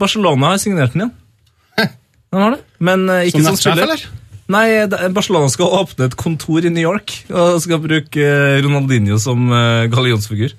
[0.00, 1.14] Barcelona har signert den igjen.
[2.34, 2.64] Den har det.
[2.82, 3.84] Men uh, ikke Som som, spiller.
[3.84, 4.08] eller?
[4.50, 4.64] Nei,
[5.14, 8.26] Barcelona skal åpne et kontor i New York og skal bruke
[8.64, 10.56] Ronaldinho som uh, gallionsfigur.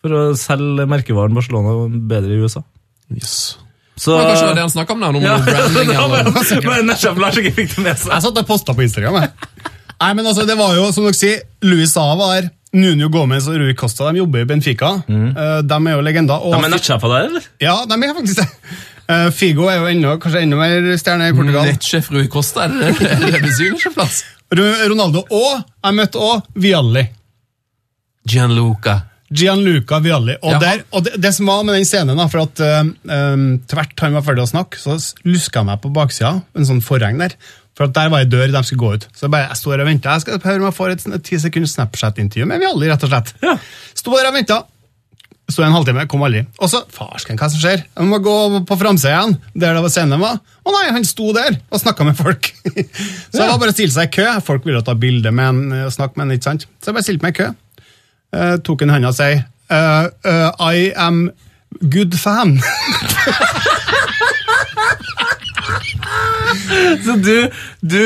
[0.00, 1.74] For å selge merkevaren Barcelona
[2.10, 2.62] bedre i USA.
[3.14, 3.58] yes.
[4.00, 5.12] Så Men kanskje det var det han snakka om der?
[5.12, 6.30] Noe ja, branding, eller?
[6.64, 8.14] Men nettsjef Lars ikke fikk det med seg.
[8.14, 9.18] Jeg satt og posta på Instagram.
[9.20, 9.66] Jeg.
[10.00, 12.48] Nei, men altså, det var jo, som dere sier, Louis Saa var der.
[12.70, 14.92] Nuno Gomez og Rui Costa de jobber i Benfica.
[15.10, 15.34] Mm.
[15.66, 16.46] de er jo legender.
[16.46, 17.48] Og er men nettsjefer der, eller?
[17.60, 18.48] ja, de er faktisk det.
[19.10, 21.66] Eh, Figo er jo enda, kanskje enda mer stjerne i Portugal.
[21.66, 24.20] Nettsjef Rui Costa, er det det?
[24.54, 25.24] Det Ronaldo.
[25.34, 27.04] Og jeg møtte òg Vialli.
[28.30, 29.00] Gianluca.
[29.30, 30.34] Gianluca Vialli.
[30.42, 32.62] Og, der, og det, det som var med den scenen, da, for at
[33.06, 36.82] um, tvert han var ferdig å snakke, så luska jeg meg på baksida, en sånn
[36.84, 37.36] forheng der.
[37.78, 39.06] For at der var ei dør de skulle gå ut.
[39.14, 40.12] Så jeg bare, jeg står og venter.
[40.12, 43.32] Jeg skal høre om jeg får et ti sekunders Snapchat-intervju med Vialli, rett og slett.
[43.44, 43.54] Ja.
[43.96, 44.58] Sto der og venta.
[45.50, 46.44] Sto en halvtime, kom aldri.
[46.62, 47.86] Og så, farsken, hva som skjer?
[47.86, 48.34] Jeg må gå
[48.68, 50.38] på framsida igjen, der det var scenen var.
[50.38, 52.52] Å nei, han sto der og snakka med folk.
[53.30, 54.28] så det var bare å stille seg i kø.
[54.46, 56.68] Folk ville ta bilde med han og snakke med han, ikke sant?
[56.78, 57.50] Så jeg bare stilte meg i kø.
[58.32, 59.40] Eh, tok en hånd og sa eh,
[59.70, 61.30] eh, I am
[61.90, 62.58] good fan.
[67.04, 67.34] Så du,
[67.86, 68.00] du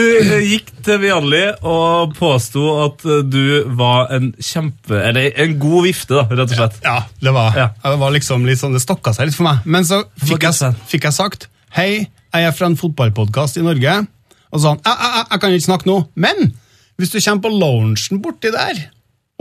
[0.45, 4.97] gikk til Vianli og påsto at du var en kjempe...
[5.09, 6.77] Eller en god vifte, da, rett og slett.
[6.85, 7.67] ja, det var, Ja.
[7.85, 9.65] det var liksom litt sånn, det stokka seg litt for meg.
[9.65, 13.95] Men så fikk jeg, fikk jeg sagt Hei, jeg er fra en fotballpodkast i Norge.
[14.53, 15.97] Og så sa han jeg, jeg, jeg kan ikke snakke nå,
[16.27, 16.53] men
[17.01, 18.85] hvis du kommer på loungen borti der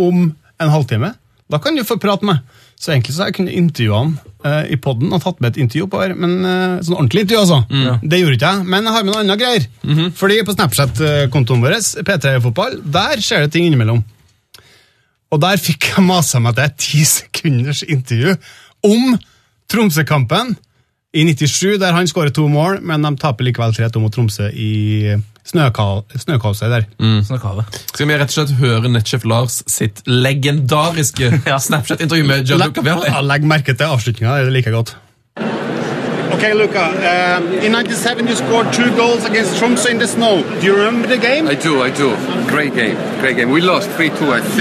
[0.01, 0.23] om
[0.61, 1.13] en halvtime,
[1.51, 2.39] da kan du få prate med.
[2.79, 4.13] Så egentlig så har jeg kunnet intervjue han
[4.43, 7.41] eh, i podden og tatt med et intervju på her, men eh, sånn ordentlig intervju,
[7.43, 7.59] altså.
[8.01, 9.67] Det gjorde ikke jeg, men jeg har med noen andre greier.
[10.19, 11.77] Fordi på Snapchat-kontoen vår,
[12.07, 14.01] P3 Fotball, der skjer det ting innimellom.
[15.33, 18.35] Og der fikk jeg masa meg til et ti sekunders intervju
[18.85, 19.15] om
[19.71, 20.55] Tromsø-kampen
[21.13, 25.15] i 97, der han skårer to mål, men de taper likevel 3-2 mot Tromsø i
[25.45, 26.85] snøkaoset der.
[26.99, 27.21] Mm.
[27.23, 31.31] Skal vi rett og slett høre nettsjef Lars sitt legendariske
[31.67, 33.09] Snapchat-intervju med Gianluca Vialli?
[33.09, 34.95] Legg, Legg merke til avslutninga, det liker jeg godt.
[36.33, 36.89] Okay, Luca.
[37.37, 40.41] Um, in 97, you scored two goals against Tromsø in the snow.
[40.59, 41.47] Do you remember the game?
[41.47, 42.09] I do, I do.
[42.49, 43.51] Great game, great game.
[43.51, 44.59] We lost 3-2, I think.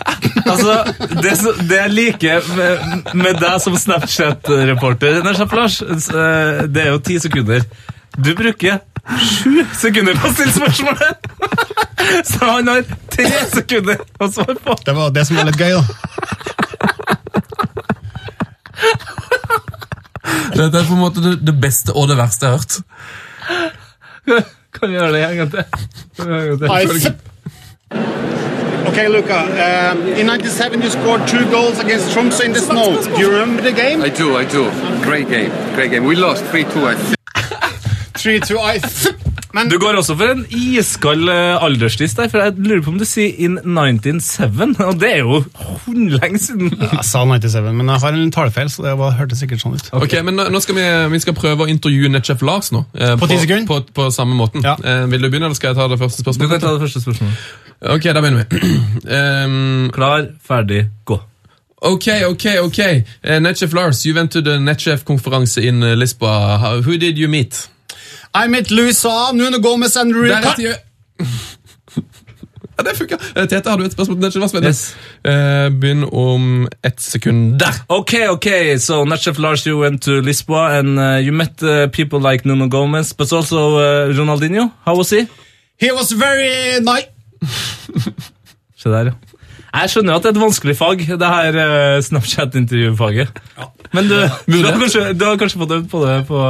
[0.50, 1.32] Altså, det,
[1.68, 2.78] det jeg liker med,
[3.14, 5.20] med deg som Snapchat-reporter,
[5.56, 7.66] Lars, eh, det er jo ti sekunder.
[8.16, 11.14] Du bruker sju sekunder på å stille spørsmålet!
[12.26, 14.76] Så han har tre sekunder å svare på.
[14.84, 15.82] Det var det som var litt gøy, da.
[20.54, 22.74] Dette er på en måte det, beste og det verste jeg har hørt.
[24.76, 25.64] Kan vi gjøre det en gang til?
[28.90, 29.38] Okay, Luca.
[29.44, 33.00] Um, in 97, you scored two goals against Tromsø in the snow.
[33.02, 34.02] Do you remember the game?
[34.02, 34.70] I do, I do.
[35.04, 36.04] Great game, great game.
[36.04, 37.16] We lost 3-2,
[38.26, 39.16] I to 3-2
[39.52, 42.98] Men Du går også for en iskald eh, alderslist der, for jeg lurer på om
[43.00, 45.40] du sier in 1907, og det er jo
[46.20, 46.68] lenge siden.
[46.78, 49.88] jeg sa 97, men jeg har en tallfeil, så det var, hørtes sikkert sånn ut.
[49.98, 50.84] Ok, men nå- skal vi,
[51.16, 52.84] vi skal prøve å intervjue Netchef Lars nå.
[52.94, 53.66] eh, På 10 sekunder?
[53.66, 54.62] På, på samme måten.
[54.62, 54.76] Ja.
[54.78, 56.46] Eh, vil du begynne, eller skal jeg ta det første spørsmålet?
[56.46, 57.50] Du kan ta det første spørsmålet.
[57.96, 58.70] Ok, da begynner vi.
[59.10, 61.18] um, Klar, ferdig, gå.
[61.90, 62.80] ok, ok, ok.
[63.26, 66.58] Uh, Netchef Lars, you went to the Netchef-konferanse in uh, Lisboa.
[66.62, 67.66] How, who did you meet?
[68.34, 70.30] I met Louisa, Nuno Gomez and Rui...
[72.80, 73.16] Ja, det funka.
[73.36, 74.64] Eh, Tete, har du et spørsmål Det var snill.
[74.64, 74.94] Yes.
[75.24, 77.58] Eh, begynn om ett sekund.
[77.60, 77.74] Der!
[77.88, 78.46] Ok, ok,
[78.78, 82.68] So Netchef Lars, you went to Lisboa and uh, you met uh, people like Nuno
[82.68, 84.70] Gomez, but also uh, Ronaldinho.
[84.86, 85.26] How was he?
[85.76, 87.08] He was very nice.
[88.80, 89.12] Se der, ja.
[89.80, 93.28] Jeg skjønner at det er et vanskelig fag, det her uh, Snapchat-intervjufaget.
[93.58, 93.68] Ja.
[93.92, 94.16] Men du,
[94.46, 96.46] du, har kanskje, du har kanskje fått øvd på det på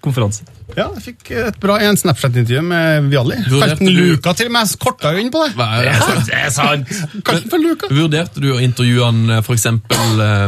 [0.00, 0.48] konferanse.
[0.76, 3.38] Ja, jeg fikk et bra en Snapchat-intervju med Vialli.
[3.48, 5.54] Kalte han Luka til og med korta inn på det.
[5.56, 6.18] Hva er det?
[6.28, 6.92] Det er sant!
[7.26, 7.90] Kalte for Luka.
[7.94, 9.46] Vurderte du å intervjue han f.eks.
[9.48, 10.46] for eksempel eh,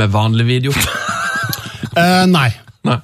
[0.00, 0.72] med vanlig video?
[0.72, 2.48] uh, nei.
[2.82, 2.98] Nei.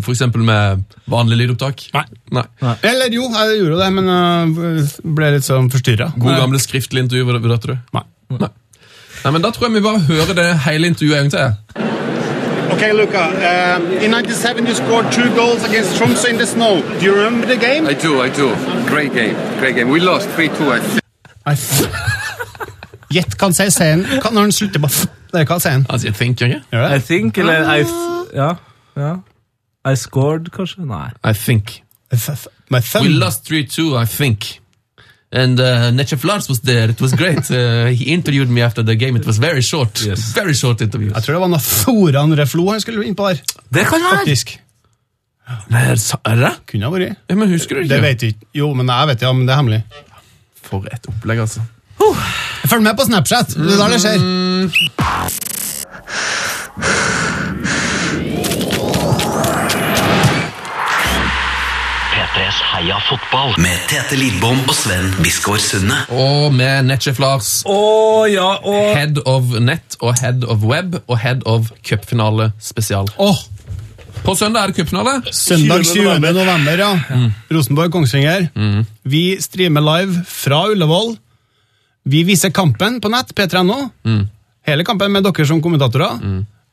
[0.00, 1.88] For eksempel med vanlig lydopptak?
[1.96, 2.06] Nei.
[2.38, 2.46] Nei.
[2.88, 6.12] Eller jo, jeg gjorde det, men uh, ble litt sånn forstyrra.
[6.16, 7.78] God gamle skriftlig intervju, vurderte du?
[7.98, 8.06] Nei.
[8.38, 8.52] Nei.
[9.20, 11.98] Nei, men Da tror jeg vi bare hører det hele intervjuet en gang til.
[12.74, 13.24] Okay, Luca.
[13.76, 16.80] Um, in 97, you scored two goals against Tromsø in the snow.
[16.98, 17.86] Do you remember the game?
[17.86, 18.54] I do, I do.
[18.86, 19.90] Great game, great game.
[19.90, 21.00] We lost 3-2, I think.
[21.46, 21.54] I
[23.10, 25.06] Gjett hva han sier scenen når han slutter bare f.
[25.32, 25.82] Det er hva han sier.
[25.90, 26.60] Altså, jeg tenker ikke.
[26.70, 27.84] Gjør I think, eller I,
[28.36, 28.50] ja,
[28.96, 29.14] ja.
[29.90, 30.86] I scored, kanskje?
[30.86, 31.08] Nei.
[31.26, 31.82] I think.
[32.12, 33.06] I th My thumb.
[33.06, 34.59] We lost 3-2, I think.
[35.32, 36.90] And uh, Necef Lars was there.
[36.90, 37.50] It was great.
[37.60, 39.16] Uh, he interviewed me after the game.
[39.16, 40.02] It was very short.
[40.02, 40.32] Yes.
[40.34, 41.12] Very short interview.
[41.14, 43.40] Jeg tror det var noe Foran Reflo han skulle inn på der.
[43.70, 44.22] Det kan være!
[44.22, 44.58] Faktisk.
[45.70, 46.52] Nei, er det?
[46.70, 47.16] Kunne ha vært.
[47.28, 47.94] Ja, men husker du ikke?
[47.94, 48.46] Det vet jeg ikke.
[48.62, 49.80] Jo, men jeg vet ja, men det er hemmelig.
[50.70, 51.60] For et opplegg, altså.
[52.70, 53.48] Følg med på Snapchat.
[53.56, 54.18] Det er der det skjer.
[62.50, 65.94] P3s Heia fotball med Tete Lidbom og Sven Biskår Sunde.
[66.10, 71.18] Og med Netchef Lars, Oh, ja, og head of net og head of web og
[71.22, 73.06] head of cupfinale spesial.
[73.22, 73.38] Åh,
[74.24, 75.12] På søndag er det cupfinale.
[75.32, 75.94] Søndag 20.
[75.94, 76.04] 20.
[76.08, 76.32] november.
[76.32, 77.28] november, ja.
[77.54, 78.48] Rosenborg-Kongsvinger.
[79.04, 81.14] Vi streamer live fra Ullevål.
[82.04, 83.78] Vi viser kampen på nett, p3.no.
[84.66, 86.18] Hele kampen med dere som kommentatorer.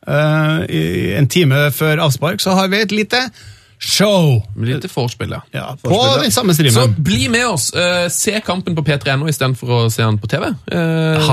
[0.07, 3.21] Uh, i en time før avspark så har vi et lite
[3.79, 5.41] show Litt vorspiel, ja.
[5.53, 7.69] ja, på den samme Så bli med oss.
[7.75, 10.49] Uh, se kampen på P3.no istedenfor å se den på TV.
[10.71, 11.27] Eh,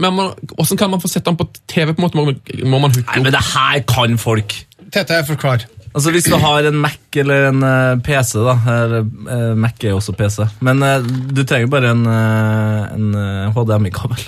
[0.00, 1.94] man- Hvordan kan man få sett den på TV?
[1.94, 2.16] på en måte?
[2.18, 3.38] Må, må man hooke Nei, men opp?
[3.38, 4.54] det her kan folk.
[4.92, 5.64] Tete, forklar.
[5.94, 9.92] Altså Hvis du har en Mac eller en uh, PC, da her, eh, Mac er
[9.94, 10.42] jo også PC.
[10.66, 11.00] Men eh,
[11.34, 14.24] du trenger bare en, eh, en eh, HDMI-kabel.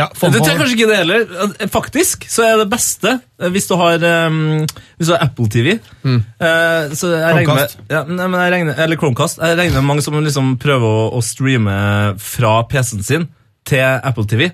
[0.00, 0.30] Ja, på.
[0.32, 1.68] trenger kanskje ikke det heller.
[1.72, 4.00] Faktisk så er det beste eh, hvis du har,
[4.30, 4.64] um,
[4.96, 5.76] hvis du har Apple TV.
[5.76, 7.78] Eh, så jeg regner med, Chromecast.
[7.92, 9.42] ja, nei, men jeg regner, eller Chromecast.
[9.44, 11.76] Jeg regner med mange som liksom prøver å, å streame
[12.22, 13.28] fra PC-en sin
[13.68, 14.50] til Apple TV.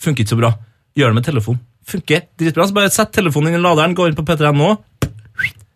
[0.00, 0.54] Funker ikke så bra.
[0.98, 1.60] Gjør det med telefon.
[1.90, 2.66] Funker dritbra.
[2.68, 4.74] Så bare sett telefonen inn i laderen, gå inn på P3 nå.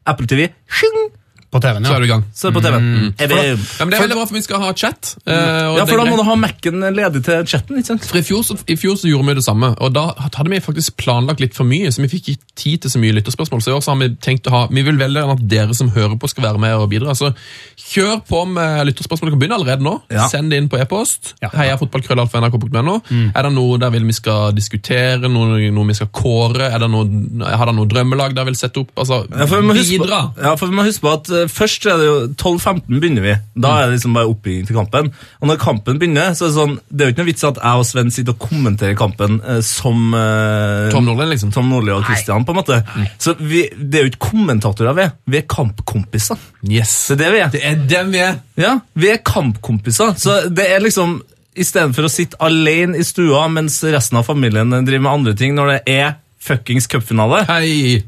[0.05, 0.51] Apple TV.
[0.69, 1.07] Shing,
[1.55, 2.25] På TV-en, Så er du i gang.
[2.35, 2.87] så er det på TV-en.
[3.15, 3.35] Er vi...
[3.35, 5.13] da, ja, men det er veldig bra, for vi skal ha chat.
[5.23, 7.79] Uh, og Ja, for da må du ha Mac-en ledig til chatten.
[7.79, 8.09] ikke sant?
[8.11, 10.59] For i fjor, så, I fjor så gjorde vi det samme, og da hadde vi
[10.65, 13.63] faktisk planlagt litt for mye, så vi fikk ikke tid til så mye lytterspørsmål.
[13.63, 15.75] Så i år så har vi tenkt å ha, vi vil veldig gjerne at dere
[15.79, 17.15] som hører på skal være med og bidra.
[17.15, 17.31] Så
[17.79, 19.31] kjør på med lytterspørsmål.
[19.31, 19.95] Du kan begynne allerede nå.
[20.11, 20.27] Ja.
[20.33, 21.35] Send det inn på e-post.
[21.45, 21.53] Ja.
[21.55, 22.97] heiafotballkrøllalfa.nrk.no.
[23.35, 26.69] Er det noe der vil vi skal diskutere, noe, noe vi skal kåre?
[26.75, 27.07] Er det noe,
[27.45, 28.93] har dere noe drømmelag dere vil sette opp?
[28.99, 30.21] Altså, Ja, for vi må huske på, bidra!
[30.43, 33.35] ja, for vi må huske på at eh, Først er det jo 12-15 begynner vi.
[33.61, 35.11] Da er det liksom bare oppbygging til kampen.
[35.41, 37.61] Og når kampen begynner, så er det sånn Det er jo ikke noe vits at
[37.63, 41.53] jeg og Sven sitter og kommenterer kampen eh, som eh, Tom Nordli, liksom.
[41.55, 42.81] Tom Nordli og Christian, på en måte.
[43.19, 45.15] Så vi, det er jo ikke kommentatorer vi er.
[45.31, 46.41] Vi er kampkompiser.
[46.69, 46.97] Yes.
[47.13, 47.53] Det er det vi er.
[47.55, 48.41] Det er dem vi er!
[48.61, 50.15] Ja, Vi er kampkompiser.
[50.21, 51.21] Så det er liksom
[51.55, 55.71] Istedenfor å sitte alene i stua mens resten av familien driver med andre ting, når
[55.71, 58.03] det er fuckings cupfinale Hei!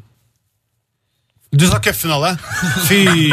[1.55, 2.35] Du sa cupfinale.
[2.89, 3.31] Fy!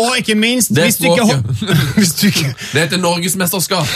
[0.00, 1.60] Og ikke minst, Det er hvis du ikke, språket.
[1.60, 3.86] hol- hvis du ikke Det heter Norgesmesterskap!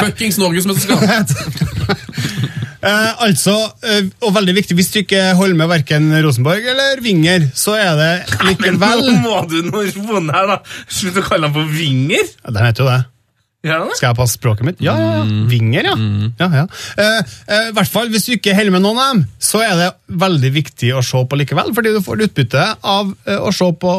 [0.00, 1.02] Fuckings Norgesmesterskap!
[2.86, 3.52] Eh, altså,
[3.82, 7.96] eh, og veldig viktig, hvis du ikke holder med verken Rosenborg eller Vinger, så er
[7.98, 8.10] det
[8.46, 10.58] likevel Nå må du nå roe ned da!
[10.86, 12.28] Slutt å kalle ham for Vinger!
[12.44, 13.00] ja, De heter jo det.
[13.66, 14.80] Skal jeg passe språket mitt?
[14.84, 15.22] Ja, ja, ja.
[15.50, 15.94] Vinger, ja.
[16.38, 16.66] ja, ja.
[17.02, 17.16] Eh,
[17.48, 19.88] eh, I hvert fall, Hvis du ikke holder med noen av dem, så er det
[20.22, 23.96] veldig viktig å se på likevel, fordi du får utbytte av eh, å se på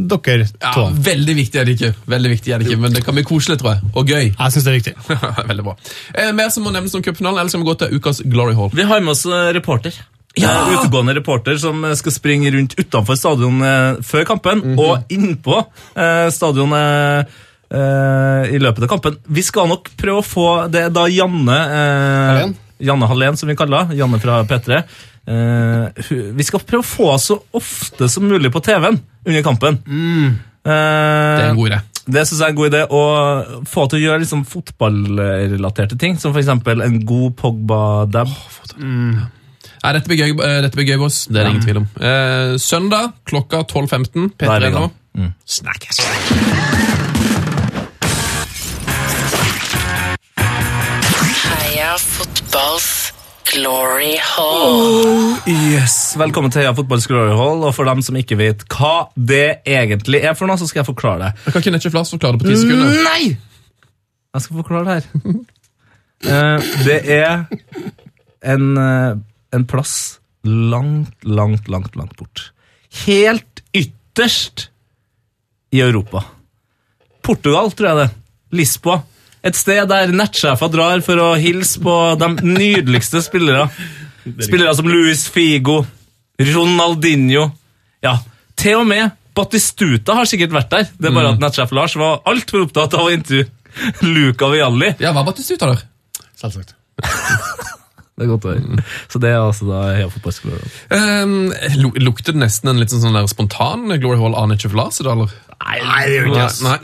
[0.00, 0.84] dere Ja, to.
[1.06, 3.58] veldig viktig er det ikke, Veldig viktig er det ikke, men det kan bli koselig,
[3.60, 3.90] tror jeg.
[3.96, 4.28] Og gøy.
[4.30, 4.94] Jeg synes det er viktig.
[5.50, 5.74] veldig bra.
[6.14, 8.70] Eh, mer som må nevnes om cupfinalen, eller skal vi gå til ukas Glory Hall?
[8.76, 9.96] Vi har med oss eh, reporter.
[10.38, 10.52] Ja!
[10.68, 14.78] En Utegående reporter som eh, skal springe rundt utenfor stadion eh, før kampen, Mhm.
[14.78, 15.56] og innpå
[15.96, 17.38] eh, stadion eh, eh,
[17.70, 19.16] i løpet av kampen.
[19.30, 22.48] Vi skal nok prøve å få Det er da Janne eh,
[22.82, 23.98] Janne Hallén, som vi kaller henne.
[23.98, 24.80] Janne fra P3.
[25.30, 29.78] Eh, vi skal prøve å få henne så ofte som mulig på TV-en under kampen.
[29.86, 30.32] Eh,
[30.64, 31.80] Det er en god idé.
[32.10, 33.02] det synes jeg er en god idé å
[33.68, 38.32] få til å gjøre liksom fotballrelaterte ting, som for eksempel en god Pogba-dab.
[38.80, 41.26] Nei, dette blir gøy, eh, dette blir gøy boss.
[41.30, 41.86] Det er det ingen tvil om.
[42.00, 44.32] Eh, søndag klokka 12.15.
[44.40, 44.90] Da er P3 nå.
[45.20, 45.30] Mm.
[45.46, 46.98] Snakkes!
[51.90, 52.84] Heia fotballs
[53.50, 55.32] glory hall.
[55.50, 57.64] Yes, Velkommen til Heia Fotballs Glory Hall.
[57.66, 60.88] Og for dem som ikke vet hva det egentlig er for noe, så skal jeg
[60.92, 61.30] forklare det.
[61.48, 62.94] Jeg kan ikke Flass forklare det på ti sekunder.
[63.08, 63.32] Nei!
[64.30, 65.34] Jeg skal forklare det her.
[66.30, 67.34] uh, det er
[68.54, 69.18] en, eh,
[69.58, 69.98] en plass
[70.46, 72.52] langt, langt, langt, langt bort.
[73.02, 74.68] Helt ytterst
[75.74, 76.22] i Europa.
[77.26, 78.10] Portugal, tror jeg det.
[78.62, 79.02] Lisboa.
[79.46, 83.68] Et sted der nettsjefer drar for å hilse på de nydeligste spillere.
[84.44, 85.80] Spillere som Luis Figo,
[86.40, 87.46] Ronaldinho
[88.04, 88.18] Ja,
[88.60, 90.88] til og med Batistuta har sikkert vært der.
[90.98, 93.48] Det er bare at nettsjef Lars var altfor opptatt av å intervjue
[94.04, 94.94] Luca Vialli.
[95.00, 95.84] Ja, var Batistuta der?
[96.40, 96.74] Selvsagt.
[98.20, 98.82] Det er godt å høre.
[99.08, 100.72] Så det er altså da Heia fotballskolen.
[100.92, 101.32] Um,
[101.80, 105.32] lu- lukter det nesten en litt sånn, sånn der spontan Glory Hall Arne dag, eller?
[105.60, 106.76] Nei, det gjør Nei,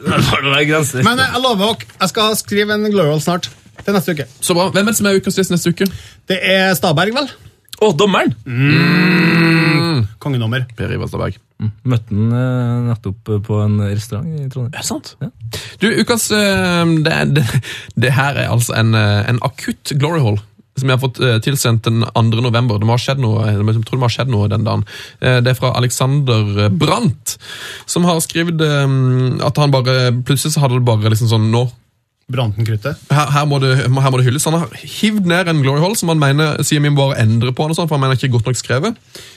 [0.48, 0.64] nei.
[0.72, 1.04] Det.
[1.10, 3.50] Men eh, jeg lover dere, jeg skal skrive en Glory Hall snart.
[3.84, 4.24] Til neste uke.
[4.40, 4.70] Så bra.
[4.72, 5.86] Hvem er det som er ukas gjest neste uke?
[6.32, 7.28] Det er Staberg, vel?
[7.84, 8.32] Å, dommeren!
[10.22, 10.64] Kongenummer.
[10.76, 11.36] Per Ivar Stabæk.
[11.88, 14.72] Møtte han eh, nettopp på en restaurant i Trondheim.
[14.74, 15.12] Er det sant?
[15.80, 17.44] Du, ukas eh, det, det,
[18.06, 20.40] det her er altså en, eh, en akutt glory hall.
[20.76, 22.22] Som jeg har fått eh, tilsendt den 2.
[22.44, 22.76] november.
[22.78, 24.82] Det må ha skjedd noe, jeg tror det må ha skjedd noe den dagen.
[25.20, 27.38] Eh, Det er fra Alexander Brandt,
[27.88, 28.84] som har skrevet eh,
[29.46, 31.64] at han bare Plutselig så hadde det bare liksom sånn Nå
[32.26, 32.98] Brantenkruttet.
[33.14, 34.44] her, her, må det, her må det hylles.
[34.50, 37.52] Han har hivd ned en glory hall som han mener sier vi må bare endre
[37.54, 38.96] på, og sånt, for han mener ikke godt nok skrevet.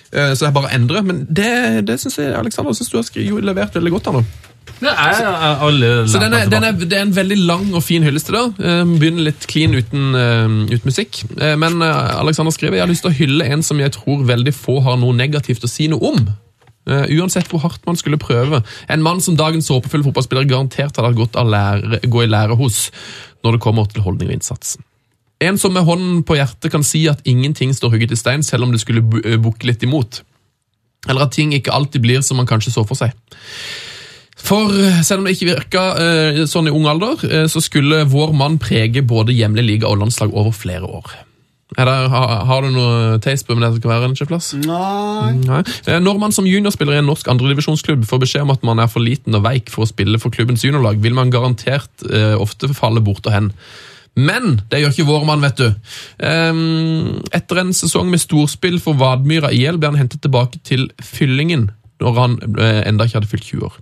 [0.09, 1.05] Så jeg bare endrer.
[1.05, 4.09] Men det, det syns jeg Alexander synes du har skrevet, jo, levert veldig godt.
[4.09, 4.48] Han, nå.
[4.79, 5.29] Det er,
[5.65, 8.37] alle Så den er, den er, Det er en veldig lang og fin hyllest til
[8.37, 8.43] det.
[8.65, 11.23] Eh, Begynner litt clean uten, eh, uten musikk.
[11.39, 14.23] Eh, Men eh, Alexander skriver jeg har lyst til å hylle en som jeg tror
[14.29, 16.29] veldig få har noe negativt å si noe om.
[16.89, 18.63] Uh, uansett hvor hardt man skulle prøve.
[18.89, 22.55] En mann som dagens håpefulle fotballspiller garantert hadde hatt godt av lære, gå i lære
[22.57, 22.87] hos
[23.45, 24.81] når det kommer til holdning og innsatsen.
[25.43, 28.65] En som med hånden på hjertet kan si at ingenting står hugget i stein, selv
[28.65, 30.23] om det skulle bukke litt imot.
[31.07, 33.13] Eller at ting ikke alltid blir som man kanskje så for seg.
[34.39, 38.05] For eh, selv om det ikke virka eh, sånn i ung alder, eh, så skulle
[38.09, 41.11] vår mann prege både hjemlig liga og landslag over flere år.
[41.77, 44.47] Er det, har, har du noe taste på hvem det skal være en sjefplass?
[44.57, 45.35] Nei.
[45.43, 45.59] Nei.
[45.85, 48.89] Eh, Når man som juniorspiller i en norsk andredivisjonsklubb får beskjed om at man er
[48.89, 52.71] for liten og veik for å spille for klubbens juniorlag, vil man garantert eh, ofte
[52.73, 53.51] falle bort og hen.
[54.17, 55.67] Men det gjør ikke vår mann, vet du.
[56.25, 61.69] Ehm, etter en sesong med storspill for Vadmyra IL ble han hentet tilbake til Fyllingen
[62.01, 63.77] når han eh, enda ikke hadde fylt 20 år.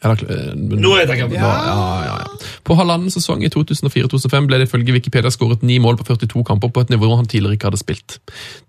[0.00, 1.28] Er det, eh, Nå er ikke.
[1.36, 2.28] ja, ja, ja.
[2.64, 6.72] På halvannen sesong i 2004-2005 ble det ifølge Wikipedia skåret ni mål på 42 kamper
[6.72, 8.16] på et nivå han tidligere ikke hadde spilt.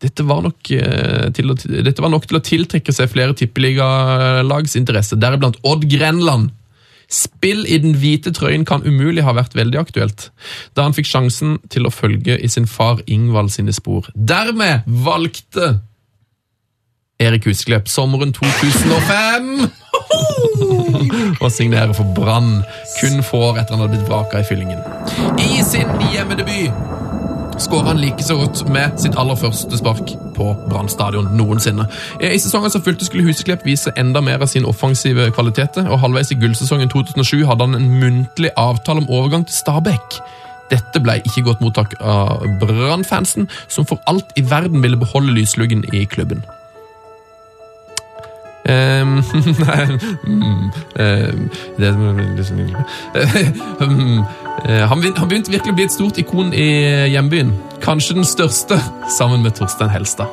[0.03, 5.15] Dette var nok, eh, til å, var nok til å tiltrekke seg flere tippeligalags interesse,
[5.15, 6.51] deriblant Odd Grenland.
[7.11, 10.29] Spill i den hvite trøyen kan umulig ha vært veldig aktuelt,
[10.75, 14.07] da han fikk sjansen til å følge i sin far Ingvald sine spor.
[14.15, 15.79] Dermed valgte
[17.21, 19.67] Erik Husklepp sommeren 2005
[21.39, 22.63] å signere for Brann
[22.99, 24.81] kun få år etter han hadde blitt vraka i fyllingen.
[25.39, 26.99] I sin hjemmedebut
[27.61, 31.85] skåra han like så godt med sitt aller første spark på Brann stadion noensinne.
[32.21, 36.33] I sesongen som fulgte skulle Huseklepp vise enda mer av sin offensive kvaliteter, og halvveis
[36.33, 40.21] i gullsesongen 2007 hadde han en muntlig avtale om overgang til Stabæk.
[40.71, 45.83] Dette ble ikke godt mottak av Brann-fansen, som for alt i verden ville beholde lysluggen
[45.93, 46.45] i klubben.
[48.69, 49.17] Ehm,
[50.23, 51.91] mm, ehm, det
[52.37, 52.57] liksom
[54.89, 56.69] han, begynte virkelig å bli et stort ikon i
[57.13, 57.55] hjembyen.
[57.81, 58.77] Kanskje den største,
[59.09, 60.29] sammen med Torstein Helstad.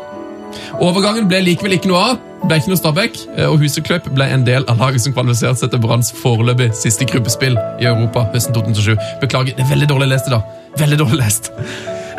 [0.81, 2.25] Overgangen ble likevel ikke noe av.
[2.45, 5.73] Ble ikke noe Stabæk, eh, og Husekløp ble en del av laget som kvalifiserte seg
[5.73, 8.95] til Branns foreløpig siste gruppespill i Europa høsten 2007.
[9.25, 10.59] Beklager, det er veldig dårlig lest i dag.
[10.79, 11.53] Veldig dårlig lest.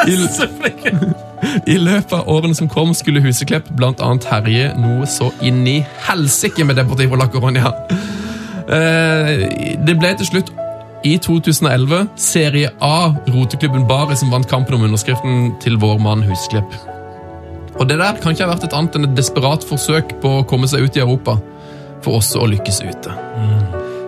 [0.07, 0.15] I,
[1.73, 6.65] I løpet av årene som kom, skulle Huseklepp annet herje noe så inn i helsike
[6.67, 7.73] med Deportivo la Coronia.
[8.69, 10.51] Eh, Det ble til slutt
[11.07, 16.75] i 2011 Serie A roteklubben Bari som vant kampen om underskriften til vår mann Huseklepp.
[17.79, 20.45] Og det der kan ikke ha vært et annet enn et desperat forsøk på å
[20.47, 21.37] komme seg ut i Europa,
[22.03, 23.15] for også å lykkes ute.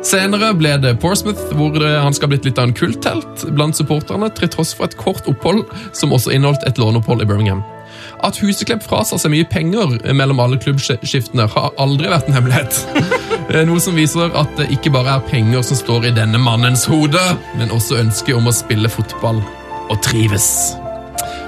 [0.02, 4.32] Senere ble det Portsmouth, hvor han skal ha blitt litt av en kulthelt blant supporterne,
[4.34, 5.61] til tross for et kort opphold
[5.98, 7.61] som også inneholdt et låneopphold i Birmingham.
[8.26, 12.82] At Huseklepp frasa seg mye penger mellom alle klubbskiftene, har aldri vært en hemmelighet.
[13.52, 16.86] Eh, Noe som viser at det ikke bare er penger som står i denne mannens
[16.88, 17.19] hode,
[17.60, 19.41] men også ønsket om å spille fotball
[19.91, 20.78] og trives.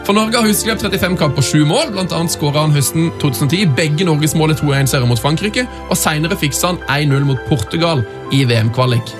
[0.03, 1.91] For Norge har Huseklepp 35 kamp på 7 mål.
[1.95, 6.35] Blant annet skåra han høsten 2010 begge Norges mål i 2-1-serier mot Frankrike, og senere
[6.39, 8.03] fiksa han 1-0 mot Portugal
[8.35, 9.13] i VM-kvalik.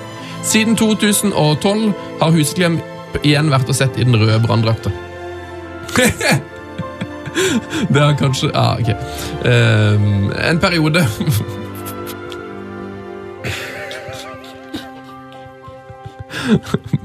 [0.44, 4.90] Siden 2012 har Huseklepp igjen vært å sett i den røde branndrakta.
[7.94, 8.88] Det har kanskje Ja, ok.
[9.42, 11.06] Um, en periode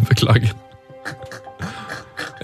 [0.10, 0.52] Beklager.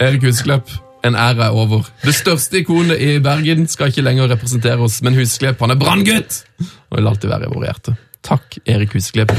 [0.02, 0.70] Erik Husklepp,
[1.06, 1.86] en æra er over.
[2.04, 6.42] Det største ikonet i Bergen skal ikke lenger representere oss, men Husklepp han er branngutt
[6.90, 8.00] og vil alltid være i våre hjerter.
[8.26, 9.34] Takk, Erik Husklepp.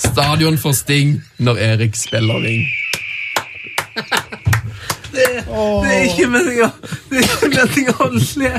[0.00, 2.64] Stadion for Sting når Erik spiller ring.
[5.12, 6.70] Det er ikke meninga
[7.10, 8.52] Det er ikke meninga å le.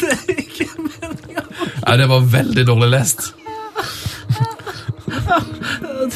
[0.00, 1.44] Det er ikke meninga
[1.86, 3.28] Nei, det var veldig dårlig lest.
[6.02, 6.10] Det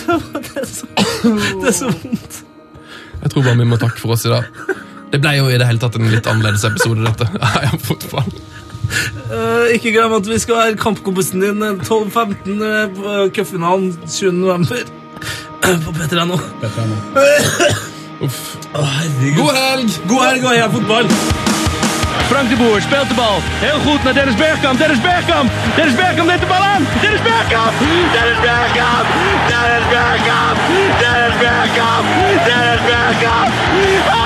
[0.66, 0.88] så,
[1.62, 2.40] det så vondt.
[3.22, 4.50] Jeg tror bare vi må takke for oss i dag.
[5.12, 7.28] Det ble jo i det hele tatt en litt annerledes episode, dette.
[7.54, 8.30] Heia fotball.
[9.30, 14.36] Uh, ikke glem at vi skal være kampkompisen din eh, 12-15 eh, på cupfinalen 20.
[14.42, 14.84] november.
[15.64, 16.38] Eh, På P3 nå.
[18.26, 18.38] Uff.
[18.72, 19.90] God helg!
[20.08, 21.10] God helg og heia fotball!
[22.26, 23.42] Frank de Boer speelt de bal.
[23.62, 24.78] Heel goed naar Dennis Bergkamp.
[24.78, 25.50] Dennis Bergkamp.
[25.76, 26.86] Dennis Bergkamp neemt de bal aan.
[27.02, 27.74] Dennis Bergkamp.
[28.16, 29.06] Dennis Bergkamp.
[29.50, 30.58] Dennis Bergkamp.
[31.02, 32.06] Dennis Bergkamp.
[32.48, 33.50] Dennis Bergkamp.
[34.16, 34.25] Oh!